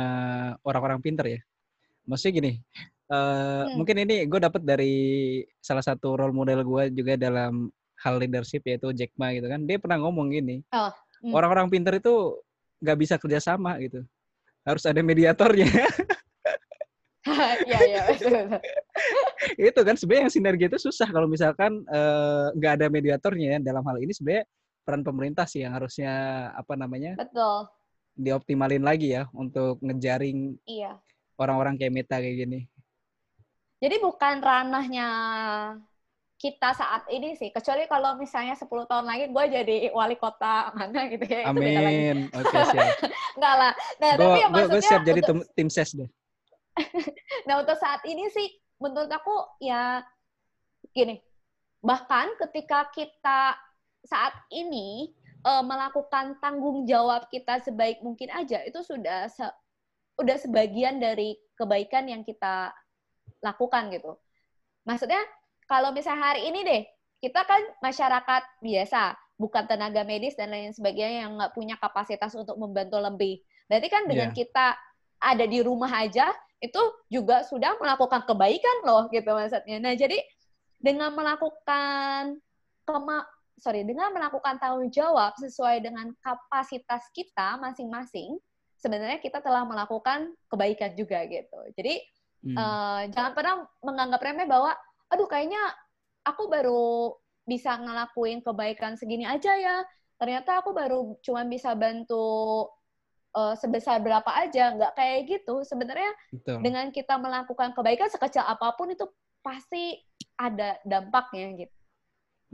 orang-orang 0.63 1.03
pinter 1.03 1.25
ya. 1.27 1.41
Maksudnya 2.05 2.33
gini, 2.37 2.53
uh, 3.09 3.65
hmm. 3.65 3.75
mungkin 3.77 3.95
ini 4.05 4.15
gue 4.25 4.39
dapet 4.39 4.61
dari 4.63 4.95
salah 5.59 5.83
satu 5.83 6.17
role 6.17 6.35
model 6.35 6.65
gue 6.65 6.83
juga 6.93 7.19
dalam 7.19 7.69
hal 8.01 8.15
leadership 8.19 8.61
yaitu 8.67 8.91
Jack 8.91 9.15
Ma 9.15 9.31
gitu 9.33 9.47
kan. 9.47 9.63
Dia 9.63 9.77
pernah 9.79 10.01
ngomong 10.03 10.31
gini, 10.31 10.61
oh. 10.73 10.91
hmm. 11.23 11.33
orang-orang 11.33 11.71
pinter 11.71 11.97
itu 11.97 12.39
nggak 12.83 12.97
bisa 12.99 13.15
kerjasama 13.17 13.79
gitu. 13.81 14.03
Harus 14.65 14.83
ada 14.85 15.01
mediatornya. 15.01 15.69
Iya, 17.25 17.79
iya, 17.89 18.01
itu 19.57 19.79
kan 19.81 19.97
sebenarnya 19.97 20.29
yang 20.29 20.33
sinergi 20.33 20.65
itu 20.69 20.77
susah 20.77 21.09
kalau 21.09 21.25
misalkan 21.25 21.81
eh, 21.89 22.45
nggak 22.53 22.73
ada 22.77 22.85
mediatornya 22.87 23.57
ya. 23.57 23.59
Dalam 23.65 23.81
hal 23.81 23.97
ini 23.97 24.13
sebenarnya 24.13 24.45
peran 24.85 25.01
pemerintah 25.01 25.49
sih 25.49 25.65
yang 25.65 25.73
harusnya 25.73 26.13
apa 26.53 26.77
namanya 26.77 27.17
Betul. 27.17 27.65
dioptimalin 28.13 28.85
lagi 28.85 29.17
ya 29.17 29.25
untuk 29.33 29.81
ngejaring 29.81 30.61
Iya. 30.69 31.01
orang-orang 31.41 31.81
kayak 31.81 31.93
Meta 31.97 32.21
kayak 32.21 32.45
gini. 32.45 32.69
Jadi 33.85 34.01
bukan 34.01 34.41
ranahnya 34.41 35.07
kita 36.35 36.73
saat 36.73 37.05
ini 37.07 37.37
sih, 37.37 37.53
kecuali 37.53 37.85
kalau 37.85 38.17
misalnya 38.17 38.57
10 38.57 38.65
tahun 38.89 39.05
lagi 39.05 39.29
gue 39.29 39.43
jadi 39.45 39.75
wali 39.93 40.17
kota 40.17 40.73
mana 40.73 41.05
gitu 41.05 41.21
ya, 41.21 41.45
itu 41.45 41.53
beda 41.53 41.79
lagi. 41.79 41.93
Amin. 42.01 42.17
Oke 42.41 42.57
siap. 42.73 42.87
Enggak 43.37 43.55
lah. 43.61 43.71
Nah, 44.01 44.09
Gue 44.09 44.25
tapi 44.25 44.37
ya 44.41 44.47
gue 44.49 44.53
maksudnya 44.57 44.89
siap 44.89 45.01
jadi 45.05 45.21
untuk- 45.21 45.29
tim, 45.53 45.53
tim 45.53 45.69
ses 45.69 45.91
deh. 45.93 46.09
Nah, 47.45 47.61
untuk 47.61 47.77
saat 47.77 48.01
ini 48.09 48.25
sih, 48.33 48.47
menurut 48.81 49.07
aku 49.07 49.37
ya 49.61 50.01
gini, 50.89 51.21
bahkan 51.79 52.33
ketika 52.41 52.89
kita 52.89 53.53
saat 54.01 54.33
ini 54.49 55.13
eh, 55.45 55.63
melakukan 55.63 56.41
tanggung 56.41 56.89
jawab 56.89 57.29
kita 57.29 57.61
sebaik 57.61 58.01
mungkin 58.01 58.33
aja, 58.33 58.65
itu 58.65 58.81
sudah 58.81 59.29
se- 59.29 59.57
udah 60.17 60.41
sebagian 60.41 60.97
dari 60.97 61.37
kebaikan 61.53 62.09
yang 62.09 62.25
kita 62.25 62.73
lakukan 63.43 63.91
gitu. 63.93 64.17
Maksudnya, 64.85 65.21
kalau 65.65 65.91
misalnya 65.91 66.33
hari 66.33 66.49
ini 66.49 66.61
deh, 66.61 66.83
kita 67.21 67.41
kan 67.45 67.61
masyarakat 67.81 68.43
biasa, 68.61 69.17
bukan 69.35 69.65
tenaga 69.65 70.05
medis 70.05 70.37
dan 70.37 70.53
lain 70.53 70.71
sebagainya 70.71 71.27
yang 71.27 71.35
nggak 71.35 71.53
punya 71.57 71.75
kapasitas 71.81 72.37
untuk 72.37 72.55
membantu 72.55 73.01
lebih. 73.01 73.41
Berarti 73.65 73.87
kan 73.89 74.03
dengan 74.05 74.29
Iya. 74.31 74.37
kita 74.45 74.67
ada 75.19 75.45
di 75.49 75.59
rumah 75.65 75.89
aja, 75.89 76.29
itu 76.61 76.81
juga 77.11 77.43
sudah 77.43 77.75
melakukan 77.81 78.23
kebaikan 78.23 78.77
loh 78.87 79.09
gitu 79.11 79.27
maksudnya. 79.27 79.77
Nah 79.81 79.93
jadi 79.97 80.17
dengan 80.79 81.11
melakukan 81.17 82.37
kema 82.85 83.25
sorry 83.57 83.81
dengan 83.87 84.11
melakukan 84.11 84.59
tanggung 84.59 84.91
jawab 84.91 85.33
sesuai 85.39 85.81
dengan 85.81 86.11
kapasitas 86.21 87.07
kita 87.15 87.57
masing-masing, 87.57 88.37
sebenarnya 88.77 89.17
kita 89.23 89.39
telah 89.39 89.63
melakukan 89.63 90.35
kebaikan 90.51 90.93
juga 90.93 91.23
gitu. 91.25 91.59
Jadi 91.73 92.03
Hmm. 92.45 92.53
eh, 92.53 93.01
jangan 93.09 93.33
pernah 93.33 93.55
menganggap 93.81 94.21
remeh 94.21 94.45
bahwa, 94.45 94.71
aduh 95.09 95.25
kayaknya 95.25 95.59
aku 96.21 96.45
baru 96.45 97.17
bisa 97.45 97.73
ngelakuin 97.77 98.45
kebaikan 98.45 98.93
segini 98.93 99.25
aja 99.25 99.53
ya. 99.57 99.81
Ternyata 100.21 100.61
aku 100.61 100.71
baru 100.71 101.17
cuma 101.25 101.41
bisa 101.49 101.73
bantu 101.73 102.69
eh, 103.33 103.55
sebesar 103.57 103.97
berapa 103.99 104.29
aja, 104.29 104.77
nggak 104.77 104.93
kayak 104.93 105.19
gitu. 105.25 105.65
Sebenarnya 105.65 106.13
Betul. 106.29 106.61
dengan 106.61 106.93
kita 106.93 107.17
melakukan 107.17 107.73
kebaikan 107.73 108.13
sekecil 108.13 108.45
apa 108.45 108.77
pun 108.77 108.93
itu 108.93 109.09
pasti 109.41 109.97
ada 110.37 110.77
dampaknya 110.85 111.65
gitu. 111.65 111.75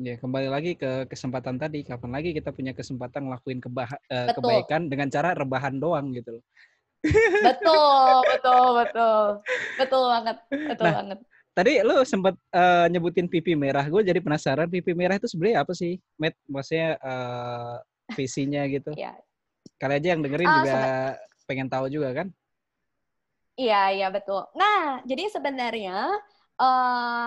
Ya, 0.02 0.16
kembali 0.18 0.48
lagi 0.48 0.72
ke 0.80 1.06
kesempatan 1.06 1.60
tadi. 1.60 1.84
Kapan 1.84 2.16
lagi 2.16 2.32
kita 2.32 2.56
punya 2.56 2.72
kesempatan 2.72 3.28
ngelakuin 3.28 3.60
keba- 3.60 4.02
eh, 4.08 4.32
kebaikan 4.34 4.88
dengan 4.88 5.12
cara 5.12 5.36
rebahan 5.36 5.78
doang 5.78 6.16
gitu 6.16 6.40
loh. 6.40 6.44
Betul, 7.44 8.14
betul, 8.30 8.64
betul. 8.80 9.20
Betul 9.80 10.02
banget, 10.14 10.36
betul 10.70 10.88
Nah, 10.88 10.96
banget. 10.98 11.18
Tadi 11.58 11.84
lu 11.84 12.02
sempat 12.08 12.36
eh, 12.56 12.86
nyebutin 12.94 13.28
pipi 13.32 13.54
merah. 13.60 13.86
Gue 13.90 14.02
jadi 14.06 14.20
penasaran 14.24 14.70
pipi 14.72 14.94
merah 14.98 15.18
itu 15.20 15.28
sebenarnya 15.30 15.64
apa 15.66 15.74
sih, 15.78 16.00
Matt? 16.22 16.36
Maksudnya 16.48 16.90
eh, 17.02 17.76
visinya 18.18 18.62
gitu. 18.72 18.96
Iya. 18.96 19.22
Kali 19.82 19.94
aja 20.00 20.08
yang 20.18 20.22
dengerin 20.26 20.52
Ah, 20.52 20.66
juga 20.66 20.76
pengen 21.50 21.68
tahu 21.72 21.88
juga 21.92 22.12
kan? 22.24 22.28
Iya, 23.60 23.76
iya 23.96 24.06
betul. 24.16 24.40
Nah, 24.60 24.78
jadi 25.10 25.24
sebenarnya 25.36 25.92
eh 26.62 27.26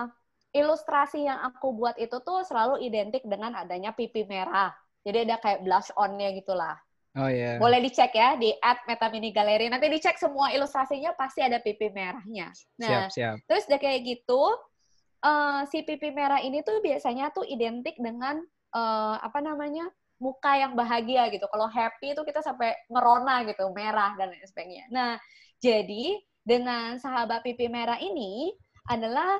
ilustrasi 0.57 1.17
yang 1.29 1.39
aku 1.47 1.65
buat 1.79 1.95
itu 2.03 2.15
tuh 2.25 2.37
selalu 2.49 2.73
identik 2.87 3.21
dengan 3.31 3.51
adanya 3.61 3.89
pipi 3.97 4.19
merah. 4.33 4.67
Jadi 5.05 5.17
ada 5.27 5.35
kayak 5.43 5.59
blush 5.65 5.89
on-nya 6.01 6.27
gitulah. 6.37 6.73
Oh 7.15 7.31
ya. 7.31 7.55
Boleh 7.55 7.79
dicek 7.79 8.11
ya 8.11 8.35
di 8.35 8.51
@metaminigaleri. 8.59 9.71
Nanti 9.71 9.87
dicek 9.87 10.19
semua 10.19 10.51
ilustrasinya 10.51 11.15
pasti 11.15 11.39
ada 11.39 11.63
pipi 11.63 11.87
merahnya. 11.87 12.51
Nah, 12.75 13.07
Siap, 13.07 13.15
siap. 13.15 13.35
terus 13.47 13.63
udah 13.71 13.79
kayak 13.79 14.03
gitu, 14.03 14.43
eh, 15.23 15.61
si 15.71 15.79
pipi 15.87 16.11
merah 16.11 16.43
ini 16.43 16.59
tuh 16.59 16.83
biasanya 16.83 17.31
tuh 17.31 17.47
identik 17.47 17.95
dengan 17.95 18.43
eh, 18.75 19.17
apa 19.23 19.39
namanya 19.39 19.87
muka 20.19 20.59
yang 20.59 20.75
bahagia 20.75 21.31
gitu. 21.31 21.47
Kalau 21.47 21.71
happy 21.71 22.11
itu 22.11 22.21
kita 22.27 22.43
sampai 22.43 22.75
ngerona 22.91 23.47
gitu, 23.47 23.71
merah 23.71 24.11
dan 24.19 24.35
lain 24.35 24.43
sebagainya. 24.43 24.85
Nah, 24.91 25.15
jadi 25.63 26.19
dengan 26.43 26.99
sahabat 26.99 27.41
pipi 27.47 27.71
merah 27.71 27.99
ini 27.99 28.51
adalah 28.91 29.39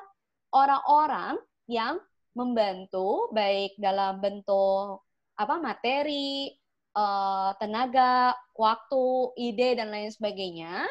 orang-orang 0.56 1.36
yang 1.68 2.00
membantu 2.36 3.32
baik 3.32 3.76
dalam 3.80 4.20
bentuk 4.20 5.04
apa 5.36 5.56
materi, 5.60 6.52
eh, 6.96 7.52
tenaga, 7.60 8.34
waktu, 8.56 9.06
ide 9.36 9.76
dan 9.76 9.92
lain 9.92 10.10
sebagainya 10.10 10.88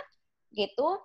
gitu 0.54 1.00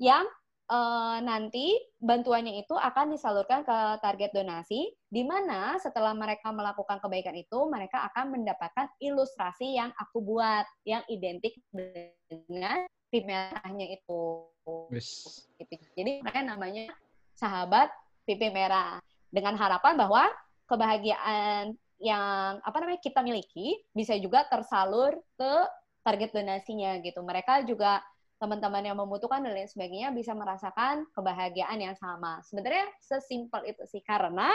yang 0.00 0.26
eh, 0.72 1.18
nanti 1.22 1.76
bantuannya 2.00 2.64
itu 2.64 2.74
akan 2.74 3.14
disalurkan 3.14 3.62
ke 3.62 3.78
target 4.00 4.32
donasi 4.32 4.90
di 5.06 5.22
mana 5.22 5.76
setelah 5.78 6.16
mereka 6.16 6.50
melakukan 6.50 6.98
kebaikan 6.98 7.36
itu 7.36 7.68
mereka 7.68 8.08
akan 8.10 8.40
mendapatkan 8.40 8.88
ilustrasi 8.98 9.76
yang 9.76 9.92
aku 10.00 10.24
buat 10.24 10.64
yang 10.88 11.04
identik 11.12 11.54
dengan 11.70 12.88
tim 13.10 13.26
merahnya 13.26 13.86
itu 13.90 14.46
Wis. 14.90 15.50
gitu. 15.58 15.74
Jadi 15.98 16.22
makanya 16.22 16.54
namanya 16.54 16.94
sahabat 17.34 17.90
pipi 18.24 18.48
merah 18.54 19.02
dengan 19.34 19.58
harapan 19.58 19.98
bahwa 19.98 20.24
kebahagiaan 20.70 21.74
yang 22.00 22.64
apa 22.64 22.76
namanya 22.80 23.00
kita 23.04 23.20
miliki 23.20 23.76
bisa 23.92 24.16
juga 24.16 24.48
tersalur 24.48 25.20
ke 25.36 25.52
target 26.00 26.32
donasinya 26.32 26.96
gitu. 27.04 27.20
Mereka 27.20 27.68
juga 27.68 28.00
teman-teman 28.40 28.80
yang 28.80 28.96
membutuhkan 28.96 29.44
dan 29.44 29.52
lain 29.52 29.68
sebagainya 29.68 30.16
bisa 30.16 30.32
merasakan 30.32 31.04
kebahagiaan 31.12 31.76
yang 31.76 31.92
sama. 32.00 32.40
Sebenarnya 32.40 32.88
sesimpel 33.04 33.68
itu 33.68 33.84
sih 33.84 34.00
karena 34.00 34.48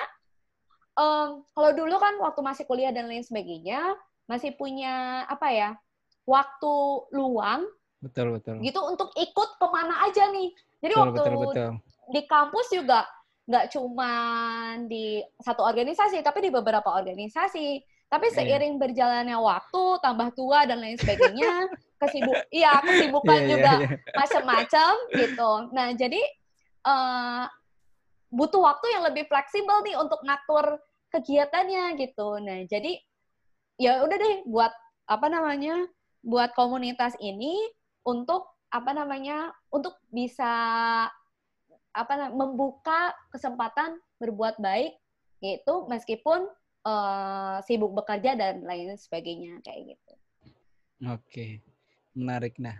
em, 0.98 1.46
kalau 1.54 1.72
dulu 1.78 1.96
kan 2.02 2.18
waktu 2.18 2.42
masih 2.42 2.66
kuliah 2.66 2.90
dan 2.90 3.06
lain 3.06 3.22
sebagainya 3.22 3.94
masih 4.26 4.58
punya 4.58 5.22
apa 5.30 5.54
ya 5.54 5.70
waktu 6.26 6.74
luang 7.14 7.70
Betul, 8.02 8.34
betul. 8.34 8.58
gitu 8.66 8.82
untuk 8.82 9.14
ikut 9.14 9.50
ke 9.62 9.68
mana 9.70 10.02
aja 10.10 10.34
nih. 10.34 10.50
Jadi 10.82 10.94
Betul, 10.98 11.02
waktu 11.06 11.22
betul, 11.22 11.36
betul. 11.46 11.70
di 12.10 12.22
kampus 12.26 12.68
juga 12.74 13.06
nggak 13.46 13.66
cuma 13.74 14.12
di 14.90 15.22
satu 15.38 15.62
organisasi, 15.62 16.22
tapi 16.26 16.50
di 16.50 16.52
beberapa 16.54 16.90
organisasi. 16.98 17.82
Tapi 18.06 18.30
seiring 18.30 18.78
berjalannya 18.78 19.38
waktu, 19.38 19.84
tambah 20.02 20.30
tua 20.38 20.70
dan 20.70 20.78
lain 20.82 20.98
sebagainya, 20.98 21.66
kesibuk, 22.02 22.38
iya 22.54 22.78
kesibukan 22.86 23.34
Iya, 23.34 23.46
iya, 23.46 23.50
juga 23.50 23.74
iya. 23.82 23.88
macam-macam 24.14 24.92
gitu. 25.18 25.52
Nah 25.74 25.88
jadi 25.98 26.22
eh, 26.86 27.44
butuh 28.30 28.62
waktu 28.62 28.86
yang 28.94 29.04
lebih 29.10 29.26
fleksibel 29.26 29.82
nih 29.86 29.98
untuk 29.98 30.22
ngatur 30.22 30.78
kegiatannya 31.14 31.98
gitu. 31.98 32.38
Nah 32.42 32.62
jadi 32.70 33.00
ya 33.82 34.06
udah 34.06 34.18
deh 34.18 34.36
buat 34.48 34.72
apa 35.06 35.28
namanya 35.30 35.86
buat 36.26 36.54
komunitas 36.58 37.14
ini 37.22 37.58
untuk 38.06 38.50
apa 38.74 38.92
namanya 38.92 39.54
untuk 39.70 39.98
bisa 40.10 40.54
apa 41.96 42.30
membuka 42.30 43.16
kesempatan 43.32 43.96
berbuat 44.20 44.60
baik 44.60 45.00
gitu 45.40 45.88
meskipun 45.88 46.46
eh, 46.86 47.58
sibuk 47.64 47.96
bekerja 47.96 48.36
dan 48.36 48.68
lain 48.68 48.94
sebagainya 49.00 49.64
kayak 49.64 49.96
gitu. 49.96 50.14
Oke, 51.12 51.60
menarik. 52.16 52.56
Nah, 52.58 52.76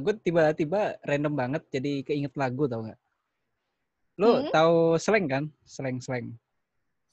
gue 0.00 0.14
tiba-tiba 0.24 0.96
random 1.04 1.34
banget 1.36 1.62
jadi 1.68 2.02
keinget 2.02 2.32
lagu 2.34 2.64
tau 2.66 2.84
nggak? 2.84 3.00
Lu 4.20 4.40
Hmm? 4.40 4.52
tahu 4.52 4.76
slang 5.00 5.26
kan? 5.28 5.44
Slang-slang. 5.64 6.36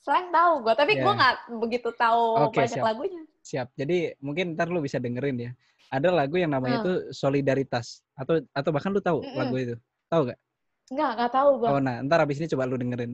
Selain 0.04 0.28
tahu 0.32 0.64
gue, 0.64 0.74
tapi 0.76 0.96
Ya. 0.96 1.04
gue 1.04 1.14
nggak 1.20 1.36
begitu 1.60 1.90
tahu 1.96 2.48
Oke, 2.48 2.64
banyak 2.64 2.80
siap. 2.80 2.86
lagunya. 2.88 3.22
Siap. 3.44 3.68
Jadi 3.76 3.98
mungkin 4.24 4.56
ntar 4.56 4.68
lu 4.72 4.80
bisa 4.84 5.00
dengerin 5.00 5.38
ya. 5.40 5.52
Ada 5.92 6.12
lagu 6.12 6.36
yang 6.36 6.52
namanya 6.52 6.80
Hmm. 6.80 6.84
itu 6.84 6.94
Solidaritas 7.16 8.04
atau 8.16 8.44
atau 8.52 8.70
bahkan 8.76 8.92
lu 8.92 9.00
tahu 9.00 9.24
Mm-mm. 9.24 9.40
lagu 9.40 9.56
itu? 9.56 9.76
Tahu 10.12 10.22
nggak? 10.32 10.40
Nggak, 10.88 11.12
nggak 11.20 11.32
tahu 11.36 11.50
gue. 11.60 11.68
Oh, 11.70 11.80
nah, 11.84 11.96
ntar 12.06 12.20
abis 12.24 12.38
ini 12.40 12.48
coba 12.52 12.64
lu 12.70 12.80
dengerin. 12.80 13.14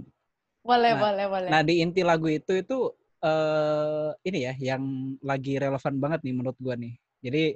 boleh, 0.64 0.92
nah, 0.96 1.02
boleh, 1.02 1.26
boleh. 1.28 1.50
Nah, 1.52 1.62
di 1.66 1.74
inti 1.84 2.02
lagu 2.06 2.28
itu 2.32 2.54
itu 2.56 2.78
eh 3.24 4.10
ini 4.28 4.40
ya 4.48 4.54
yang 4.60 4.84
lagi 5.24 5.56
relevan 5.56 5.96
banget 5.96 6.20
nih 6.28 6.36
menurut 6.36 6.58
gua 6.60 6.76
nih. 6.76 6.94
Jadi 7.24 7.56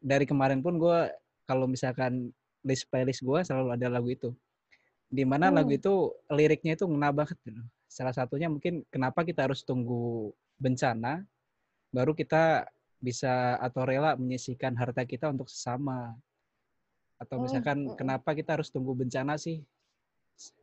dari 0.00 0.24
kemarin 0.24 0.60
pun 0.64 0.80
gua 0.80 1.08
kalau 1.44 1.68
misalkan 1.68 2.32
list 2.64 2.88
playlist 2.88 3.20
gua 3.24 3.44
selalu 3.44 3.76
ada 3.76 3.88
lagu 3.88 4.08
itu. 4.12 4.30
Di 5.10 5.24
mana 5.28 5.50
lagu 5.52 5.72
Hmm. 5.74 5.80
itu 5.80 5.94
liriknya 6.30 6.72
itu 6.78 6.84
ngena 6.88 7.10
banget 7.12 7.36
gitu. 7.44 7.60
Salah 7.90 8.14
satunya 8.14 8.48
mungkin 8.48 8.86
kenapa 8.88 9.26
kita 9.26 9.44
harus 9.48 9.60
tunggu 9.66 10.30
bencana 10.60 11.24
baru 11.90 12.12
kita 12.14 12.68
bisa 13.00 13.56
atau 13.58 13.82
rela 13.88 14.14
menyisihkan 14.16 14.76
harta 14.76 15.02
kita 15.04 15.32
untuk 15.32 15.48
sesama. 15.48 16.14
Atau 17.20 17.36
Hmm, 17.36 17.44
misalkan 17.44 17.78
kenapa 17.98 18.32
kita 18.38 18.56
harus 18.56 18.72
tunggu 18.72 18.92
bencana 18.96 19.36
sih 19.36 19.60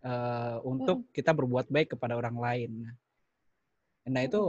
eh, 0.09 0.57
untuk 0.65 1.05
kita 1.15 1.31
berbuat 1.37 1.67
baik 1.69 1.89
kepada 1.97 2.17
orang 2.17 2.37
lain. 2.45 2.71
Nah 4.13 4.21
itu 4.27 4.41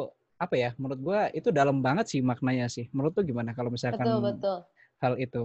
apa 0.45 0.55
ya? 0.63 0.71
Menurut 0.81 1.01
gua 1.03 1.21
itu 1.39 1.49
dalam 1.59 1.77
banget 1.87 2.07
sih 2.13 2.21
maknanya 2.31 2.67
sih. 2.71 2.87
Menurut 2.95 3.13
tuh 3.19 3.25
gimana 3.31 3.51
kalau 3.57 3.71
misalkan 3.75 4.07
Betul, 4.07 4.23
betul. 4.25 4.59
hal 5.03 5.15
itu? 5.21 5.43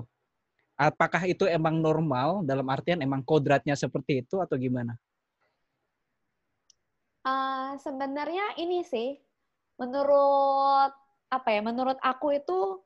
Apakah 0.77 1.23
itu 1.33 1.45
emang 1.57 1.75
normal 1.87 2.29
dalam 2.49 2.67
artian 2.75 2.99
emang 3.07 3.21
kodratnya 3.29 3.75
seperti 3.77 4.13
itu 4.25 4.35
atau 4.45 4.55
gimana? 4.57 4.93
Ah, 7.23 7.75
sebenarnya 7.79 8.59
ini 8.59 8.83
sih, 8.83 9.15
menurut 9.79 10.91
apa 11.31 11.49
ya? 11.55 11.61
Menurut 11.63 11.97
aku 12.03 12.35
itu 12.35 12.83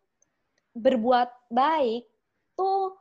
berbuat 0.77 1.29
baik 1.49 2.05
tuh 2.57 2.93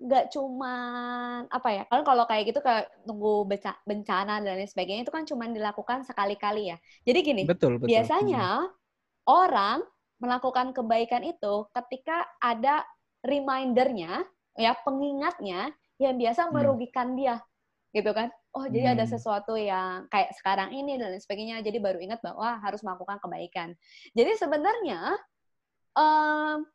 nggak 0.00 0.34
cuman 0.34 1.46
apa 1.48 1.68
ya? 1.70 1.82
Kan 1.86 2.02
kalau 2.02 2.24
kayak 2.26 2.50
gitu 2.50 2.60
kayak 2.60 2.90
nunggu 3.06 3.46
bencana 3.86 4.42
dan 4.42 4.58
lain 4.58 4.68
sebagainya 4.68 5.02
itu 5.06 5.14
kan 5.14 5.24
cuman 5.26 5.54
dilakukan 5.54 6.02
sekali-kali 6.06 6.74
ya. 6.74 6.76
Jadi 7.06 7.18
gini, 7.22 7.42
Betul, 7.46 7.78
betul. 7.78 7.86
Hmm. 7.86 7.90
biasanya 7.94 8.46
orang 9.28 9.78
melakukan 10.22 10.72
kebaikan 10.72 11.22
itu 11.26 11.68
ketika 11.72 12.24
ada 12.42 12.82
remindernya, 13.24 14.24
ya 14.58 14.72
pengingatnya 14.84 15.72
yang 16.00 16.18
biasa 16.18 16.48
Hmm. 16.50 16.54
merugikan 16.54 17.14
dia, 17.14 17.40
gitu 17.94 18.10
kan? 18.14 18.30
Oh 18.54 18.66
jadi 18.70 18.94
ada 18.98 19.04
Hmm. 19.06 19.14
sesuatu 19.14 19.54
yang 19.58 20.06
kayak 20.10 20.30
sekarang 20.38 20.70
ini 20.74 20.98
dan 20.98 21.10
lain 21.14 21.22
sebagainya, 21.22 21.62
jadi 21.62 21.78
baru 21.82 21.98
ingat 22.02 22.22
bahwa 22.22 22.58
harus 22.62 22.82
melakukan 22.86 23.18
kebaikan. 23.22 23.68
Jadi 24.14 24.30
sebenarnya 24.38 25.18
em, 25.98 26.66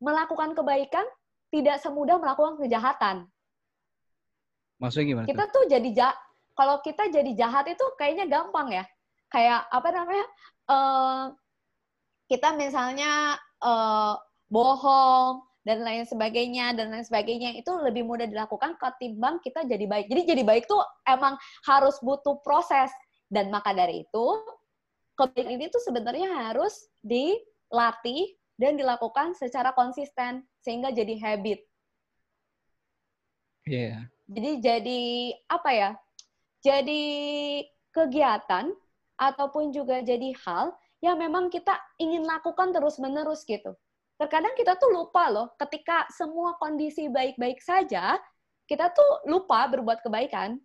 melakukan 0.00 0.52
kebaikan 0.56 1.06
tidak 1.54 1.78
semudah 1.78 2.18
melakukan 2.18 2.58
kejahatan. 2.58 3.30
Maksudnya 4.82 5.06
gimana 5.06 5.26
Kita 5.30 5.44
tuh? 5.54 5.70
jadi 5.70 5.88
ja- 5.94 6.18
kalau 6.58 6.82
kita 6.82 7.06
jadi 7.14 7.30
jahat 7.38 7.70
itu 7.70 7.84
kayaknya 7.94 8.26
gampang 8.26 8.74
ya. 8.74 8.84
Kayak 9.30 9.70
apa 9.70 9.88
namanya? 9.94 10.26
eh, 10.64 11.24
kita 12.26 12.56
misalnya 12.58 13.38
eh, 13.62 14.14
bohong 14.50 15.46
dan 15.64 15.80
lain 15.80 16.04
sebagainya 16.04 16.76
dan 16.76 16.92
lain 16.92 17.06
sebagainya 17.06 17.56
itu 17.56 17.72
lebih 17.80 18.04
mudah 18.04 18.28
dilakukan 18.28 18.76
ketimbang 18.76 19.40
kita 19.40 19.62
jadi 19.64 19.86
baik. 19.86 20.06
Jadi 20.10 20.22
jadi 20.34 20.42
baik 20.44 20.64
tuh 20.66 20.82
emang 21.06 21.38
harus 21.64 21.96
butuh 22.02 22.42
proses 22.44 22.90
dan 23.32 23.48
maka 23.48 23.72
dari 23.72 24.04
itu 24.04 24.26
kebaikan 25.16 25.56
ini 25.56 25.70
tuh 25.70 25.80
sebenarnya 25.80 26.50
harus 26.50 26.90
dilatih 27.00 28.28
dan 28.54 28.78
dilakukan 28.78 29.34
secara 29.34 29.74
konsisten 29.74 30.46
sehingga 30.62 30.94
jadi 30.94 31.18
habit. 31.18 31.60
Iya. 33.64 34.06
Jadi 34.28 34.50
jadi 34.60 35.02
apa 35.50 35.70
ya? 35.72 35.90
Jadi 36.64 37.02
kegiatan 37.92 38.72
ataupun 39.20 39.70
juga 39.70 40.00
jadi 40.00 40.32
hal 40.44 40.72
yang 41.04 41.20
memang 41.20 41.52
kita 41.52 41.76
ingin 42.00 42.24
lakukan 42.24 42.72
terus-menerus 42.72 43.44
gitu. 43.44 43.76
Terkadang 44.16 44.56
kita 44.56 44.78
tuh 44.80 44.94
lupa 44.94 45.28
loh, 45.28 45.52
ketika 45.60 46.08
semua 46.08 46.56
kondisi 46.56 47.10
baik-baik 47.10 47.60
saja, 47.60 48.16
kita 48.64 48.88
tuh 48.94 49.28
lupa 49.28 49.68
berbuat 49.68 50.00
kebaikan. 50.00 50.56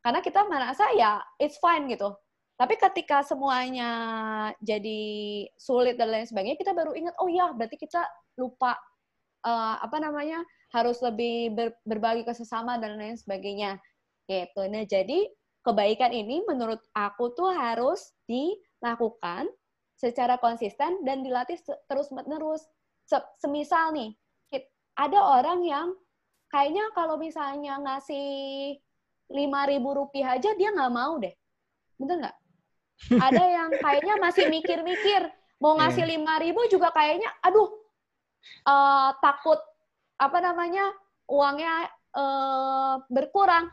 Karena 0.00 0.20
kita 0.24 0.46
merasa 0.48 0.88
ya 0.96 1.20
it's 1.36 1.60
fine 1.60 1.90
gitu. 1.92 2.14
Tapi 2.58 2.74
ketika 2.74 3.22
semuanya 3.22 3.90
jadi 4.58 5.00
sulit 5.54 5.94
dan 5.94 6.10
lain 6.10 6.26
sebagainya, 6.26 6.58
kita 6.58 6.74
baru 6.74 6.90
ingat, 6.98 7.14
oh 7.22 7.30
ya 7.30 7.54
berarti 7.54 7.78
kita 7.78 8.02
lupa 8.34 8.74
eh, 9.46 9.76
apa 9.78 9.96
namanya 10.02 10.42
harus 10.74 10.98
lebih 11.00 11.54
ber- 11.54 11.78
berbagi 11.86 12.26
ke 12.26 12.34
sesama 12.34 12.76
dan 12.82 12.98
lain 12.98 13.14
sebagainya. 13.14 13.78
Gitu. 14.26 14.60
Nah, 14.68 14.84
jadi 14.84 15.30
kebaikan 15.62 16.10
ini 16.10 16.42
menurut 16.44 16.82
aku 16.92 17.32
tuh 17.32 17.54
harus 17.54 18.12
dilakukan 18.26 19.46
secara 19.94 20.36
konsisten 20.42 21.06
dan 21.06 21.22
dilatih 21.22 21.56
terus-menerus. 21.86 22.66
Se- 23.08 23.30
Semisal 23.40 23.94
nih, 23.94 24.10
ada 24.98 25.18
orang 25.38 25.62
yang 25.62 25.88
kayaknya 26.50 26.90
kalau 26.90 27.14
misalnya 27.16 27.78
ngasih 27.78 28.26
lima 29.30 29.62
ribu 29.70 29.94
rupiah 29.94 30.34
aja 30.34 30.50
dia 30.58 30.74
nggak 30.74 30.92
mau 30.92 31.16
deh. 31.22 31.32
Bener 32.00 32.16
nggak? 32.26 32.36
Ada 33.06 33.44
yang 33.46 33.70
kayaknya 33.78 34.14
masih 34.18 34.50
mikir-mikir 34.50 35.22
mau 35.58 35.74
ngasih 35.78 36.06
lima 36.06 36.38
ribu 36.38 36.62
juga 36.70 36.90
kayaknya, 36.94 37.30
aduh, 37.42 37.70
eh, 38.66 39.10
takut 39.22 39.58
apa 40.18 40.38
namanya 40.42 40.90
uangnya 41.30 41.86
eh, 42.18 42.94
berkurang. 43.10 43.70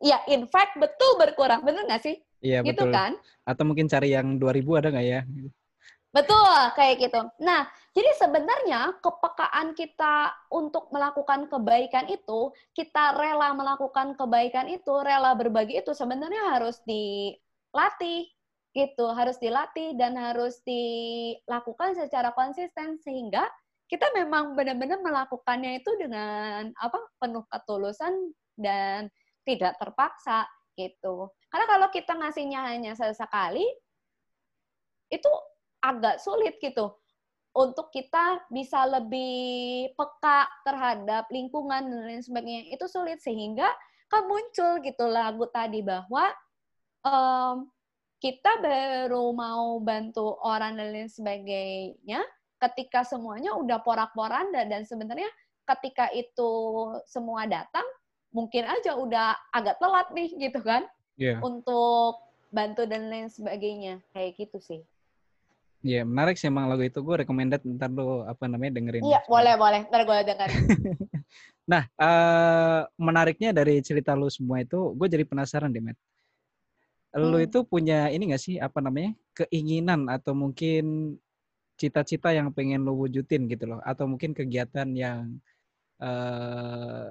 Ya, 0.00 0.20
in 0.32 0.48
fact 0.48 0.80
betul 0.80 1.20
berkurang, 1.20 1.60
bener 1.60 1.84
nggak 1.84 2.02
sih? 2.04 2.16
Iya, 2.40 2.64
Gitu 2.64 2.88
betul. 2.88 2.92
kan? 2.92 3.12
Atau 3.44 3.68
mungkin 3.68 3.84
cari 3.84 4.16
yang 4.16 4.40
2000 4.40 4.80
ada 4.80 4.88
nggak 4.88 5.06
ya? 5.06 5.20
Betul, 6.10 6.56
kayak 6.74 6.94
gitu. 7.06 7.20
Nah, 7.44 7.70
jadi 7.94 8.10
sebenarnya 8.18 8.98
kepekaan 8.98 9.78
kita 9.78 10.34
untuk 10.50 10.90
melakukan 10.90 11.46
kebaikan 11.46 12.10
itu, 12.10 12.50
kita 12.74 13.14
rela 13.14 13.54
melakukan 13.54 14.18
kebaikan 14.18 14.66
itu, 14.66 14.90
rela 15.06 15.36
berbagi 15.38 15.78
itu 15.78 15.94
sebenarnya 15.94 16.58
harus 16.58 16.82
dilatih 16.82 18.26
gitu, 18.70 19.10
harus 19.10 19.36
dilatih 19.42 19.98
dan 19.98 20.14
harus 20.14 20.62
dilakukan 20.62 21.98
secara 21.98 22.30
konsisten 22.34 22.98
sehingga 23.02 23.46
kita 23.90 24.06
memang 24.14 24.54
benar-benar 24.54 25.02
melakukannya 25.02 25.82
itu 25.82 25.90
dengan 25.98 26.70
apa 26.78 26.98
penuh 27.18 27.42
ketulusan 27.50 28.30
dan 28.54 29.10
tidak 29.42 29.74
terpaksa 29.82 30.46
gitu. 30.78 31.26
Karena 31.50 31.66
kalau 31.66 31.88
kita 31.90 32.14
ngasihnya 32.14 32.60
hanya 32.70 32.94
sesekali, 32.94 33.66
itu 35.10 35.30
agak 35.82 36.22
sulit 36.22 36.62
gitu 36.62 36.94
untuk 37.50 37.90
kita 37.90 38.46
bisa 38.46 38.86
lebih 38.86 39.90
peka 39.98 40.46
terhadap 40.62 41.26
lingkungan 41.34 41.82
dan 41.82 42.00
lain 42.06 42.22
sebagainya 42.22 42.70
itu 42.70 42.86
sulit 42.86 43.18
sehingga 43.18 43.66
kan 44.06 44.26
muncul 44.30 44.78
gitu 44.86 45.04
lagu 45.10 45.50
tadi 45.50 45.82
bahwa 45.82 46.30
em, 47.02 47.66
kita 48.20 48.60
baru 48.60 49.32
mau 49.32 49.80
bantu 49.80 50.36
orang 50.44 50.76
dan 50.76 50.92
lain 50.92 51.08
sebagainya 51.08 52.20
ketika 52.60 53.00
semuanya 53.02 53.56
udah 53.56 53.80
porak-poranda 53.80 54.68
dan 54.68 54.84
sebenarnya 54.84 55.28
ketika 55.64 56.12
itu 56.12 56.52
semua 57.08 57.48
datang 57.48 57.84
mungkin 58.30 58.68
aja 58.68 58.94
udah 58.94 59.34
agak 59.50 59.80
telat 59.80 60.12
nih 60.12 60.28
gitu 60.36 60.60
kan 60.60 60.84
Iya. 61.20 61.36
untuk 61.44 62.24
bantu 62.48 62.88
dan 62.88 63.12
lain 63.12 63.28
sebagainya 63.28 64.00
kayak 64.16 64.40
gitu 64.40 64.56
sih. 64.56 64.80
Iya, 65.80 66.04
menarik 66.04 66.36
sih 66.36 66.48
emang 66.48 66.68
lagu 66.68 66.84
itu. 66.84 67.00
Gue 67.00 67.24
recommended 67.24 67.60
ntar 67.76 67.92
lo 67.92 68.24
apa 68.24 68.48
namanya 68.48 68.80
dengerin. 68.80 69.04
Iya, 69.04 69.20
boleh, 69.28 69.54
boleh. 69.56 69.80
Ntar 69.88 70.02
gue 70.08 70.16
dengerin. 70.28 70.60
Nah, 71.70 71.86
eh 71.86 72.82
menariknya 72.98 73.54
dari 73.54 73.78
cerita 73.78 74.10
lu 74.18 74.26
semua 74.26 74.58
itu, 74.58 74.90
gue 74.90 75.06
jadi 75.06 75.22
penasaran 75.22 75.70
deh, 75.70 75.78
Matt. 75.78 75.94
Lu 77.18 77.42
Hmm. 77.42 77.42
itu 77.42 77.58
punya 77.66 78.06
ini 78.14 78.30
gak 78.30 78.42
sih, 78.42 78.56
apa 78.62 78.78
namanya, 78.78 79.18
keinginan 79.34 80.06
atau 80.06 80.30
mungkin 80.30 81.16
cita-cita 81.80 82.30
yang 82.30 82.54
pengen 82.54 82.86
lu 82.86 82.94
wujudin 82.94 83.50
gitu 83.50 83.66
loh, 83.66 83.80
atau 83.82 84.06
mungkin 84.06 84.30
kegiatan 84.36 84.86
yang 84.94 85.40
eh 86.02 87.06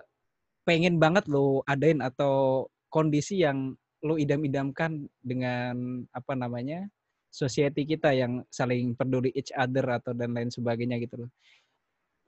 pengen 0.68 0.98
banget 1.02 1.26
lu 1.32 1.62
adain 1.68 2.00
atau 2.04 2.68
kondisi 2.94 3.42
yang 3.44 3.76
lu 4.06 4.16
idam-idamkan 4.18 5.08
dengan 5.22 6.06
apa 6.16 6.34
namanya 6.38 6.88
society 7.34 7.84
kita 7.86 8.14
yang 8.16 8.42
saling 8.50 8.96
peduli 8.98 9.30
each 9.36 9.52
other 9.58 9.86
atau 9.92 10.14
dan 10.16 10.32
lain 10.34 10.50
sebagainya 10.54 10.98
gitu 11.04 11.26
loh. 11.28 11.32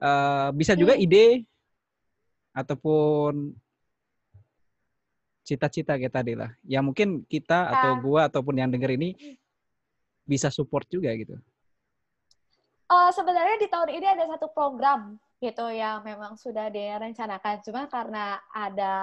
Eh 0.02 0.48
bisa 0.58 0.74
juga 0.76 0.94
Hmm. 0.98 1.04
ide 1.06 1.46
ataupun 2.54 3.56
cita-cita 5.42 5.98
kayak 5.98 6.14
tadi 6.14 6.32
lah. 6.34 6.50
Ya 6.62 6.78
mungkin 6.80 7.26
kita 7.26 7.68
atau 7.68 7.90
Ah. 7.94 8.00
gua 8.00 8.20
ataupun 8.30 8.54
yang 8.58 8.70
denger 8.70 8.94
ini 8.94 9.38
bisa 10.22 10.48
support 10.48 10.86
juga 10.86 11.10
gitu. 11.18 11.34
Eh, 12.92 13.10
sebenarnya 13.16 13.56
di 13.58 13.68
tahun 13.72 13.90
ini 13.90 14.06
ada 14.06 14.24
satu 14.36 14.52
program 14.52 15.16
gitu 15.40 15.66
yang 15.72 16.04
memang 16.04 16.36
sudah 16.38 16.68
direncanakan. 16.70 17.64
Cuma 17.64 17.88
karena 17.90 18.38
ada 18.52 18.94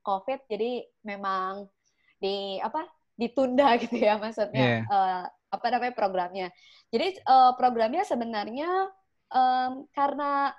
COVID, 0.00 0.46
jadi 0.48 0.84
memang 1.02 1.66
di 2.16 2.56
apa 2.62 2.86
ditunda 3.18 3.74
gitu 3.82 3.96
ya 3.98 4.16
maksudnya 4.16 4.80
Iya. 4.80 4.80
eh, 4.88 5.22
apa 5.52 5.66
namanya 5.70 5.94
programnya. 5.94 6.48
Jadi 6.88 7.18
eh, 7.20 7.52
programnya 7.58 8.02
sebenarnya 8.06 8.70
em, 9.34 9.72
karena 9.90 10.54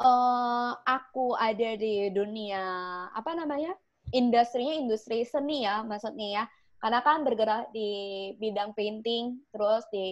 eh, 0.00 0.70
aku 0.84 1.36
ada 1.36 1.76
di 1.76 2.08
dunia 2.10 2.64
apa 3.12 3.36
namanya 3.36 3.76
industrinya 4.10 4.74
industri 4.74 5.22
seni 5.22 5.68
ya 5.68 5.84
maksudnya 5.86 6.28
ya 6.42 6.44
karena 6.80 7.04
kan 7.04 7.20
bergerak 7.22 7.68
di 7.76 8.32
bidang 8.40 8.72
painting 8.72 9.36
terus 9.52 9.84
di 9.92 10.08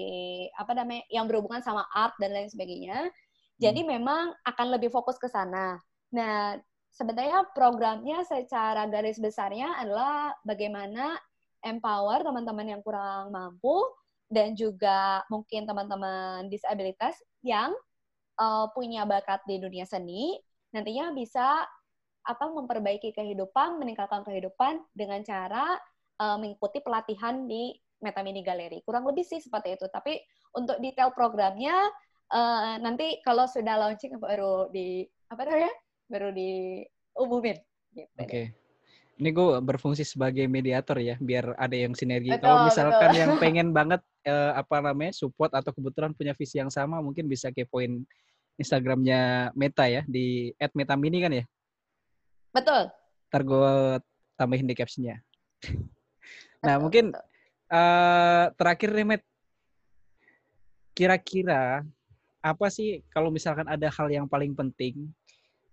apa 0.60 0.76
namanya 0.76 1.02
yang 1.08 1.24
berhubungan 1.24 1.64
sama 1.64 1.88
art 1.96 2.12
dan 2.20 2.36
lain 2.36 2.52
sebagainya 2.52 3.08
Jadi 3.58 3.82
hmm. 3.82 3.90
memang 3.90 4.24
akan 4.46 4.66
lebih 4.78 4.88
fokus 4.88 5.18
ke 5.18 5.26
sana. 5.26 5.82
Nah, 6.14 6.56
sebenarnya 6.94 7.44
programnya 7.52 8.22
secara 8.22 8.86
garis 8.86 9.18
besarnya 9.18 9.74
adalah 9.82 10.32
bagaimana 10.46 11.18
empower 11.66 12.22
teman-teman 12.22 12.78
yang 12.78 12.80
kurang 12.86 13.34
mampu 13.34 13.82
dan 14.30 14.54
juga 14.54 15.26
mungkin 15.26 15.66
teman-teman 15.66 16.46
disabilitas 16.46 17.18
yang 17.42 17.74
uh, 18.38 18.70
punya 18.72 19.04
bakat 19.04 19.42
di 19.44 19.58
dunia 19.58 19.84
seni 19.84 20.38
nantinya 20.72 21.12
bisa 21.12 21.66
apa 22.28 22.44
memperbaiki 22.44 23.16
kehidupan, 23.16 23.80
meningkatkan 23.80 24.20
kehidupan 24.20 24.84
dengan 24.92 25.24
cara 25.24 25.80
uh, 26.20 26.36
mengikuti 26.36 26.84
pelatihan 26.84 27.48
di 27.48 27.72
Meta 28.04 28.20
Mini 28.20 28.44
Gallery. 28.44 28.84
Kurang 28.84 29.08
lebih 29.08 29.24
sih 29.24 29.40
seperti 29.40 29.80
itu. 29.80 29.88
Tapi 29.88 30.20
untuk 30.52 30.76
detail 30.78 31.10
programnya 31.16 31.74
uh, 32.30 32.76
nanti 32.84 33.18
kalau 33.24 33.48
sudah 33.48 33.80
launching 33.80 34.20
baru 34.20 34.68
di 34.70 35.08
apa 35.32 35.44
namanya? 35.44 35.72
baru 36.08 36.32
diumumin 36.32 37.60
gitu. 37.92 38.08
Oke. 38.16 38.28
Okay. 38.28 38.46
Ini 39.18 39.34
gue 39.34 39.58
berfungsi 39.60 40.06
sebagai 40.06 40.46
mediator 40.46 40.94
ya, 41.02 41.18
biar 41.18 41.52
ada 41.58 41.74
yang 41.74 41.92
sinergi. 41.92 42.32
Betul, 42.32 42.48
Kalau 42.48 42.58
misalkan 42.70 43.10
betul. 43.12 43.20
yang 43.20 43.32
pengen 43.42 43.68
banget 43.74 44.00
uh, 44.24 44.56
apa 44.56 44.78
namanya 44.78 45.12
support 45.12 45.50
atau 45.52 45.74
kebetulan 45.74 46.14
punya 46.14 46.32
visi 46.38 46.62
yang 46.62 46.70
sama, 46.70 47.02
mungkin 47.02 47.26
bisa 47.26 47.50
kepoin 47.50 48.06
Instagramnya 48.58 49.54
Meta 49.54 49.86
ya 49.86 50.02
di 50.04 50.50
@metamini 50.74 51.18
kan 51.22 51.32
ya? 51.32 51.44
Betul. 52.50 52.90
Ntar 53.30 53.42
gue 53.46 53.74
tambahin 54.34 54.66
di 54.66 54.74
captionnya. 54.74 55.22
nah 56.66 56.74
betul, 56.76 56.82
mungkin 56.82 57.04
betul. 57.14 57.26
Uh, 57.68 58.44
terakhir 58.56 58.90
nih 58.96 59.06
Met, 59.06 59.22
kira-kira 60.96 61.84
apa 62.40 62.66
sih 62.72 63.04
kalau 63.12 63.28
misalkan 63.28 63.68
ada 63.68 63.92
hal 63.92 64.08
yang 64.08 64.24
paling 64.24 64.56
penting 64.56 65.12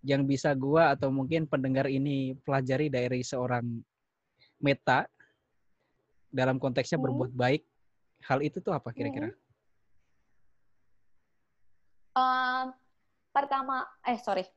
yang 0.06 0.28
bisa 0.28 0.52
gua 0.54 0.92
atau 0.92 1.08
mungkin 1.08 1.48
pendengar 1.48 1.88
ini 1.88 2.36
pelajari 2.44 2.92
dari 2.92 3.24
seorang 3.24 3.64
Meta 4.60 5.08
dalam 6.30 6.60
konteksnya 6.60 7.00
hmm. 7.00 7.06
berbuat 7.08 7.32
baik, 7.32 7.64
hal 8.28 8.44
itu 8.44 8.60
tuh 8.60 8.76
apa 8.76 8.92
kira-kira? 8.92 9.32
Hmm 9.32 9.45
uh, 12.16 12.72
pertama, 13.36 13.86
eh 14.08 14.18
sorry, 14.18 14.48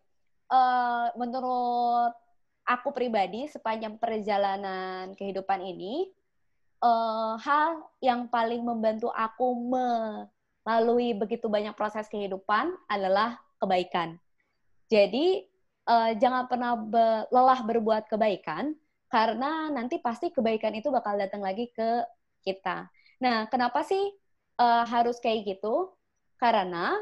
uh, 0.48 1.12
menurut 1.18 2.14
aku 2.64 2.94
pribadi 2.94 3.50
sepanjang 3.50 3.98
perjalanan 3.98 5.12
kehidupan 5.18 5.61
ini, 5.66 6.09
uh, 6.80 7.34
hal 7.42 7.90
yang 7.98 8.30
paling 8.30 8.62
membantu 8.62 9.11
aku 9.11 9.54
melalui 10.64 11.12
begitu 11.18 11.50
banyak 11.50 11.74
proses 11.74 12.06
kehidupan 12.06 12.72
adalah 12.86 13.40
kebaikan. 13.59 14.16
Jadi 14.88 15.44
uh, 15.88 16.12
jangan 16.16 16.48
pernah 16.48 16.78
be 16.78 17.28
lelah 17.28 17.61
berbuat 17.64 18.09
kebaikan 18.09 18.72
karena 19.09 19.72
nanti 19.72 19.96
pasti 20.00 20.28
kebaikan 20.28 20.76
itu 20.76 20.92
bakal 20.92 21.16
datang 21.16 21.40
lagi 21.40 21.72
ke 21.72 22.04
kita. 22.44 22.88
Nah, 23.24 23.48
kenapa 23.48 23.82
sih 23.82 24.12
uh, 24.61 24.84
harus 24.84 25.16
kayak 25.18 25.56
gitu? 25.56 25.92
Karena 26.38 26.94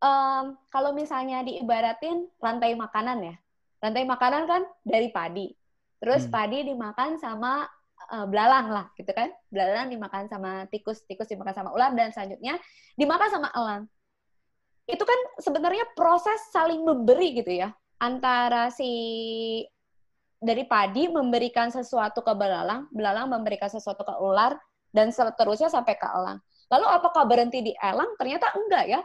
um, 0.00 0.56
kalau 0.72 0.90
misalnya 0.96 1.44
diibaratin 1.44 2.26
rantai 2.40 2.74
makanan 2.74 3.18
ya, 3.24 3.34
rantai 3.80 4.04
makanan 4.04 4.44
kan 4.48 4.62
dari 4.84 5.08
padi, 5.12 5.52
terus 6.00 6.26
hmm. 6.26 6.32
padi 6.32 6.58
dimakan 6.66 7.20
sama 7.20 7.68
uh, 8.12 8.26
belalang 8.26 8.72
lah, 8.72 8.86
gitu 8.96 9.12
kan? 9.12 9.30
Belalang 9.52 9.92
dimakan 9.92 10.26
sama 10.28 10.64
tikus, 10.72 11.04
tikus 11.04 11.28
dimakan 11.28 11.54
sama 11.54 11.70
ular, 11.76 11.92
dan 11.94 12.10
selanjutnya 12.12 12.56
dimakan 12.96 13.28
sama 13.28 13.48
elang. 13.52 13.82
Itu 14.88 15.06
kan 15.06 15.18
sebenarnya 15.38 15.86
proses 15.94 16.50
saling 16.50 16.82
memberi 16.82 17.36
gitu 17.36 17.52
ya, 17.62 17.70
antara 18.00 18.72
si 18.72 18.90
dari 20.40 20.64
padi 20.64 21.04
memberikan 21.12 21.68
sesuatu 21.68 22.24
ke 22.24 22.32
belalang, 22.32 22.88
belalang 22.88 23.28
memberikan 23.28 23.68
sesuatu 23.68 24.02
ke 24.08 24.14
ular, 24.24 24.56
dan 24.90 25.12
seterusnya 25.12 25.68
sampai 25.68 26.00
ke 26.00 26.08
elang. 26.08 26.40
Lalu 26.72 26.86
apakah 26.88 27.28
berhenti 27.28 27.60
di 27.60 27.72
elang? 27.76 28.16
Ternyata 28.16 28.56
enggak 28.56 28.84
ya 28.88 29.00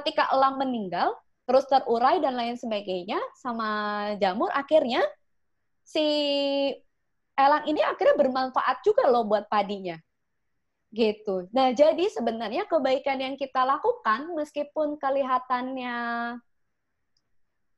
ketika 0.00 0.26
elang 0.34 0.58
meninggal, 0.58 1.14
terus 1.44 1.68
terurai 1.70 2.18
dan 2.18 2.34
lain 2.34 2.56
sebagainya 2.58 3.20
sama 3.38 3.68
jamur, 4.18 4.50
akhirnya 4.50 5.04
si 5.84 6.06
elang 7.36 7.64
ini 7.68 7.82
akhirnya 7.84 8.16
bermanfaat 8.16 8.82
juga 8.82 9.06
loh 9.10 9.28
buat 9.28 9.46
padinya. 9.46 9.98
Gitu. 10.94 11.50
Nah, 11.50 11.74
jadi 11.74 12.06
sebenarnya 12.06 12.70
kebaikan 12.70 13.18
yang 13.18 13.34
kita 13.34 13.66
lakukan 13.66 14.30
meskipun 14.38 14.94
kelihatannya 14.94 15.96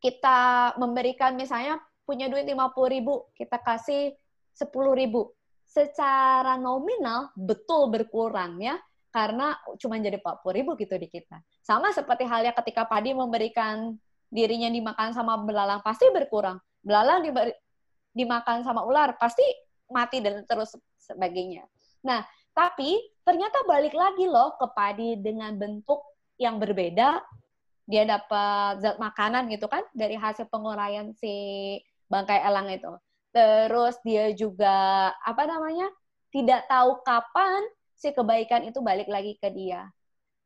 kita 0.05 0.39
memberikan 0.77 1.33
misalnya 1.33 1.81
punya 2.05 2.29
duit 2.29 2.45
50 2.45 2.93
ribu, 2.93 3.33
kita 3.35 3.59
kasih 3.65 4.13
10 4.53 4.95
ribu. 4.95 5.33
Secara 5.67 6.61
nominal 6.61 7.33
betul 7.35 7.91
berkurang 7.91 8.63
ya, 8.63 8.79
karena 9.17 9.57
cuma 9.81 9.97
jadi 9.97 10.21
40 10.21 10.45
ribu 10.53 10.77
gitu 10.77 10.93
di 11.01 11.09
kita. 11.09 11.41
Sama 11.65 11.89
seperti 11.97 12.29
halnya 12.29 12.53
ketika 12.53 12.85
padi 12.85 13.17
memberikan 13.17 13.97
dirinya 14.29 14.69
dimakan 14.69 15.17
sama 15.17 15.41
belalang, 15.41 15.81
pasti 15.81 16.05
berkurang. 16.13 16.61
Belalang 16.85 17.25
diberi, 17.25 17.57
dimakan 18.13 18.61
sama 18.61 18.85
ular, 18.85 19.17
pasti 19.17 19.41
mati 19.89 20.21
dan 20.21 20.45
terus 20.45 20.77
sebagainya. 21.01 21.65
Nah, 22.05 22.29
tapi 22.53 23.01
ternyata 23.25 23.65
balik 23.65 23.97
lagi 23.97 24.29
loh 24.29 24.53
ke 24.61 24.69
padi 24.77 25.17
dengan 25.17 25.57
bentuk 25.57 26.05
yang 26.37 26.61
berbeda. 26.61 27.25
Dia 27.89 28.05
dapat 28.05 28.85
zat 28.85 29.01
makanan 29.01 29.49
gitu 29.49 29.65
kan 29.65 29.81
dari 29.97 30.21
hasil 30.21 30.45
penguraian 30.53 31.17
si 31.17 31.33
bangkai 32.13 32.45
elang 32.45 32.69
itu. 32.69 32.93
Terus 33.33 33.97
dia 34.05 34.29
juga 34.37 35.09
apa 35.25 35.49
namanya? 35.49 35.89
tidak 36.37 36.69
tahu 36.69 37.01
kapan 37.01 37.63
si 37.97 38.13
kebaikan 38.13 38.69
itu 38.69 38.79
balik 38.85 39.09
lagi 39.09 39.41
ke 39.41 39.49
dia. 39.51 39.89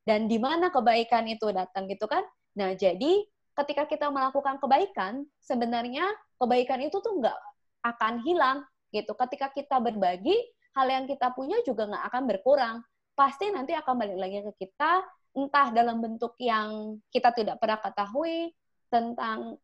Dan 0.07 0.30
di 0.30 0.38
mana 0.40 0.70
kebaikan 0.72 1.26
itu 1.28 1.51
datang 1.51 1.90
gitu 1.90 2.07
kan? 2.07 2.22
Nah, 2.57 2.72
jadi 2.78 3.26
ketika 3.59 3.84
kita 3.84 4.09
melakukan 4.09 4.57
kebaikan, 4.62 5.26
sebenarnya 5.42 6.07
kebaikan 6.40 6.80
itu 6.80 6.96
tuh 7.03 7.20
nggak 7.20 7.38
akan 7.84 8.22
hilang 8.24 8.64
gitu. 8.94 9.12
Ketika 9.18 9.53
kita 9.53 9.76
berbagi, 9.82 10.34
hal 10.72 10.86
yang 10.88 11.05
kita 11.05 11.34
punya 11.34 11.61
juga 11.66 11.90
nggak 11.90 12.05
akan 12.11 12.22
berkurang. 12.30 12.76
Pasti 13.12 13.53
nanti 13.53 13.76
akan 13.76 13.94
balik 14.01 14.16
lagi 14.16 14.38
ke 14.40 14.66
kita, 14.66 15.05
entah 15.36 15.68
dalam 15.74 16.01
bentuk 16.01 16.34
yang 16.40 16.96
kita 17.12 17.34
tidak 17.36 17.61
pernah 17.61 17.78
ketahui 17.82 18.55
tentang 18.88 19.61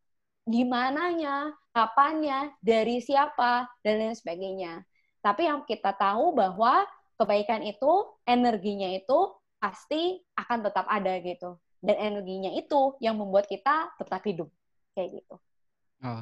di 0.47 0.63
mananya, 0.63 1.51
kapannya, 1.75 2.55
dari 2.63 3.03
siapa, 3.03 3.67
dan 3.83 3.99
lain 3.99 4.15
sebagainya. 4.15 4.87
Tapi 5.19 5.51
yang 5.51 5.67
kita 5.67 5.91
tahu 5.91 6.39
bahwa 6.39 6.87
kebaikan 7.17 7.65
itu, 7.65 7.93
energinya 8.29 8.89
itu 8.93 9.33
pasti 9.57 10.21
akan 10.37 10.59
tetap 10.69 10.87
ada 10.89 11.17
gitu. 11.21 11.57
Dan 11.81 11.97
energinya 11.97 12.53
itu 12.53 12.97
yang 13.01 13.17
membuat 13.21 13.49
kita 13.49 13.93
tetap 13.97 14.23
hidup. 14.25 14.49
Kayak 14.97 15.21
gitu. 15.21 15.37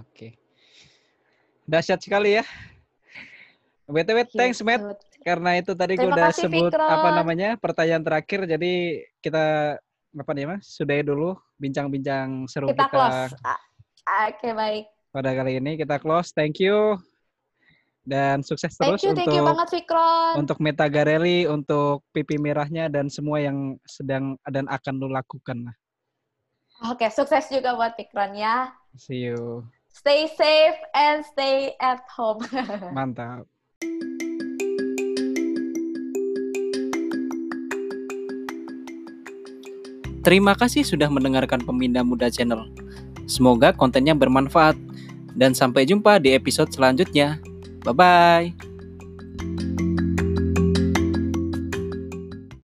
Oke. 0.01 0.38
Dahsyat 1.66 2.03
sekali 2.03 2.38
ya. 2.38 2.45
BTW, 3.84 4.24
thanks, 4.32 4.64
Matt. 4.64 4.80
Karena 5.24 5.57
itu 5.57 5.72
tadi 5.72 5.97
gue 5.97 6.05
udah 6.05 6.28
kasih, 6.32 6.49
sebut 6.49 6.72
Fikron. 6.72 6.84
apa 6.84 7.09
namanya 7.16 7.57
pertanyaan 7.57 8.05
terakhir, 8.05 8.45
jadi 8.45 8.72
kita 9.24 9.45
apa 10.20 10.30
nih 10.36 10.45
mas? 10.45 10.68
Sudahi 10.68 11.01
dulu 11.01 11.32
bincang-bincang 11.57 12.45
seru 12.45 12.68
kita. 12.68 12.76
Kita 12.76 12.92
close. 12.92 13.32
Oke, 13.32 13.57
okay, 14.05 14.53
baik. 14.53 14.84
Pada 15.16 15.30
kali 15.32 15.64
ini 15.64 15.80
kita 15.80 15.97
close. 15.97 16.36
Thank 16.36 16.61
you 16.61 17.01
dan 18.05 18.45
sukses 18.45 18.77
terus 18.77 19.01
thank 19.01 19.03
you, 19.03 19.17
untuk 19.17 19.25
thank 19.25 19.33
you 19.33 19.43
banget 19.43 19.69
Fikron. 19.73 20.33
untuk 20.37 20.57
Meta 20.61 20.87
Garelli, 20.93 21.49
untuk 21.49 22.05
pipi 22.13 22.37
merahnya 22.37 22.93
dan 22.93 23.09
semua 23.09 23.41
yang 23.41 23.81
sedang 23.89 24.37
dan 24.45 24.69
akan 24.69 24.95
lo 25.01 25.09
lakukan 25.09 25.73
lah. 25.73 25.77
Oke, 26.93 27.09
sukses 27.09 27.49
juga 27.49 27.73
buat 27.73 27.97
Fikron 27.97 28.37
ya. 28.37 28.77
See 29.01 29.33
you. 29.33 29.65
Stay 29.89 30.29
safe 30.29 30.77
and 30.93 31.25
stay 31.25 31.73
at 31.81 32.05
home. 32.13 32.45
Mantap. 32.97 33.49
Terima 40.25 40.57
kasih 40.57 40.89
sudah 40.89 41.13
mendengarkan 41.13 41.61
Pemindah 41.63 42.01
Muda 42.01 42.33
Channel. 42.33 42.65
Semoga 43.29 43.77
kontennya 43.77 44.17
bermanfaat 44.17 44.77
dan 45.37 45.53
sampai 45.53 45.85
jumpa 45.85 46.17
di 46.17 46.33
episode 46.33 46.73
selanjutnya. 46.73 47.37
Bye-bye! 47.85 48.74